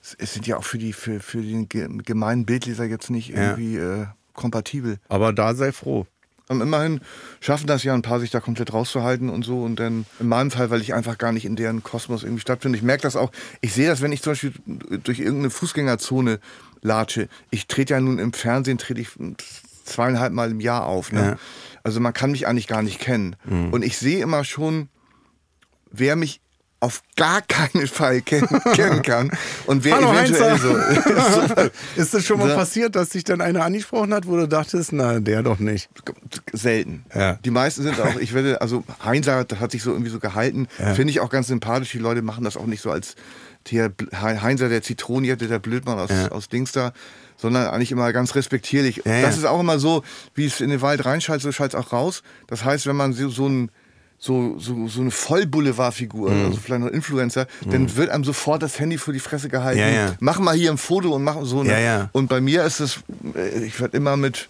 es- 0.00 0.32
sind 0.32 0.46
ja 0.46 0.56
auch 0.56 0.64
für 0.64 0.78
die 0.78 0.92
für, 0.92 1.18
für 1.20 1.42
den 1.42 1.68
ge- 1.68 1.88
gemeinen 2.04 2.46
Bildleser 2.46 2.84
jetzt 2.84 3.10
nicht 3.10 3.30
Ja. 3.30 3.50
irgendwie 3.50 3.76
äh, 3.76 4.06
kompatibel. 4.32 4.98
Aber 5.08 5.32
da 5.32 5.54
sei 5.54 5.72
froh. 5.72 6.06
Aber 6.48 6.62
immerhin 6.62 7.00
schaffen 7.40 7.66
das 7.66 7.84
ja 7.84 7.94
ein 7.94 8.02
paar, 8.02 8.20
sich 8.20 8.30
da 8.30 8.40
komplett 8.40 8.72
rauszuhalten 8.72 9.30
und 9.30 9.44
so. 9.44 9.62
Und 9.62 9.76
dann 9.76 10.04
in 10.20 10.28
meinem 10.28 10.50
Fall, 10.50 10.70
weil 10.70 10.82
ich 10.82 10.92
einfach 10.92 11.16
gar 11.16 11.32
nicht 11.32 11.44
in 11.44 11.56
deren 11.56 11.82
Kosmos 11.82 12.22
irgendwie 12.22 12.42
stattfinde. 12.42 12.76
Ich 12.76 12.84
merke 12.84 13.02
das 13.02 13.16
auch. 13.16 13.32
Ich 13.60 13.72
sehe 13.72 13.88
das, 13.88 14.02
wenn 14.02 14.12
ich 14.12 14.22
zum 14.22 14.32
Beispiel 14.32 14.52
durch 14.66 15.20
irgendeine 15.20 15.50
Fußgängerzone 15.50 16.40
latsche. 16.82 17.28
Ich 17.50 17.66
trete 17.66 17.94
ja 17.94 18.00
nun 18.00 18.18
im 18.18 18.32
Fernsehen, 18.32 18.76
trete 18.76 19.00
ich 19.00 19.08
zweieinhalb 19.84 20.32
Mal 20.32 20.50
im 20.50 20.60
Jahr 20.60 20.86
auf. 20.86 21.12
Ne? 21.12 21.20
Ja. 21.20 21.38
Also 21.82 22.00
man 22.00 22.12
kann 22.12 22.30
mich 22.30 22.46
eigentlich 22.46 22.66
gar 22.66 22.82
nicht 22.82 22.98
kennen. 22.98 23.36
Und 23.70 23.82
ich 23.82 23.98
sehe 23.98 24.22
immer 24.22 24.44
schon, 24.44 24.88
wer 25.90 26.16
mich 26.16 26.40
auf 26.84 27.02
gar 27.16 27.40
keinen 27.42 27.86
Fall 27.86 28.20
kennen, 28.20 28.48
kann 29.02 29.30
und 29.66 29.84
wer 29.84 29.96
Hallo, 29.96 30.12
eventuell 30.12 30.58
so 30.58 30.76
Ist 31.96 32.12
das 32.14 32.24
schon 32.24 32.38
mal 32.38 32.50
Ja. 32.50 32.54
passiert, 32.56 32.94
dass 32.94 33.10
sich 33.10 33.24
dann 33.24 33.40
einer 33.40 33.64
angesprochen 33.64 34.12
hat, 34.12 34.26
wo 34.26 34.36
du 34.36 34.46
dachtest, 34.46 34.92
na, 34.92 35.18
der 35.20 35.42
doch 35.42 35.58
nicht? 35.58 35.88
selten. 36.52 37.04
Ja. 37.14 37.38
Die 37.44 37.50
meisten 37.50 37.82
sind 37.82 37.98
auch, 38.00 38.16
ich 38.20 38.34
werde, 38.34 38.60
also 38.60 38.84
Heinzer 39.04 39.36
hat, 39.36 39.58
hat 39.60 39.70
sich 39.72 39.82
so 39.82 39.92
irgendwie 39.92 40.10
so 40.10 40.18
gehalten, 40.20 40.68
finde 40.94 41.10
ich 41.10 41.20
auch 41.20 41.30
ganz 41.30 41.46
sympathisch. 41.48 41.92
Die 41.92 41.98
Leute 41.98 42.22
machen 42.22 42.44
das 42.44 42.56
auch 42.56 42.66
nicht 42.66 42.82
so 42.82 42.90
als 42.90 43.16
der 43.70 43.92
Heinzer, 44.20 44.68
der 44.68 44.82
Zitronenjette, 44.82 45.48
der 45.48 45.58
Blödmann 45.58 45.98
aus, 45.98 46.10
Ja. 46.10 46.28
aus 46.32 46.48
Dings 46.50 46.72
da, 46.72 46.92
sondern 47.38 47.66
eigentlich 47.68 47.92
immer 47.92 48.12
ganz 48.12 48.34
respektierlich. 48.34 48.96
Ja, 49.04 49.22
das 49.22 49.36
ja. 49.36 49.40
ist 49.40 49.44
auch 49.46 49.60
immer 49.60 49.78
so, 49.78 50.02
wie 50.34 50.44
es 50.46 50.60
in 50.60 50.68
den 50.70 50.82
Wald 50.82 51.04
reinschaltet, 51.06 51.42
so 51.42 51.52
schallt 51.52 51.72
es 51.74 51.80
auch 51.80 51.92
raus. 51.92 52.22
Das 52.46 52.64
heißt, 52.64 52.86
wenn 52.86 52.96
man 52.96 53.14
so, 53.14 53.28
so 53.30 53.48
ein 53.48 53.70
so, 54.18 54.58
so, 54.58 54.88
so 54.88 55.00
eine 55.02 55.10
Vollboulevardfigur, 55.10 56.30
Mhm. 56.30 56.44
also 56.46 56.58
vielleicht 56.58 56.82
noch 56.82 56.90
Influencer, 56.90 57.46
dann 57.68 57.94
wird 57.96 58.10
einem 58.10 58.24
sofort 58.24 58.62
das 58.62 58.78
Handy 58.80 58.96
vor 58.98 59.12
die 59.12 59.20
Fresse 59.20 59.48
gehalten. 59.48 59.80
Ja, 59.80 59.88
ja. 59.88 60.14
Mach 60.20 60.38
mal 60.38 60.54
hier 60.56 60.70
ein 60.70 60.78
Foto 60.78 61.14
und 61.14 61.24
mach 61.24 61.36
so. 61.44 61.62
Ne? 61.62 61.82
Ja. 61.82 62.08
Und 62.12 62.28
bei 62.28 62.40
mir 62.40 62.64
ist 62.64 62.80
es, 62.80 63.00
äh, 63.34 63.64
ich 63.64 63.78
werde 63.80 63.96
immer 63.96 64.16
mit, 64.16 64.48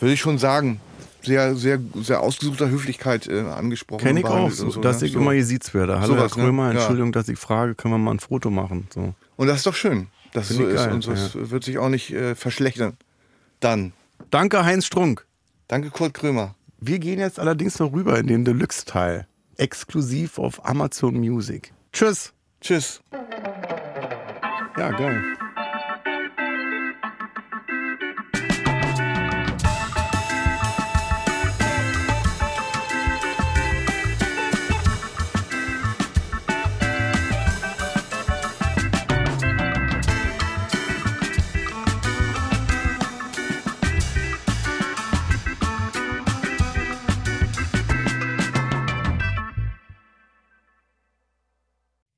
würde 0.00 0.12
ich 0.12 0.20
schon 0.20 0.38
sagen, 0.38 0.80
sehr, 1.22 1.56
sehr, 1.56 1.80
sehr 1.96 2.20
ausgesuchter 2.20 2.68
Höflichkeit 2.70 3.26
äh, 3.28 3.40
angesprochen. 3.40 4.00
Kenn 4.02 4.16
und 4.16 4.18
ich 4.18 4.24
auch, 4.26 4.50
so, 4.50 4.70
so, 4.70 4.80
dass 4.80 5.00
ne? 5.00 5.06
ich 5.08 5.14
so. 5.14 5.20
immer 5.20 5.34
gesiezt 5.34 5.74
werde. 5.74 6.00
Hallo, 6.00 6.14
Sowas, 6.14 6.32
Herr 6.32 6.38
ne? 6.38 6.44
Krömer, 6.44 6.64
Ja. 6.66 6.70
Entschuldigung, 6.78 7.12
dass 7.12 7.28
ich 7.28 7.38
frage, 7.38 7.74
können 7.74 7.94
wir 7.94 7.98
mal 7.98 8.12
ein 8.12 8.20
Foto 8.20 8.50
machen? 8.50 8.86
So. 8.94 9.14
Und 9.36 9.46
das 9.46 9.58
ist 9.58 9.66
doch 9.66 9.74
schön, 9.74 10.08
dass 10.34 10.50
es 10.50 10.56
so 10.56 10.64
ist. 10.66 10.76
geil, 10.76 10.92
und 10.92 11.02
so 11.02 11.12
es 11.12 11.30
wird 11.34 11.64
sich 11.64 11.78
auch 11.78 11.88
nicht 11.88 12.12
äh, 12.12 12.34
verschlechtern. 12.34 12.96
Dann, 13.60 13.92
Danke, 14.30 14.64
Heinz 14.64 14.84
Strunk. 14.86 15.24
danke 15.68 15.90
Kurt 15.90 16.12
Krömer. 16.14 16.54
Wir 16.80 17.00
gehen 17.00 17.18
jetzt 17.18 17.40
allerdings 17.40 17.80
noch 17.80 17.92
rüber 17.92 18.16
in 18.18 18.28
den 18.28 18.44
Deluxe-Teil. 18.44 19.26
Exklusiv 19.56 20.38
auf 20.38 20.64
Amazon 20.64 21.14
Music. 21.14 21.72
Tschüss. 21.92 22.32
Tschüss. 22.60 23.00
Ja, 24.76 24.90
geil. 24.92 25.24